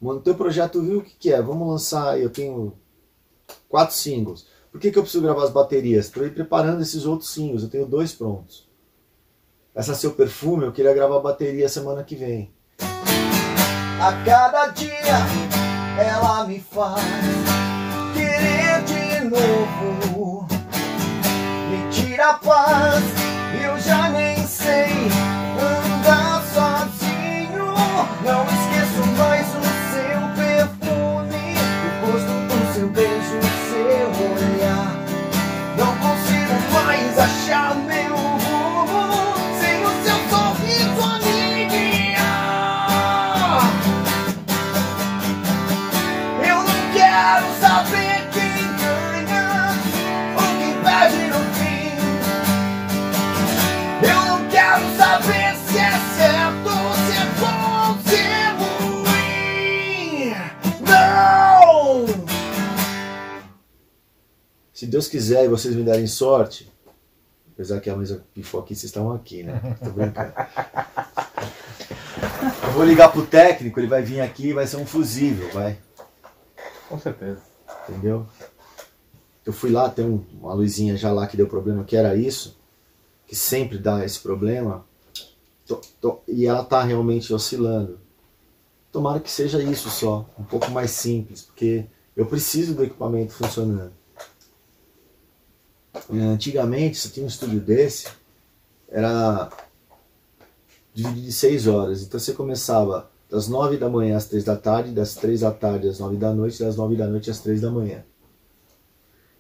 Manter 0.01 0.33
o 0.33 0.35
projeto 0.35 0.83
vivo, 0.83 0.99
o 0.99 1.05
que, 1.05 1.15
que 1.17 1.33
é? 1.33 1.41
Vamos 1.41 1.69
lançar. 1.69 2.21
Eu 2.21 2.29
tenho 2.29 2.75
quatro 3.69 3.95
singles. 3.95 4.47
Por 4.71 4.81
que, 4.81 4.91
que 4.91 4.99
eu 4.99 5.03
preciso 5.03 5.23
gravar 5.23 5.45
as 5.45 5.51
baterias? 5.51 6.11
Para 6.11 6.27
ir 6.27 6.35
preparando 6.35 6.83
esses 6.83 7.05
outros 7.05 7.31
singles. 7.31 7.63
Eu 7.63 7.71
tenho 7.71 7.87
dois 7.87 8.13
prontos. 8.13 8.69
Essa 9.75 9.95
seu 9.95 10.13
perfume, 10.13 10.65
eu 10.65 10.73
queria 10.73 10.93
gravar 10.93 11.17
a 11.17 11.21
bateria 11.21 11.69
semana 11.69 12.05
que 12.05 12.15
vem. 12.15 12.53
A 12.79 14.25
cada 14.25 14.67
dia 14.69 15.17
ela 15.99 16.45
me 16.45 16.59
faz 16.61 17.03
novo. 19.25 20.47
Me 21.71 21.91
tira 21.91 22.31
a 22.31 22.35
paz, 22.35 23.03
Deus 64.93 65.09
quiser 65.09 65.47
e 65.47 65.49
vocês 65.49 65.75
me 65.75 65.83
derem 65.83 66.07
sorte, 66.07 66.71
apesar 67.55 67.81
que 67.81 67.89
a 67.89 67.97
mesa 67.97 68.23
pifou 68.35 68.61
aqui, 68.61 68.75
vocês 68.75 68.85
estão 68.91 69.11
aqui, 69.11 69.43
né? 69.43 69.59
Tô 69.83 69.89
brincando. 69.89 70.35
Eu 72.63 72.73
vou 72.73 72.85
ligar 72.85 73.11
pro 73.11 73.27
técnico, 73.27 73.81
ele 73.81 73.87
vai 73.87 74.03
vir 74.03 74.21
aqui 74.21 74.49
e 74.49 74.53
vai 74.53 74.67
ser 74.67 74.77
um 74.77 74.85
fusível, 74.85 75.49
vai. 75.51 75.79
Com 76.91 76.99
certeza. 76.99 77.41
Entendeu? 77.89 78.27
Eu 79.47 79.53
fui 79.55 79.71
lá, 79.71 79.89
tem 79.89 80.05
um- 80.05 80.23
uma 80.43 80.53
luzinha 80.53 80.95
já 80.95 81.11
lá 81.11 81.27
que 81.27 81.39
deu 81.39 81.47
problema, 81.49 81.85
que 81.85 81.97
era 81.97 82.15
isso, 82.15 82.59
que 83.27 83.35
sempre 83.35 83.79
dá 83.79 84.05
esse 84.05 84.21
problema, 84.21 84.85
to- 85.67 85.81
to- 86.03 86.21
e 86.29 86.45
ela 86.47 86.63
tá 86.65 86.83
realmente 86.83 87.33
oscilando. 87.33 87.99
Tomara 88.93 89.21
que 89.21 89.31
seja 89.31 89.63
isso 89.63 89.89
só, 89.89 90.29
um 90.39 90.45
pouco 90.45 90.71
mais 90.71 90.91
simples, 90.91 91.41
porque 91.41 91.87
eu 92.15 92.27
preciso 92.27 92.75
do 92.75 92.85
equipamento 92.85 93.33
funcionando. 93.33 94.02
Eh, 95.95 96.21
Antigamente, 96.21 96.99
você 96.99 97.09
tinha 97.09 97.25
um 97.25 97.29
estúdio 97.29 97.61
desse, 97.61 98.09
era 98.89 99.51
dividido 100.95 101.29
em 101.29 101.31
seis 101.31 101.67
horas. 101.67 102.03
Então 102.03 102.19
você 102.19 102.33
começava 102.33 103.11
das 103.31 103.49
nove 103.49 103.77
da 103.79 103.89
manhã 103.89 104.17
às 104.17 104.27
três 104.27 104.45
da 104.45 104.57
tarde, 104.57 104.93
das 104.93 105.15
três 105.15 105.41
da 105.41 105.51
tarde 105.51 105.89
às 105.89 105.99
nove 105.99 106.17
da 106.17 106.33
noite, 106.33 106.63
das 106.63 106.77
nove 106.77 106.97
da 106.97 107.07
noite 107.07 107.31
às 107.31 107.41
três 107.41 107.61
da 107.61 107.71
manhã. 107.71 108.05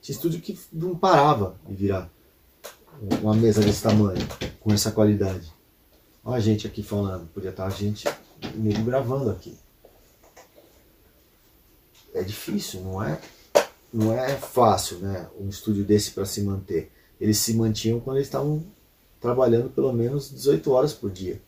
Tinha 0.00 0.16
estúdio 0.16 0.40
que 0.40 0.59
não 0.72 0.96
parava 0.96 1.57
de 1.68 1.74
virar 1.74 2.11
uma 3.22 3.34
mesa 3.34 3.61
desse 3.61 3.82
tamanho, 3.82 4.26
com 4.61 4.72
essa 4.72 4.90
qualidade. 4.90 5.53
Olha 6.24 6.36
a 6.36 6.40
gente 6.40 6.66
aqui 6.66 6.82
falando, 6.82 7.26
podia 7.28 7.50
estar 7.50 7.66
a 7.66 7.70
gente 7.70 8.09
nego 8.55 8.82
gravando 8.82 9.30
aqui. 9.30 9.57
É 12.14 12.22
difícil, 12.22 12.80
não 12.80 13.03
é? 13.03 13.20
Não 13.93 14.12
é 14.12 14.36
fácil, 14.36 14.99
né? 14.99 15.28
Um 15.38 15.49
estúdio 15.49 15.84
desse 15.84 16.12
para 16.12 16.24
se 16.24 16.43
manter. 16.43 16.90
Eles 17.20 17.38
se 17.38 17.55
mantinham 17.55 18.01
quando 18.01 18.16
eles 18.16 18.28
estavam 18.28 18.64
trabalhando 19.20 19.68
pelo 19.70 19.93
menos 19.93 20.30
18 20.30 20.70
horas 20.72 20.93
por 20.93 21.11
dia. 21.11 21.40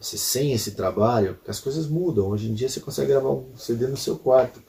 Você 0.00 0.16
sem 0.16 0.52
esse 0.52 0.72
trabalho, 0.72 1.38
as 1.46 1.58
coisas 1.58 1.88
mudam. 1.88 2.28
Hoje 2.28 2.48
em 2.48 2.54
dia 2.54 2.68
você 2.68 2.78
consegue 2.78 3.08
gravar 3.08 3.30
um 3.30 3.56
CD 3.56 3.88
no 3.88 3.96
seu 3.96 4.16
quarto 4.16 4.62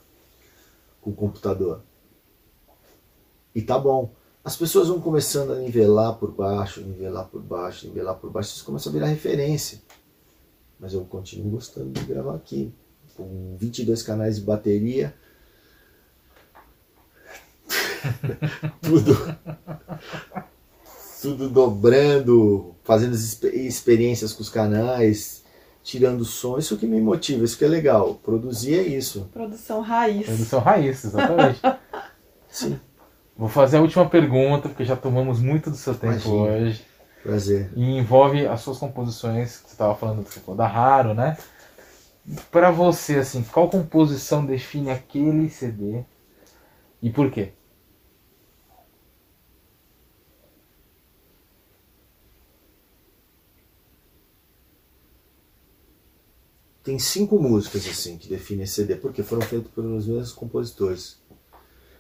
com 1.01 1.11
o 1.11 1.15
computador. 1.15 1.82
E 3.53 3.61
tá 3.61 3.78
bom. 3.78 4.11
As 4.43 4.55
pessoas 4.55 4.88
vão 4.88 4.99
começando 4.99 5.51
a 5.51 5.55
nivelar 5.55 6.15
por 6.15 6.32
baixo, 6.32 6.82
nivelar 6.82 7.28
por 7.28 7.41
baixo, 7.41 7.88
nivelar 7.88 8.15
por 8.15 8.32
baixo. 8.32 8.55
Isso 8.55 8.65
começa 8.65 8.89
a 8.89 8.91
virar 8.91 9.07
referência. 9.07 9.82
Mas 10.80 10.93
eu 10.93 11.05
continuo 11.05 11.51
gostando 11.51 11.91
de 11.91 12.03
gravar 12.05 12.36
aqui. 12.36 12.74
Com 13.15 13.55
22 13.59 14.01
canais 14.01 14.38
de 14.38 14.41
bateria. 14.41 15.13
tudo. 18.81 19.35
Tudo 21.21 21.49
dobrando, 21.49 22.75
fazendo 22.83 23.13
as 23.13 23.21
expe- 23.21 23.49
experiências 23.49 24.31
com 24.33 24.41
os 24.41 24.49
canais, 24.49 25.43
tirando 25.83 26.23
som. 26.23 26.57
Isso 26.57 26.77
que 26.77 26.87
me 26.87 27.01
motiva, 27.01 27.43
isso 27.43 27.57
que 27.57 27.65
é 27.65 27.67
legal. 27.67 28.15
Produzir 28.23 28.75
é 28.79 28.83
isso. 28.83 29.29
Produção 29.33 29.81
raiz. 29.81 30.25
Produção 30.25 30.59
raiz, 30.61 31.03
exatamente. 31.03 31.59
Sim. 32.49 32.79
Vou 33.37 33.49
fazer 33.49 33.77
a 33.77 33.81
última 33.81 34.07
pergunta, 34.09 34.69
porque 34.69 34.85
já 34.85 34.95
tomamos 34.95 35.39
muito 35.39 35.69
do 35.69 35.75
seu 35.77 35.93
tempo 35.93 36.13
Imagina. 36.13 36.33
hoje. 36.67 36.85
Prazer. 37.23 37.71
E 37.75 37.97
envolve 37.97 38.47
as 38.47 38.61
suas 38.61 38.77
composições, 38.77 39.57
que 39.57 39.67
você 39.67 39.73
estava 39.73 39.95
falando 39.95 40.23
você 40.23 40.39
falou 40.39 40.57
da 40.57 40.67
Raro, 40.67 41.13
né? 41.13 41.37
Pra 42.49 42.71
você, 42.71 43.17
assim, 43.17 43.43
qual 43.43 43.69
composição 43.69 44.45
define 44.45 44.89
aquele 44.91 45.49
CD 45.49 46.03
e 47.01 47.09
por 47.09 47.29
quê? 47.31 47.53
Tem 56.89 56.97
cinco 56.97 57.39
músicas 57.39 57.85
assim 57.85 58.17
que 58.17 58.27
definem 58.27 58.63
esse 58.63 58.73
CD, 58.73 58.95
porque 58.95 59.21
foram 59.21 59.43
feitas 59.43 59.71
pelos 59.71 60.07
mesmos 60.07 60.31
compositores. 60.31 61.19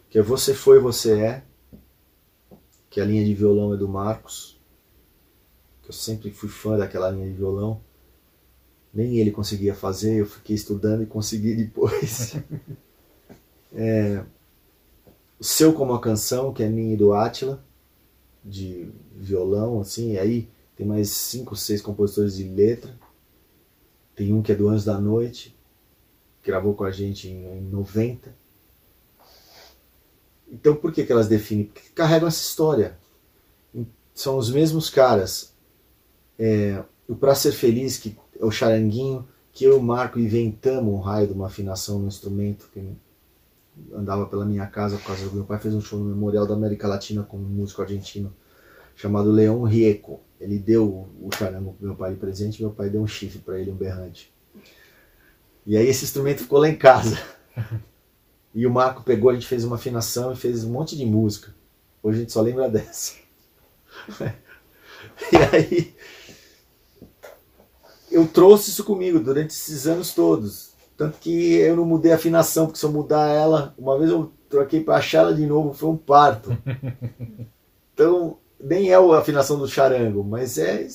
Que 0.09 0.17
é 0.17 0.21
Você 0.23 0.51
Foi, 0.51 0.79
Você 0.79 1.21
É, 1.21 1.43
que 2.89 2.99
a 2.99 3.05
linha 3.05 3.23
de 3.23 3.35
violão 3.35 3.71
é 3.71 3.77
do 3.77 3.87
Marcos, 3.87 4.59
que 5.83 5.89
eu 5.89 5.93
sempre 5.93 6.31
fui 6.31 6.49
fã 6.49 6.75
daquela 6.75 7.11
linha 7.11 7.27
de 7.27 7.33
violão. 7.33 7.81
Nem 8.91 9.19
ele 9.19 9.29
conseguia 9.29 9.75
fazer, 9.75 10.21
eu 10.21 10.25
fiquei 10.25 10.55
estudando 10.55 11.03
e 11.03 11.05
consegui 11.05 11.53
depois. 11.53 12.35
É, 13.71 14.25
o 15.39 15.43
Seu 15.43 15.71
Como 15.71 15.93
a 15.93 16.01
Canção, 16.01 16.51
que 16.51 16.63
é 16.63 16.67
minha 16.67 16.95
e 16.95 16.97
do 16.97 17.13
Átila, 17.13 17.63
de 18.43 18.89
violão, 19.15 19.79
assim, 19.79 20.13
e 20.13 20.17
aí 20.17 20.49
tem 20.75 20.87
mais 20.87 21.11
cinco, 21.11 21.55
seis 21.55 21.79
compositores 21.79 22.35
de 22.35 22.45
letra. 22.45 22.97
Tem 24.19 24.33
um 24.33 24.41
que 24.41 24.51
é 24.51 24.55
do 24.55 24.67
Anjos 24.67 24.83
da 24.83 24.99
Noite, 24.99 25.57
gravou 26.43 26.73
com 26.73 26.83
a 26.83 26.91
gente 26.91 27.29
em, 27.29 27.45
em 27.57 27.61
90. 27.61 28.35
Então 30.51 30.75
por 30.75 30.91
que, 30.91 31.05
que 31.05 31.11
elas 31.13 31.29
definem? 31.29 31.67
Porque 31.67 31.87
carregam 31.95 32.27
essa 32.27 32.41
história. 32.41 32.99
São 34.13 34.37
os 34.37 34.51
mesmos 34.51 34.89
caras. 34.89 35.53
É, 36.37 36.83
o 37.07 37.15
Pra 37.15 37.33
Ser 37.33 37.53
Feliz, 37.53 37.97
que 37.97 38.17
é 38.37 38.43
o 38.43 38.51
charanguinho, 38.51 39.25
que 39.53 39.63
eu 39.63 39.71
e 39.71 39.77
o 39.77 39.81
Marco 39.81 40.19
inventamos 40.19 40.93
um 40.93 40.99
raio 40.99 41.27
de 41.27 41.33
uma 41.33 41.47
afinação 41.47 41.97
no 41.99 42.09
instrumento 42.09 42.69
que 42.73 42.91
andava 43.93 44.25
pela 44.25 44.43
minha 44.43 44.67
casa 44.67 44.97
por 44.97 45.05
causa 45.05 45.29
do 45.29 45.33
meu 45.33 45.45
pai 45.45 45.59
fez 45.59 45.73
um 45.73 45.79
show 45.79 45.97
no 45.97 46.13
Memorial 46.13 46.45
da 46.45 46.55
América 46.55 46.89
Latina 46.89 47.23
com 47.23 47.37
um 47.37 47.39
músico 47.39 47.81
argentino 47.81 48.35
chamado 48.97 49.31
Leon 49.31 49.63
Rieco. 49.63 50.19
Ele 50.39 50.57
deu 50.57 51.09
o 51.21 51.29
charango 51.35 51.73
pro 51.73 51.87
meu 51.87 51.95
pai 51.95 52.13
de 52.13 52.19
presente, 52.19 52.61
meu 52.61 52.71
pai 52.71 52.89
deu 52.89 53.01
um 53.01 53.07
chifre 53.07 53.39
para 53.39 53.59
ele, 53.59 53.71
um 53.71 53.75
berrante. 53.75 54.33
E 55.65 55.75
aí 55.75 55.87
esse 55.87 56.05
instrumento 56.05 56.43
ficou 56.43 56.59
lá 56.59 56.69
em 56.69 56.75
casa. 56.75 57.17
E 58.51 58.65
o 58.65 58.71
Marco 58.71 59.03
pegou, 59.03 59.29
a 59.29 59.33
gente 59.35 59.45
fez 59.45 59.63
uma 59.63 59.75
afinação 59.75 60.33
e 60.33 60.35
fez 60.35 60.63
um 60.63 60.71
monte 60.71 60.97
de 60.97 61.05
música. 61.05 61.53
Hoje 62.01 62.17
a 62.17 62.21
gente 62.21 62.31
só 62.31 62.41
lembra 62.41 62.67
dessa. 62.67 63.13
E 65.31 65.37
aí 65.37 65.93
eu 68.11 68.27
trouxe 68.27 68.71
isso 68.71 68.83
comigo 68.83 69.19
durante 69.19 69.51
esses 69.51 69.87
anos 69.87 70.13
todos. 70.13 70.73
Tanto 70.97 71.17
que 71.19 71.53
eu 71.55 71.75
não 71.75 71.85
mudei 71.85 72.11
a 72.11 72.15
afinação, 72.15 72.65
porque 72.65 72.79
se 72.79 72.85
eu 72.85 72.91
mudar 72.91 73.29
ela, 73.29 73.73
uma 73.77 73.97
vez 73.97 74.09
eu 74.09 74.31
troquei 74.49 74.81
para 74.81 74.97
achar 74.97 75.19
ela 75.19 75.33
de 75.33 75.45
novo, 75.45 75.73
foi 75.73 75.89
um 75.89 75.97
parto. 75.97 76.57
Então, 77.93 78.37
nem 78.59 78.91
é 78.91 78.95
a 78.95 79.17
afinação 79.17 79.57
do 79.57 79.67
charango, 79.67 80.23
mas 80.23 80.57
é, 80.57 80.85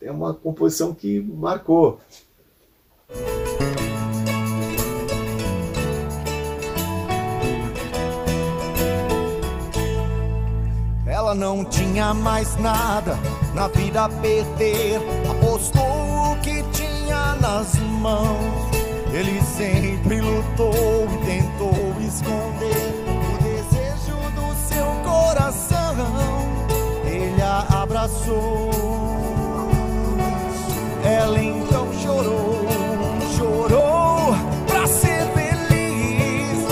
é 0.00 0.10
uma 0.10 0.32
composição 0.32 0.94
que 0.94 1.20
marcou. 1.20 2.00
Ela 11.06 11.34
não 11.34 11.64
tinha 11.64 12.14
mais 12.14 12.56
nada 12.56 13.18
na 13.54 13.68
vida 13.68 14.04
a 14.04 14.08
perder. 14.08 15.00
Apostou 15.30 16.32
o 16.32 16.36
que 16.40 16.62
tinha 16.72 17.34
nas 17.36 17.74
mãos. 18.00 18.70
Ele 19.12 19.40
sempre 19.42 20.20
lutou 20.20 20.72
e 20.72 21.26
tentou 21.26 22.00
esconder 22.00 22.94
o 23.18 23.42
desejo 23.42 24.16
do 24.34 24.54
seu 24.68 24.86
coração. 25.04 26.29
Abraçou. 28.00 28.70
Ela 31.04 31.42
então 31.42 31.92
chorou, 31.92 32.64
chorou 33.36 34.32
pra 34.66 34.86
ser 34.86 35.26
feliz. 35.34 36.64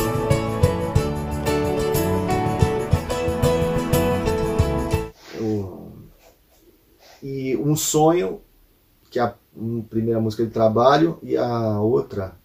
E 7.22 7.56
um 7.58 7.76
sonho, 7.76 8.40
que 9.10 9.18
é 9.18 9.22
a 9.22 9.34
primeira 9.90 10.18
música 10.18 10.46
de 10.46 10.50
trabalho, 10.50 11.18
e 11.22 11.36
a 11.36 11.78
outra 11.78 12.38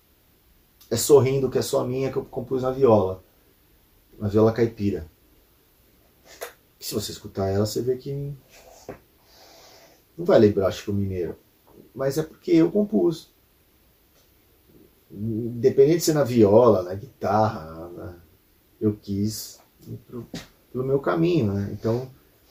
é 0.91 0.97
Sorrindo, 0.97 1.49
que 1.49 1.57
é 1.57 1.61
só 1.61 1.86
minha, 1.86 2.11
que 2.11 2.17
eu 2.17 2.25
compus 2.25 2.63
na 2.63 2.71
viola. 2.71 3.23
Na 4.19 4.27
viola 4.27 4.51
caipira. 4.51 5.09
Se 6.77 6.93
você 6.93 7.13
escutar 7.13 7.47
ela, 7.47 7.65
você 7.65 7.81
vê 7.81 7.95
que 7.95 8.36
não 10.18 10.26
vai 10.26 10.39
lembrar 10.39 10.72
Chico 10.72 10.93
Mineiro. 10.93 11.36
Mas 11.93 12.18
é 12.18 12.24
porque 12.24 12.51
eu 12.51 12.72
compus. 12.72 13.32
Independente 15.11 15.97
de 15.99 16.03
ser 16.05 16.14
na 16.14 16.24
viola, 16.24 16.82
na 16.82 16.95
guitarra, 16.95 17.89
na- 17.89 18.16
eu 18.82 18.95
quis 18.99 19.59
ir 19.88 19.97
pro, 20.07 20.26
pelo 20.72 20.84
meu 20.84 20.99
caminho, 20.99 21.53
né? 21.53 21.70
Então 21.72 22.09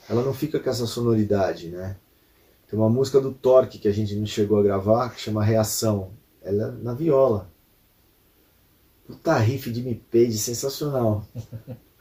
ela 0.08 0.22
não 0.22 0.32
fica 0.32 0.60
com 0.60 0.70
essa 0.70 0.86
sonoridade, 0.86 1.68
né? 1.68 1.96
Tem 2.68 2.78
uma 2.78 2.88
música 2.88 3.20
do 3.20 3.32
Torque 3.32 3.78
que 3.78 3.88
a 3.88 3.92
gente 3.92 4.14
não 4.14 4.24
chegou 4.26 4.58
a 4.58 4.62
gravar, 4.62 5.10
que 5.10 5.20
chama 5.20 5.44
Reação. 5.44 6.10
Ela 6.40 6.68
é 6.68 6.70
na 6.82 6.94
viola. 6.94 7.50
Puta 9.06 9.36
riff 9.38 9.70
de 9.70 9.82
Me 9.82 9.94
Page, 9.96 10.38
sensacional. 10.38 11.26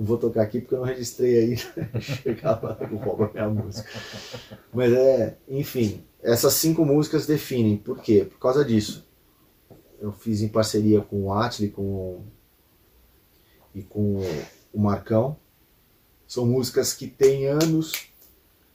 Não 0.00 0.06
vou 0.06 0.16
tocar 0.16 0.40
aqui 0.40 0.62
porque 0.62 0.74
eu 0.74 0.78
não 0.78 0.86
registrei 0.86 1.38
aí. 1.38 1.56
Chegava 2.00 2.74
com 2.74 2.96
rouba 2.96 3.30
minha 3.34 3.50
música. 3.50 3.86
Mas 4.72 4.94
é, 4.94 5.36
enfim, 5.46 6.02
essas 6.22 6.54
cinco 6.54 6.86
músicas 6.86 7.26
definem. 7.26 7.76
Por 7.76 8.00
quê? 8.00 8.24
Por 8.24 8.38
causa 8.38 8.64
disso. 8.64 9.06
Eu 10.00 10.10
fiz 10.10 10.40
em 10.40 10.48
parceria 10.48 11.02
com 11.02 11.24
o 11.24 11.32
Atli 11.34 11.68
com 11.68 12.22
e 13.74 13.82
com 13.82 14.22
o 14.72 14.80
Marcão. 14.80 15.36
São 16.26 16.46
músicas 16.46 16.94
que 16.94 17.06
têm 17.06 17.46
anos 17.46 17.92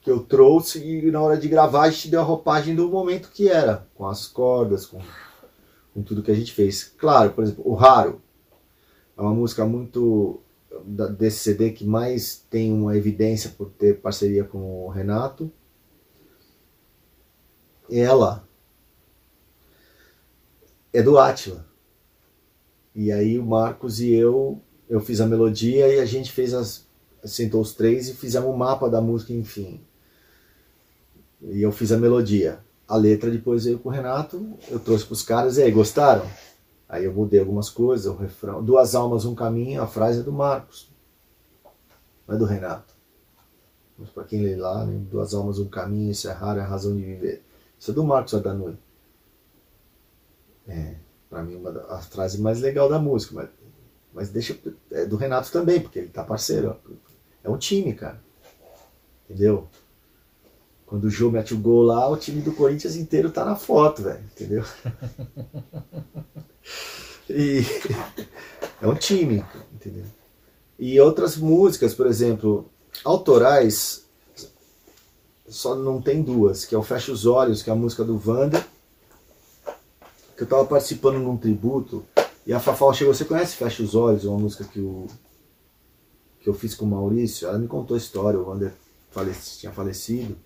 que 0.02 0.10
eu 0.12 0.20
trouxe 0.20 0.78
e 0.78 1.10
na 1.10 1.20
hora 1.20 1.36
de 1.36 1.48
gravar 1.48 1.86
a 1.86 1.90
gente 1.90 2.08
deu 2.08 2.20
a 2.20 2.24
roupagem 2.24 2.76
do 2.76 2.88
momento 2.88 3.32
que 3.32 3.48
era, 3.48 3.84
com 3.96 4.06
as 4.06 4.28
cordas, 4.28 4.86
com, 4.86 5.00
com 5.92 6.02
tudo 6.02 6.22
que 6.22 6.30
a 6.30 6.36
gente 6.36 6.52
fez. 6.52 6.84
Claro, 6.84 7.32
por 7.32 7.42
exemplo, 7.42 7.64
o 7.66 7.74
Raro 7.74 8.22
é 9.18 9.20
uma 9.20 9.34
música 9.34 9.64
muito 9.64 10.40
desse 11.18 11.38
CD 11.38 11.70
que 11.70 11.84
mais 11.84 12.44
tem 12.50 12.72
uma 12.72 12.96
evidência 12.96 13.50
por 13.50 13.70
ter 13.70 14.00
parceria 14.00 14.44
com 14.44 14.86
o 14.86 14.88
Renato. 14.88 15.50
Ela 17.90 18.46
é 20.92 21.02
do 21.02 21.18
Átila. 21.18 21.66
E 22.94 23.12
aí 23.12 23.38
o 23.38 23.44
Marcos 23.44 24.00
e 24.00 24.12
eu, 24.12 24.60
eu 24.88 25.00
fiz 25.00 25.20
a 25.20 25.26
melodia 25.26 25.86
e 25.88 26.00
a 26.00 26.06
gente 26.06 26.32
fez 26.32 26.54
as. 26.54 26.86
sentou 27.24 27.60
os 27.60 27.74
três 27.74 28.08
e 28.08 28.14
fizemos 28.14 28.48
um 28.48 28.56
mapa 28.56 28.88
da 28.88 29.00
música, 29.00 29.32
enfim. 29.32 29.80
E 31.42 31.60
eu 31.62 31.70
fiz 31.70 31.92
a 31.92 31.98
melodia. 31.98 32.60
A 32.88 32.96
letra 32.96 33.30
depois 33.30 33.64
veio 33.64 33.78
com 33.78 33.88
o 33.88 33.92
Renato, 33.92 34.56
eu 34.70 34.78
trouxe 34.78 35.04
pros 35.04 35.22
caras, 35.22 35.58
e 35.58 35.62
aí, 35.62 35.70
gostaram? 35.70 36.24
Aí 36.88 37.04
eu 37.04 37.12
mudei 37.12 37.40
algumas 37.40 37.68
coisas, 37.68 38.06
o 38.06 38.16
refrão. 38.16 38.62
Duas 38.64 38.94
almas, 38.94 39.24
um 39.24 39.34
caminho, 39.34 39.82
a 39.82 39.86
frase 39.86 40.20
é 40.20 40.22
do 40.22 40.32
Marcos. 40.32 40.90
Não 42.26 42.36
é 42.36 42.38
do 42.38 42.44
Renato. 42.44 42.94
Mas 43.98 44.10
para 44.10 44.24
quem 44.24 44.42
lê 44.42 44.54
lá, 44.56 44.84
né? 44.84 44.96
Duas 45.10 45.34
almas, 45.34 45.58
um 45.58 45.68
caminho, 45.68 46.10
isso 46.10 46.28
é 46.28 46.32
raro, 46.32 46.60
é 46.60 46.62
a 46.62 46.66
razão 46.66 46.94
de 46.94 47.02
viver. 47.02 47.42
Isso 47.78 47.90
é 47.90 47.94
do 47.94 48.04
Marcos 48.04 48.34
Adanui. 48.34 48.76
É, 50.68 50.96
pra 51.30 51.42
mim, 51.42 51.54
uma 51.56 51.72
da- 51.72 51.86
a 51.94 51.98
frase 52.00 52.40
mais 52.40 52.60
legal 52.60 52.88
da 52.88 52.98
música. 52.98 53.34
Mas, 53.34 53.48
mas 54.12 54.28
deixa. 54.30 54.56
É 54.90 55.06
do 55.06 55.16
Renato 55.16 55.50
também, 55.50 55.80
porque 55.80 55.98
ele 55.98 56.08
tá 56.08 56.22
parceiro. 56.24 56.76
É 57.42 57.48
um 57.50 57.58
time, 57.58 57.94
cara. 57.94 58.20
Entendeu? 59.24 59.68
Quando 60.86 61.04
o 61.04 61.10
Jô 61.10 61.30
mete 61.30 61.52
o 61.52 61.58
gol 61.58 61.82
lá, 61.82 62.08
o 62.08 62.16
time 62.16 62.40
do 62.40 62.52
Corinthians 62.52 62.94
inteiro 62.94 63.30
tá 63.30 63.44
na 63.44 63.56
foto, 63.56 64.02
velho. 64.02 64.22
Entendeu? 64.34 64.64
E 67.28 67.60
é 68.80 68.86
um 68.86 68.94
time, 68.94 69.44
entendeu? 69.74 70.04
E 70.78 71.00
outras 71.00 71.36
músicas, 71.36 71.94
por 71.94 72.06
exemplo, 72.06 72.70
autorais, 73.04 74.04
só 75.48 75.74
não 75.74 76.00
tem 76.00 76.22
duas, 76.22 76.64
que 76.64 76.74
é 76.74 76.78
o 76.78 76.82
Fecha 76.82 77.10
os 77.10 77.26
Olhos, 77.26 77.62
que 77.62 77.70
é 77.70 77.72
a 77.72 77.76
música 77.76 78.04
do 78.04 78.20
Wanda, 78.24 78.64
que 80.36 80.42
eu 80.42 80.46
tava 80.46 80.64
participando 80.66 81.18
num 81.18 81.36
tributo, 81.36 82.04
e 82.46 82.52
a 82.52 82.60
Fafal 82.60 82.94
chegou, 82.94 83.12
você 83.12 83.24
conhece 83.24 83.56
Fecha 83.56 83.82
os 83.82 83.94
Olhos, 83.94 84.24
uma 84.24 84.38
música 84.38 84.64
que, 84.64 84.80
o, 84.80 85.06
que 86.40 86.48
eu 86.48 86.54
fiz 86.54 86.74
com 86.74 86.84
o 86.84 86.88
Maurício, 86.88 87.48
ela 87.48 87.58
me 87.58 87.66
contou 87.66 87.94
a 87.94 87.98
história, 87.98 88.38
o 88.38 88.48
Wander 88.48 88.72
faleci, 89.10 89.60
tinha 89.60 89.72
falecido, 89.72 90.36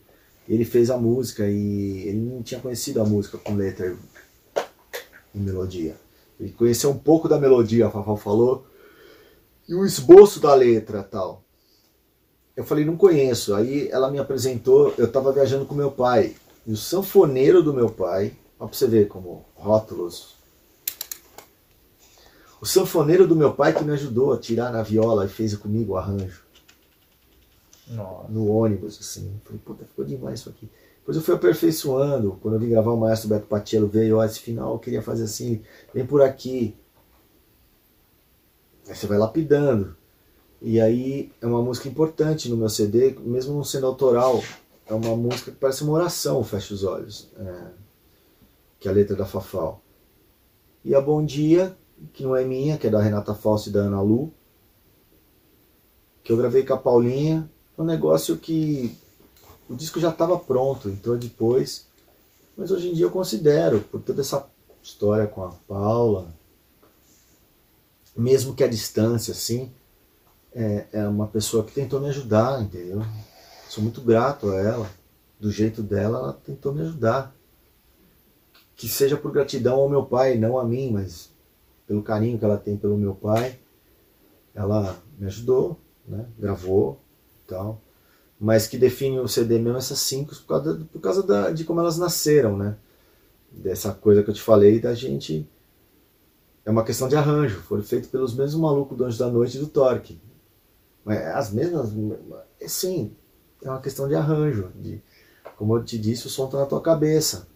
ele 0.55 0.65
fez 0.65 0.91
a 0.91 0.97
música, 0.97 1.49
e 1.49 2.09
ele 2.09 2.19
não 2.19 2.43
tinha 2.43 2.61
conhecido 2.61 3.01
a 3.01 3.05
música 3.05 3.39
com 3.39 3.55
letra 3.55 3.97
e 5.35 5.39
melodia. 5.39 5.97
Ele 6.39 6.51
conheceu 6.51 6.91
um 6.91 6.99
pouco 6.99 7.29
da 7.29 7.39
melodia, 7.39 7.87
a 7.87 7.91
Fafal 7.91 8.17
falou, 8.17 8.67
e 9.69 9.75
o 9.75 9.85
esboço 9.85 10.41
da 10.41 10.53
letra 10.55 11.03
tal. 11.03 11.45
Eu 12.57 12.65
falei, 12.65 12.85
não 12.85 12.97
conheço. 12.97 13.55
Aí 13.55 13.89
ela 13.91 14.11
me 14.11 14.19
apresentou, 14.19 14.93
eu 14.99 15.07
estava 15.07 15.33
viajando 15.33 15.65
com 15.65 15.75
meu 15.75 15.93
pai. 15.93 16.35
E 16.67 16.73
o 16.73 16.77
sanfoneiro 16.77 17.63
do 17.63 17.73
meu 17.73 17.89
pai, 17.89 18.33
ó 18.59 18.67
pra 18.67 18.77
você 18.77 18.89
ver 18.89 19.07
como 19.07 19.45
rótulos. 19.55 20.35
O 22.61 22.67
sanfoneiro 22.67 23.27
do 23.27 23.37
meu 23.37 23.55
pai 23.55 23.73
que 23.73 23.85
me 23.85 23.93
ajudou 23.93 24.33
a 24.33 24.39
tirar 24.39 24.73
na 24.73 24.83
viola 24.83 25.25
e 25.25 25.29
fez 25.29 25.57
comigo 25.57 25.93
o 25.93 25.97
arranjo. 25.97 26.43
Nossa. 27.91 28.31
No 28.31 28.49
ônibus, 28.51 28.99
assim. 29.01 29.41
Falei, 29.45 29.61
puta, 29.65 29.85
ficou 29.85 30.05
demais 30.05 30.41
isso 30.41 30.49
aqui. 30.49 30.71
Depois 30.99 31.17
eu 31.17 31.23
fui 31.23 31.35
aperfeiçoando. 31.35 32.39
Quando 32.41 32.55
eu 32.55 32.61
vim 32.61 32.71
gravar, 32.71 32.93
o 32.93 32.97
maestro 32.97 33.29
Beto 33.29 33.47
Patiello 33.47 33.89
veio, 33.89 34.19
ó, 34.19 34.25
esse 34.25 34.41
final 34.41 34.75
eu 34.75 34.79
queria 34.79 35.03
fazer 35.03 35.25
assim, 35.25 35.63
vem 35.93 36.07
por 36.07 36.23
aqui. 36.23 36.77
Aí 38.89 38.95
você 38.95 39.07
vai 39.07 39.19
lapidando. 39.19 39.97
E 40.63 40.81
aí 40.81 41.33
é 41.41 41.47
uma 41.47 41.63
música 41.63 41.89
importante 41.89 42.49
no 42.49 42.57
meu 42.57 42.69
CD, 42.69 43.17
mesmo 43.21 43.55
não 43.55 43.65
sendo 43.65 43.87
autoral. 43.87 44.43
É 44.87 44.93
uma 44.93 45.17
música 45.17 45.51
que 45.51 45.57
parece 45.57 45.83
uma 45.85 45.93
oração, 45.93 46.43
Fecha 46.45 46.75
os 46.75 46.85
Olhos. 46.85 47.31
é, 47.39 47.71
que 48.79 48.89
é 48.89 48.91
a 48.91 48.95
letra 48.95 49.15
da 49.15 49.27
Fafal. 49.27 49.83
E 50.85 50.95
a 50.95 51.01
Bom 51.01 51.25
Dia, 51.25 51.77
que 52.13 52.23
não 52.23 52.35
é 52.35 52.45
minha, 52.45 52.79
que 52.79 52.87
é 52.87 52.91
da 52.91 53.01
Renata 53.01 53.35
Fausto 53.35 53.69
e 53.69 53.73
da 53.73 53.81
Ana 53.81 54.01
Lu. 54.01 54.33
Que 56.23 56.33
eu 56.33 56.37
gravei 56.37 56.65
com 56.65 56.75
a 56.75 56.79
Paulinha. 56.79 57.51
Um 57.81 57.85
negócio 57.85 58.37
que 58.37 58.95
o 59.67 59.75
disco 59.75 59.99
já 59.99 60.11
estava 60.11 60.39
pronto, 60.39 60.91
entrou 60.91 61.17
depois. 61.17 61.87
Mas 62.55 62.71
hoje 62.71 62.91
em 62.91 62.93
dia 62.93 63.07
eu 63.07 63.11
considero, 63.11 63.81
por 63.81 64.03
toda 64.03 64.21
essa 64.21 64.47
história 64.83 65.27
com 65.27 65.43
a 65.43 65.49
Paula, 65.67 66.29
mesmo 68.15 68.55
que 68.55 68.63
a 68.63 68.69
distância, 68.69 69.33
assim, 69.33 69.73
é, 70.53 70.89
é 70.93 71.09
uma 71.09 71.27
pessoa 71.27 71.65
que 71.65 71.73
tentou 71.73 72.01
me 72.01 72.11
ajudar, 72.11 72.61
entendeu? 72.61 73.01
Sou 73.67 73.83
muito 73.83 74.03
grato 74.03 74.51
a 74.51 74.57
ela. 74.57 74.91
Do 75.41 75.51
jeito 75.51 75.83
dela, 75.83 76.19
ela 76.19 76.33
tentou 76.35 76.75
me 76.75 76.83
ajudar. 76.83 77.35
Que 78.77 78.89
seja 78.89 79.17
por 79.17 79.33
gratidão 79.33 79.77
ao 79.77 79.89
meu 79.89 80.05
pai, 80.05 80.37
não 80.37 80.59
a 80.59 80.65
mim, 80.67 80.91
mas 80.93 81.31
pelo 81.87 82.03
carinho 82.03 82.39
que 82.39 82.45
ela 82.45 82.59
tem 82.59 82.77
pelo 82.77 82.99
meu 82.99 83.15
pai. 83.15 83.59
Ela 84.55 85.03
me 85.19 85.27
ajudou, 85.27 85.81
né? 86.07 86.27
gravou 86.39 87.01
tal. 87.51 87.83
Mas 88.39 88.67
que 88.67 88.79
define 88.79 89.19
o 89.19 89.29
CD 89.29 89.59
mesmo 89.59 89.77
essas 89.79 89.99
cinco 89.99 90.35
por 90.35 90.47
causa, 90.47 90.89
por 90.93 91.01
causa 91.01 91.23
da, 91.23 91.51
de 91.51 91.65
como 91.65 91.81
elas 91.81 91.99
nasceram, 91.99 92.57
né? 92.57 92.77
Dessa 93.53 93.93
coisa 93.93 94.23
que 94.23 94.31
eu 94.31 94.35
te 94.35 94.41
falei 94.41 94.81
da 94.81 94.95
gente 94.95 95.47
é 96.65 96.71
uma 96.71 96.85
questão 96.85 97.09
de 97.09 97.17
arranjo. 97.17 97.61
Foram 97.63 97.83
feitos 97.83 98.09
pelos 98.09 98.35
mesmos 98.35 98.61
malucos 98.61 98.97
do 98.97 99.05
Anjo 99.05 99.19
da 99.19 99.29
Noite 99.29 99.57
e 99.57 99.61
do 99.61 99.67
Torque. 99.67 100.21
É, 101.07 101.33
as 101.33 101.53
mesmas. 101.53 101.91
é, 102.61 102.69
Sim, 102.69 103.15
é 103.63 103.69
uma 103.69 103.81
questão 103.81 104.09
de 104.09 104.15
arranjo. 104.15 104.71
De, 104.77 105.03
como 105.57 105.77
eu 105.77 105.85
te 105.85 105.99
disse, 105.99 106.27
o 106.27 106.31
som 106.31 106.47
está 106.47 106.59
na 106.59 106.67
tua 106.67 106.81
cabeça. 106.81 107.49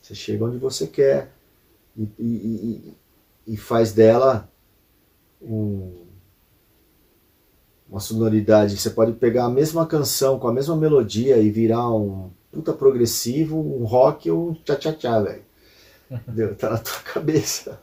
Você 0.00 0.14
chega 0.14 0.44
onde 0.44 0.58
você 0.58 0.86
quer 0.86 1.32
e, 1.96 2.02
e, 2.18 2.96
e, 3.46 3.54
e 3.54 3.56
faz 3.56 3.92
dela 3.92 4.50
um, 5.40 6.06
uma 7.92 8.00
sonoridade. 8.00 8.78
Você 8.78 8.88
pode 8.88 9.12
pegar 9.12 9.44
a 9.44 9.50
mesma 9.50 9.86
canção 9.86 10.38
com 10.38 10.48
a 10.48 10.52
mesma 10.52 10.74
melodia 10.74 11.36
e 11.36 11.50
virar 11.50 11.94
um 11.94 12.30
puta 12.50 12.72
progressivo, 12.72 13.58
um 13.58 13.84
rock 13.84 14.30
ou 14.30 14.48
um 14.48 14.54
tchá-tchá-tchá, 14.54 15.20
velho. 15.20 15.42
Entendeu? 16.10 16.54
Tá 16.56 16.70
na 16.70 16.78
tua 16.78 17.00
cabeça. 17.04 17.78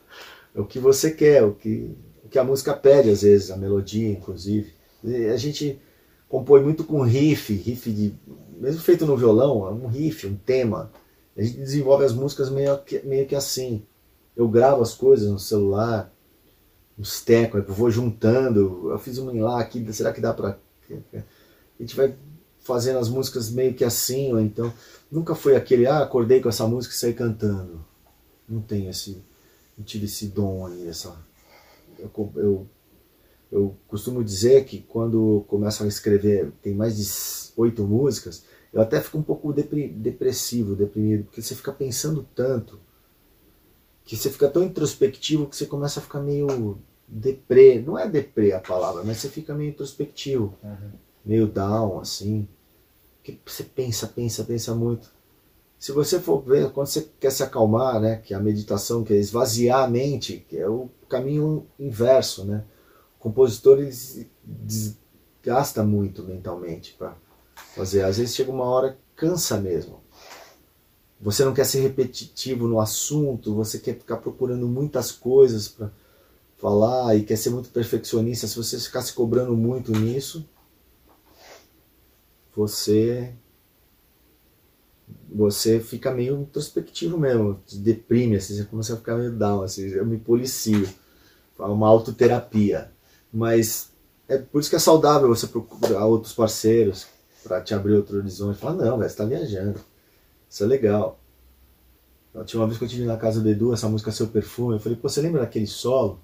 É 0.52 0.60
o 0.60 0.64
que 0.64 0.80
você 0.80 1.12
quer, 1.12 1.44
o 1.44 1.54
que, 1.54 1.96
o 2.24 2.28
que 2.28 2.40
a 2.40 2.44
música 2.44 2.74
pede, 2.74 3.08
às 3.08 3.22
vezes, 3.22 3.52
a 3.52 3.56
melodia, 3.56 4.10
inclusive. 4.10 4.72
A 5.32 5.36
gente 5.36 5.80
compõe 6.28 6.60
muito 6.60 6.82
com 6.82 7.02
riff, 7.02 7.54
riff 7.54 7.90
de. 7.90 8.12
Mesmo 8.58 8.80
feito 8.82 9.06
no 9.06 9.16
violão, 9.16 9.66
é 9.68 9.70
um 9.70 9.86
riff, 9.86 10.26
um 10.26 10.36
tema. 10.36 10.90
A 11.36 11.42
gente 11.42 11.56
desenvolve 11.58 12.04
as 12.04 12.12
músicas 12.12 12.50
meio 12.50 12.76
que, 12.78 13.00
meio 13.06 13.26
que 13.26 13.36
assim. 13.36 13.82
Eu 14.36 14.48
gravo 14.48 14.82
as 14.82 14.92
coisas 14.92 15.30
no 15.30 15.38
celular, 15.38 16.12
uns 17.00 17.22
tecos, 17.22 17.66
eu 17.66 17.74
vou 17.74 17.90
juntando. 17.90 18.90
Eu 18.90 18.98
fiz 18.98 19.16
uma 19.16 19.34
em 19.34 19.40
lá 19.40 19.58
aqui, 19.58 19.90
será 19.92 20.12
que 20.12 20.20
dá 20.20 20.34
pra. 20.34 20.58
A 20.90 21.82
gente 21.82 21.96
vai 21.96 22.14
fazendo 22.60 22.98
as 22.98 23.08
músicas 23.08 23.50
meio 23.50 23.74
que 23.74 23.84
assim, 23.84 24.32
ou 24.32 24.40
então. 24.40 24.72
Nunca 25.10 25.34
foi 25.34 25.56
aquele, 25.56 25.86
ah, 25.86 26.02
acordei 26.02 26.40
com 26.40 26.48
essa 26.48 26.66
música 26.66 26.94
e 26.94 26.98
saí 26.98 27.14
cantando. 27.14 27.84
Não 28.46 28.60
tenho 28.60 28.90
esse. 28.90 29.24
Não 29.76 29.84
tive 29.84 30.04
esse 30.04 30.26
dom 30.28 30.66
aí, 30.66 30.86
essa. 30.86 31.16
Eu, 31.98 32.10
eu, 32.36 32.66
eu 33.50 33.76
costumo 33.88 34.22
dizer 34.22 34.64
que 34.66 34.80
quando 34.82 35.44
começo 35.48 35.82
a 35.82 35.86
escrever, 35.86 36.52
tem 36.62 36.74
mais 36.74 36.96
de 36.96 37.52
oito 37.56 37.82
músicas, 37.82 38.44
eu 38.72 38.80
até 38.80 39.00
fico 39.00 39.18
um 39.18 39.22
pouco 39.22 39.52
depressivo, 39.52 40.76
deprimido, 40.76 41.24
porque 41.24 41.42
você 41.42 41.54
fica 41.54 41.72
pensando 41.72 42.26
tanto, 42.34 42.78
que 44.04 44.16
você 44.16 44.30
fica 44.30 44.48
tão 44.48 44.62
introspectivo 44.62 45.46
que 45.46 45.56
você 45.56 45.66
começa 45.66 45.98
a 45.98 46.02
ficar 46.02 46.20
meio 46.20 46.78
deprê. 47.10 47.80
Não 47.80 47.98
é 47.98 48.08
deprê 48.08 48.52
a 48.52 48.60
palavra, 48.60 49.02
mas 49.02 49.18
você 49.18 49.28
fica 49.28 49.54
meio 49.54 49.70
introspectivo, 49.70 50.54
meio 51.24 51.46
down, 51.46 52.00
assim. 52.00 52.46
Que 53.22 53.38
você 53.44 53.64
pensa, 53.64 54.06
pensa, 54.06 54.44
pensa 54.44 54.74
muito. 54.74 55.10
Se 55.78 55.92
você 55.92 56.20
for 56.20 56.42
ver, 56.42 56.70
quando 56.72 56.86
você 56.86 57.08
quer 57.18 57.30
se 57.30 57.42
acalmar, 57.42 58.00
né, 58.00 58.16
que 58.16 58.34
é 58.34 58.36
a 58.36 58.40
meditação, 58.40 59.02
que 59.02 59.14
é 59.14 59.16
esvaziar 59.16 59.82
a 59.82 59.88
mente, 59.88 60.44
que 60.48 60.58
é 60.58 60.68
o 60.68 60.90
caminho 61.08 61.66
inverso, 61.78 62.44
né? 62.44 62.64
O 63.18 63.22
compositor 63.22 63.78
ele 63.78 63.90
desgasta 64.44 65.82
muito 65.82 66.22
mentalmente 66.22 66.94
para 66.98 67.16
fazer. 67.74 68.04
Às 68.04 68.18
vezes 68.18 68.34
chega 68.34 68.50
uma 68.50 68.64
hora 68.64 68.98
cansa 69.16 69.58
mesmo. 69.58 70.00
Você 71.20 71.44
não 71.44 71.52
quer 71.52 71.64
ser 71.64 71.80
repetitivo 71.80 72.66
no 72.66 72.80
assunto, 72.80 73.54
você 73.54 73.78
quer 73.78 73.94
ficar 73.94 74.18
procurando 74.18 74.66
muitas 74.66 75.12
coisas 75.12 75.68
para 75.68 75.90
falar 76.60 77.16
e 77.16 77.24
quer 77.24 77.36
ser 77.36 77.50
muito 77.50 77.70
perfeccionista. 77.70 78.46
Se 78.46 78.56
você 78.56 78.78
ficar 78.78 79.02
se 79.02 79.12
cobrando 79.12 79.56
muito 79.56 79.92
nisso, 79.92 80.48
você 82.54 83.34
você 85.32 85.80
fica 85.80 86.10
meio 86.10 86.40
introspectivo 86.40 87.16
mesmo, 87.16 87.60
deprime, 87.72 88.36
assim, 88.36 88.56
você 88.56 88.64
começa 88.64 88.94
a 88.94 88.96
ficar 88.96 89.16
meio 89.16 89.32
down, 89.32 89.62
assim, 89.62 89.86
eu 89.88 90.04
me 90.04 90.18
policio, 90.18 90.88
é 91.58 91.62
uma 91.62 91.88
autoterapia. 91.88 92.90
Mas 93.32 93.90
é 94.28 94.38
por 94.38 94.60
isso 94.60 94.68
que 94.68 94.76
é 94.76 94.80
saudável 94.80 95.28
você 95.28 95.46
procurar 95.46 96.04
outros 96.06 96.32
parceiros 96.32 97.06
para 97.44 97.60
te 97.60 97.74
abrir 97.74 97.94
outro 97.94 98.18
horizonte. 98.18 98.58
Falar, 98.58 98.74
não, 98.74 98.98
velho, 98.98 99.08
você 99.08 99.16
tá 99.16 99.24
viajando. 99.24 99.80
Isso 100.48 100.64
é 100.64 100.66
legal. 100.66 101.18
Eu 102.34 102.44
tinha 102.44 102.60
uma 102.60 102.66
vez 102.66 102.78
que 102.78 102.84
eu 102.84 102.88
tive 102.88 103.04
na 103.04 103.16
casa 103.16 103.40
do 103.40 103.48
Edu, 103.48 103.72
essa 103.72 103.88
música 103.88 104.12
Seu 104.12 104.26
Perfume, 104.26 104.74
eu 104.74 104.80
falei, 104.80 104.98
pô, 104.98 105.08
você 105.08 105.20
lembra 105.20 105.40
daquele 105.40 105.66
solo? 105.66 106.20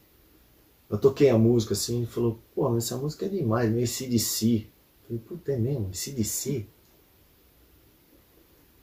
Eu 0.89 0.99
toquei 0.99 1.28
a 1.30 1.39
música 1.39 1.72
assim, 1.72 1.99
ele 1.99 2.07
falou, 2.07 2.41
pô, 2.55 2.68
mas 2.70 2.84
essa 2.84 2.97
música 2.97 3.26
é 3.26 3.28
demais, 3.28 3.70
meio 3.70 3.87
CDC. 3.87 4.68
Eu 5.03 5.07
falei, 5.07 5.22
puta, 5.22 5.53
é 5.53 5.57
mesmo, 5.57 5.93
CDC? 5.93 6.66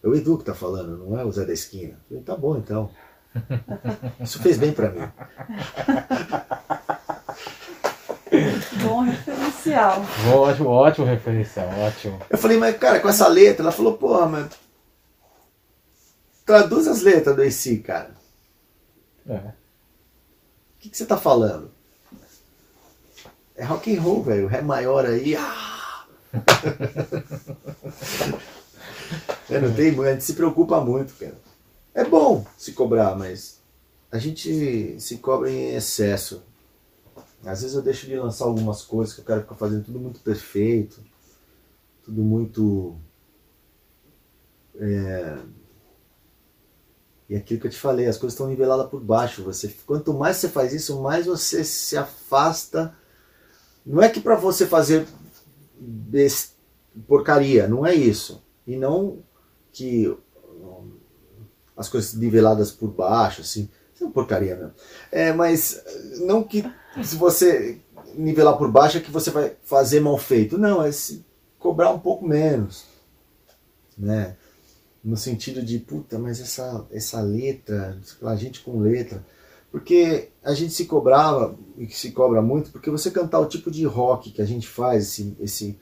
É 0.03 0.07
o 0.07 0.13
Edu 0.13 0.37
que 0.37 0.43
tá 0.43 0.53
falando, 0.53 0.97
não 0.97 1.17
é 1.17 1.23
o 1.23 1.31
Zé 1.31 1.45
da 1.45 1.53
Esquina. 1.53 1.93
Eu 1.93 2.07
falei, 2.09 2.23
tá 2.23 2.35
bom 2.35 2.57
então. 2.57 2.91
Isso 4.19 4.41
fez 4.41 4.57
bem 4.57 4.73
pra 4.73 4.91
mim. 4.91 5.09
Bom 8.83 9.01
referencial. 9.01 10.01
Ótimo, 10.35 10.69
ótimo 10.69 11.05
referencial, 11.05 11.69
ótimo. 11.79 12.19
Eu 12.29 12.37
falei, 12.37 12.57
mas 12.57 12.77
cara, 12.77 12.99
com 12.99 13.07
essa 13.07 13.27
letra, 13.27 13.63
ela 13.63 13.71
falou, 13.71 13.97
porra, 13.97 14.25
mas. 14.25 14.49
Traduz 16.45 16.87
as 16.87 17.01
letras 17.01 17.35
do 17.35 17.41
AC, 17.41 17.81
cara. 17.81 18.13
É. 19.25 19.37
O 19.37 19.53
que, 20.79 20.89
que 20.89 20.97
você 20.97 21.05
tá 21.05 21.15
falando? 21.15 21.71
É 23.55 23.63
rock 23.63 23.95
and 23.95 24.01
roll, 24.01 24.23
velho. 24.23 24.47
Ré 24.47 24.61
maior 24.61 25.05
aí. 25.05 25.35
Ah! 25.35 26.05
É, 29.49 29.59
não 29.59 29.73
tem, 29.73 29.89
a 29.99 30.13
gente 30.13 30.23
se 30.23 30.33
preocupa 30.33 30.81
muito, 30.81 31.13
cara. 31.13 31.37
É 31.93 32.03
bom 32.03 32.45
se 32.57 32.71
cobrar, 32.71 33.15
mas 33.15 33.59
a 34.11 34.17
gente 34.17 34.99
se 34.99 35.17
cobra 35.17 35.49
em 35.49 35.75
excesso. 35.75 36.43
Às 37.45 37.61
vezes 37.61 37.75
eu 37.75 37.81
deixo 37.81 38.07
de 38.07 38.15
lançar 38.15 38.45
algumas 38.45 38.81
coisas 38.81 39.13
que 39.13 39.21
eu 39.21 39.25
quero 39.25 39.41
ficar 39.41 39.55
fazendo 39.55 39.83
tudo 39.83 39.99
muito 39.99 40.19
perfeito, 40.21 41.03
tudo 42.03 42.21
muito. 42.21 42.95
É... 44.75 45.37
E 47.29 47.35
aquilo 47.35 47.59
que 47.59 47.67
eu 47.67 47.71
te 47.71 47.79
falei, 47.79 48.07
as 48.07 48.17
coisas 48.17 48.33
estão 48.33 48.47
niveladas 48.47 48.89
por 48.89 49.01
baixo. 49.01 49.43
Você, 49.43 49.67
quanto 49.85 50.13
mais 50.13 50.37
você 50.37 50.49
faz 50.49 50.73
isso, 50.73 51.01
mais 51.01 51.25
você 51.25 51.63
se 51.63 51.97
afasta. 51.97 52.95
Não 53.85 54.01
é 54.01 54.09
que 54.09 54.21
para 54.21 54.35
você 54.35 54.65
fazer 54.65 55.05
porcaria, 57.07 57.67
não 57.67 57.85
é 57.85 57.93
isso. 57.93 58.43
E 58.65 58.75
não 58.75 59.19
que 59.71 60.07
hum, 60.07 60.91
as 61.75 61.89
coisas 61.89 62.13
niveladas 62.13 62.71
por 62.71 62.89
baixo, 62.89 63.41
assim, 63.41 63.69
isso 63.93 64.03
é 64.03 64.07
uma 64.07 64.13
porcaria 64.13 64.55
mesmo. 64.55 64.73
É, 65.11 65.33
mas 65.33 65.83
não 66.21 66.43
que 66.43 66.63
se 67.03 67.15
você 67.15 67.79
nivelar 68.15 68.57
por 68.57 68.71
baixo 68.71 68.97
é 68.97 69.01
que 69.01 69.11
você 69.11 69.31
vai 69.31 69.55
fazer 69.63 69.99
mal 69.99 70.17
feito. 70.17 70.57
Não, 70.57 70.81
é 70.81 70.91
se 70.91 71.25
cobrar 71.59 71.91
um 71.91 71.99
pouco 71.99 72.27
menos. 72.27 72.85
Né? 73.97 74.35
No 75.03 75.17
sentido 75.17 75.61
de, 75.61 75.79
puta, 75.79 76.17
mas 76.17 76.39
essa, 76.39 76.85
essa 76.91 77.21
letra, 77.21 77.99
a 78.21 78.35
gente 78.35 78.61
com 78.61 78.79
letra. 78.79 79.23
Porque 79.73 80.29
a 80.43 80.53
gente 80.53 80.71
se 80.71 80.85
cobrava, 80.85 81.57
e 81.75 81.87
se 81.89 82.11
cobra 82.11 82.43
muito, 82.43 82.69
porque 82.71 82.91
você 82.91 83.09
cantar 83.09 83.39
o 83.39 83.47
tipo 83.47 83.71
de 83.71 83.83
rock 83.85 84.29
que 84.29 84.39
a 84.39 84.45
gente 84.45 84.67
faz, 84.67 85.01
esse, 85.01 85.35
esse 85.39 85.79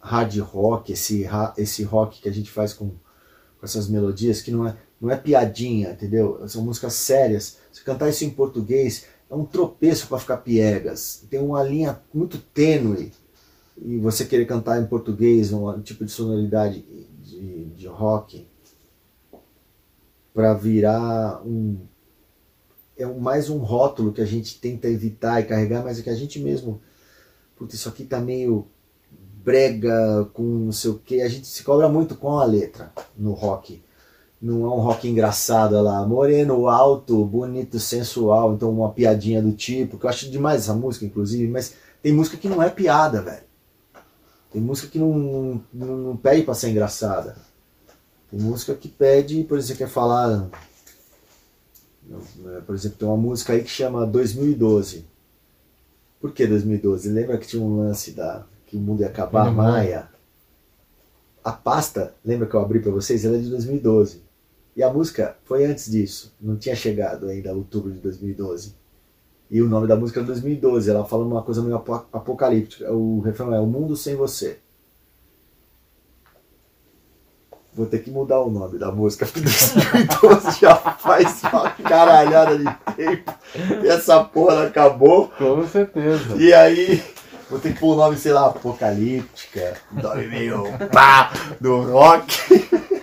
hard 0.00 0.38
rock, 0.38 0.90
esse, 0.90 1.28
esse 1.58 1.82
rock 1.82 2.22
que 2.22 2.30
a 2.30 2.32
gente 2.32 2.50
faz 2.50 2.72
com, 2.72 2.88
com 2.88 3.66
essas 3.66 3.88
melodias, 3.88 4.40
que 4.40 4.50
não 4.50 4.66
é, 4.66 4.74
não 4.98 5.10
é 5.10 5.16
piadinha, 5.16 5.90
entendeu? 5.90 6.48
São 6.48 6.64
músicas 6.64 6.94
sérias. 6.94 7.58
Se 7.70 7.84
cantar 7.84 8.08
isso 8.08 8.24
em 8.24 8.30
português, 8.30 9.04
é 9.28 9.34
um 9.34 9.44
tropeço 9.44 10.08
para 10.08 10.18
ficar 10.18 10.38
piegas. 10.38 11.22
Tem 11.28 11.40
uma 11.40 11.62
linha 11.62 12.00
muito 12.14 12.38
tênue. 12.38 13.12
E 13.76 13.98
você 13.98 14.24
querer 14.24 14.46
cantar 14.46 14.80
em 14.80 14.86
português, 14.86 15.52
um 15.52 15.78
tipo 15.82 16.06
de 16.06 16.10
sonoridade 16.10 16.86
de, 17.22 17.66
de 17.66 17.86
rock, 17.86 18.48
para 20.32 20.54
virar 20.54 21.42
um. 21.46 21.76
É 23.00 23.06
mais 23.06 23.48
um 23.48 23.56
rótulo 23.56 24.12
que 24.12 24.20
a 24.20 24.26
gente 24.26 24.60
tenta 24.60 24.86
evitar 24.86 25.40
e 25.40 25.46
carregar, 25.46 25.82
mas 25.82 25.98
é 25.98 26.02
que 26.02 26.10
a 26.10 26.14
gente 26.14 26.38
mesmo. 26.38 26.82
Putz, 27.56 27.72
isso 27.72 27.88
aqui 27.88 28.04
tá 28.04 28.20
meio 28.20 28.66
brega 29.42 30.28
com 30.34 30.42
não 30.42 30.72
sei 30.72 30.90
o 30.90 30.98
que. 30.98 31.22
A 31.22 31.28
gente 31.28 31.46
se 31.46 31.62
cobra 31.62 31.88
muito 31.88 32.14
com 32.14 32.38
a 32.38 32.44
letra 32.44 32.92
no 33.16 33.32
rock. 33.32 33.82
Não 34.40 34.66
é 34.66 34.68
um 34.68 34.80
rock 34.80 35.08
engraçado, 35.08 35.80
lá, 35.80 36.06
moreno, 36.06 36.68
alto, 36.68 37.24
bonito, 37.24 37.78
sensual, 37.78 38.52
então 38.54 38.70
uma 38.70 38.90
piadinha 38.90 39.40
do 39.40 39.52
tipo, 39.52 39.98
que 39.98 40.04
eu 40.04 40.10
acho 40.10 40.30
demais 40.30 40.62
essa 40.62 40.74
música, 40.74 41.06
inclusive, 41.06 41.46
mas 41.46 41.74
tem 42.02 42.12
música 42.12 42.36
que 42.36 42.48
não 42.48 42.62
é 42.62 42.68
piada, 42.68 43.22
velho. 43.22 43.44
Tem 44.52 44.60
música 44.60 44.88
que 44.88 44.98
não, 44.98 45.62
não, 45.72 45.96
não, 45.96 46.16
pede 46.16 46.42
pra 46.42 46.54
ser 46.54 46.68
engraçada. 46.68 47.36
Tem 48.30 48.38
música 48.38 48.74
que 48.74 48.88
pede, 48.88 49.42
por 49.44 49.56
exemplo, 49.56 49.78
quer 49.78 49.88
falar. 49.88 50.50
Eh, 52.12 52.60
Por 52.66 52.74
exemplo, 52.74 52.98
tem 52.98 53.08
uma 53.08 53.16
música 53.16 53.52
aí 53.52 53.62
que 53.62 53.70
chama 53.70 54.06
2012. 54.06 55.04
Por 56.20 56.32
que 56.32 56.46
2012? 56.46 57.08
Lembra 57.08 57.38
que 57.38 57.46
tinha 57.46 57.62
um 57.62 57.78
lance 57.78 58.10
da 58.12 58.44
que 58.66 58.76
o 58.76 58.80
mundo 58.80 59.00
ia 59.00 59.08
acabar, 59.08 59.48
Uhum. 59.48 59.54
Maia? 59.54 60.08
A 61.42 61.52
pasta, 61.52 62.14
lembra 62.24 62.46
que 62.46 62.54
eu 62.54 62.60
abri 62.60 62.80
pra 62.80 62.92
vocês? 62.92 63.24
Ela 63.24 63.36
é 63.36 63.40
de 63.40 63.48
2012. 63.48 64.22
E 64.76 64.82
a 64.82 64.92
música 64.92 65.36
foi 65.44 65.64
antes 65.64 65.90
disso, 65.90 66.32
não 66.40 66.56
tinha 66.56 66.76
chegado 66.76 67.26
ainda 67.26 67.52
outubro 67.52 67.90
de 67.90 67.98
2012. 67.98 68.74
E 69.50 69.60
o 69.60 69.68
nome 69.68 69.88
da 69.88 69.96
música 69.96 70.20
é 70.20 70.22
2012. 70.22 70.88
Ela 70.88 71.04
fala 71.04 71.24
uma 71.24 71.42
coisa 71.42 71.60
meio 71.62 71.74
apo- 71.76 72.06
apocalíptica. 72.12 72.92
O 72.92 73.20
refrão 73.20 73.52
é 73.52 73.58
O 73.58 73.66
Mundo 73.66 73.96
Sem 73.96 74.14
Você. 74.14 74.58
Vou 77.72 77.86
ter 77.86 78.00
que 78.00 78.10
mudar 78.10 78.40
o 78.40 78.50
nome 78.50 78.78
da 78.78 78.90
música, 78.90 79.24
porque 79.26 79.40
2012 80.20 80.60
já 80.60 80.74
faz 80.74 81.40
uma 81.44 81.70
caralhada 81.70 82.58
de 82.58 82.64
tempo. 82.96 83.32
E 83.82 83.88
essa 83.88 84.22
porra 84.24 84.66
acabou. 84.66 85.28
Com 85.38 85.66
certeza. 85.68 86.34
E 86.36 86.52
aí, 86.52 87.02
vou 87.48 87.60
ter 87.60 87.72
que 87.72 87.78
pôr 87.80 87.94
o 87.94 87.96
nome, 87.96 88.16
sei 88.16 88.32
lá, 88.32 88.46
Apocalíptica, 88.46 89.74
nome 89.92 90.26
meio 90.26 90.64
pá, 90.92 91.32
do 91.60 91.82
rock. 91.82 92.68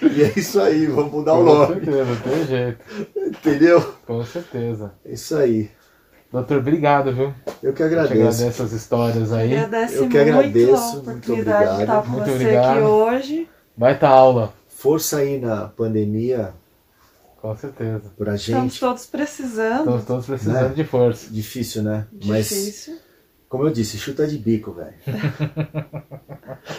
E 0.00 0.22
é 0.22 0.32
isso 0.36 0.60
aí, 0.60 0.86
vamos 0.86 1.10
mudar 1.12 1.34
o 1.34 1.38
Com 1.38 1.44
nome. 1.44 1.74
certeza, 1.74 2.04
não 2.04 2.16
tem 2.16 2.46
jeito. 2.46 2.78
Entendeu? 3.16 3.94
Com 4.06 4.24
certeza. 4.24 4.92
É 5.04 5.12
isso 5.12 5.36
aí. 5.36 5.70
Doutor, 6.30 6.58
obrigado, 6.58 7.12
viu? 7.12 7.32
Eu 7.62 7.72
que 7.72 7.82
Eu 7.82 7.88
te 7.88 7.94
agradeço. 7.94 8.12
agradeço 8.42 8.62
as 8.62 8.72
histórias 8.72 9.32
aí. 9.32 9.56
Agradece 9.56 9.94
Eu 9.94 10.08
que 10.08 10.18
muito 10.18 10.18
agradeço, 10.38 10.72
a 10.76 10.90
muito 10.92 10.98
oportunidade 10.98 11.44
de 11.64 11.72
obrigado. 11.72 11.80
estar 11.80 12.02
com 12.02 12.08
Muito 12.10 12.24
você 12.26 12.32
obrigado. 12.32 12.70
aqui 12.76 12.80
hoje. 12.80 13.48
Vai 13.76 13.98
tá 13.98 14.08
aula. 14.08 14.52
Força 14.68 15.16
aí 15.18 15.40
na 15.40 15.68
pandemia 15.68 16.52
Com 17.40 17.56
certeza. 17.56 18.02
pra 18.16 18.34
Estamos 18.34 18.62
gente. 18.72 18.80
todos 18.80 19.06
precisando. 19.06 19.78
Estamos 19.80 20.04
todos 20.04 20.26
precisando 20.26 20.68
Né? 20.68 20.74
de 20.74 20.84
força. 20.84 21.26
Difícil, 21.32 21.82
né? 21.82 22.06
Mas, 22.26 22.48
Difícil. 22.50 22.96
como 23.48 23.64
eu 23.64 23.70
disse, 23.70 23.96
chuta 23.96 24.26
de 24.26 24.36
bico, 24.36 24.72
velho. 24.72 24.94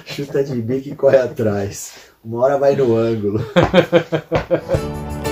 chuta 0.06 0.44
de 0.44 0.62
bico 0.62 0.90
e 0.90 0.96
corre 0.96 1.18
atrás. 1.18 1.94
Uma 2.24 2.44
hora 2.44 2.58
vai 2.60 2.76
no 2.76 2.96
ângulo. 2.96 3.40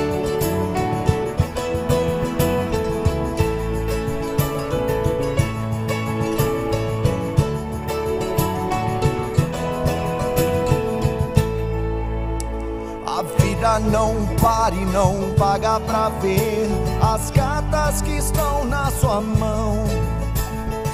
não 13.80 14.16
para 14.42 14.76
e 14.76 14.86
não 14.86 15.34
paga 15.38 15.80
pra 15.80 16.10
ver 16.22 16.68
as 17.02 17.30
cartas 17.32 18.02
que 18.02 18.18
estão 18.18 18.66
na 18.66 18.90
sua 18.92 19.22
mão. 19.22 19.84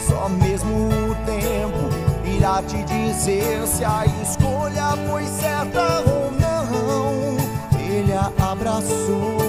Só 0.07 0.29
mesmo 0.29 0.89
o 0.89 1.15
tempo 1.25 2.27
irá 2.27 2.61
te 2.63 2.83
dizer 2.83 3.65
se 3.67 3.83
a 3.85 4.05
escolha 4.21 4.97
foi 5.09 5.25
certa 5.25 6.03
ou 6.09 6.31
não. 6.31 7.37
Ele 7.79 8.13
a 8.13 8.31
abraçou 8.51 9.42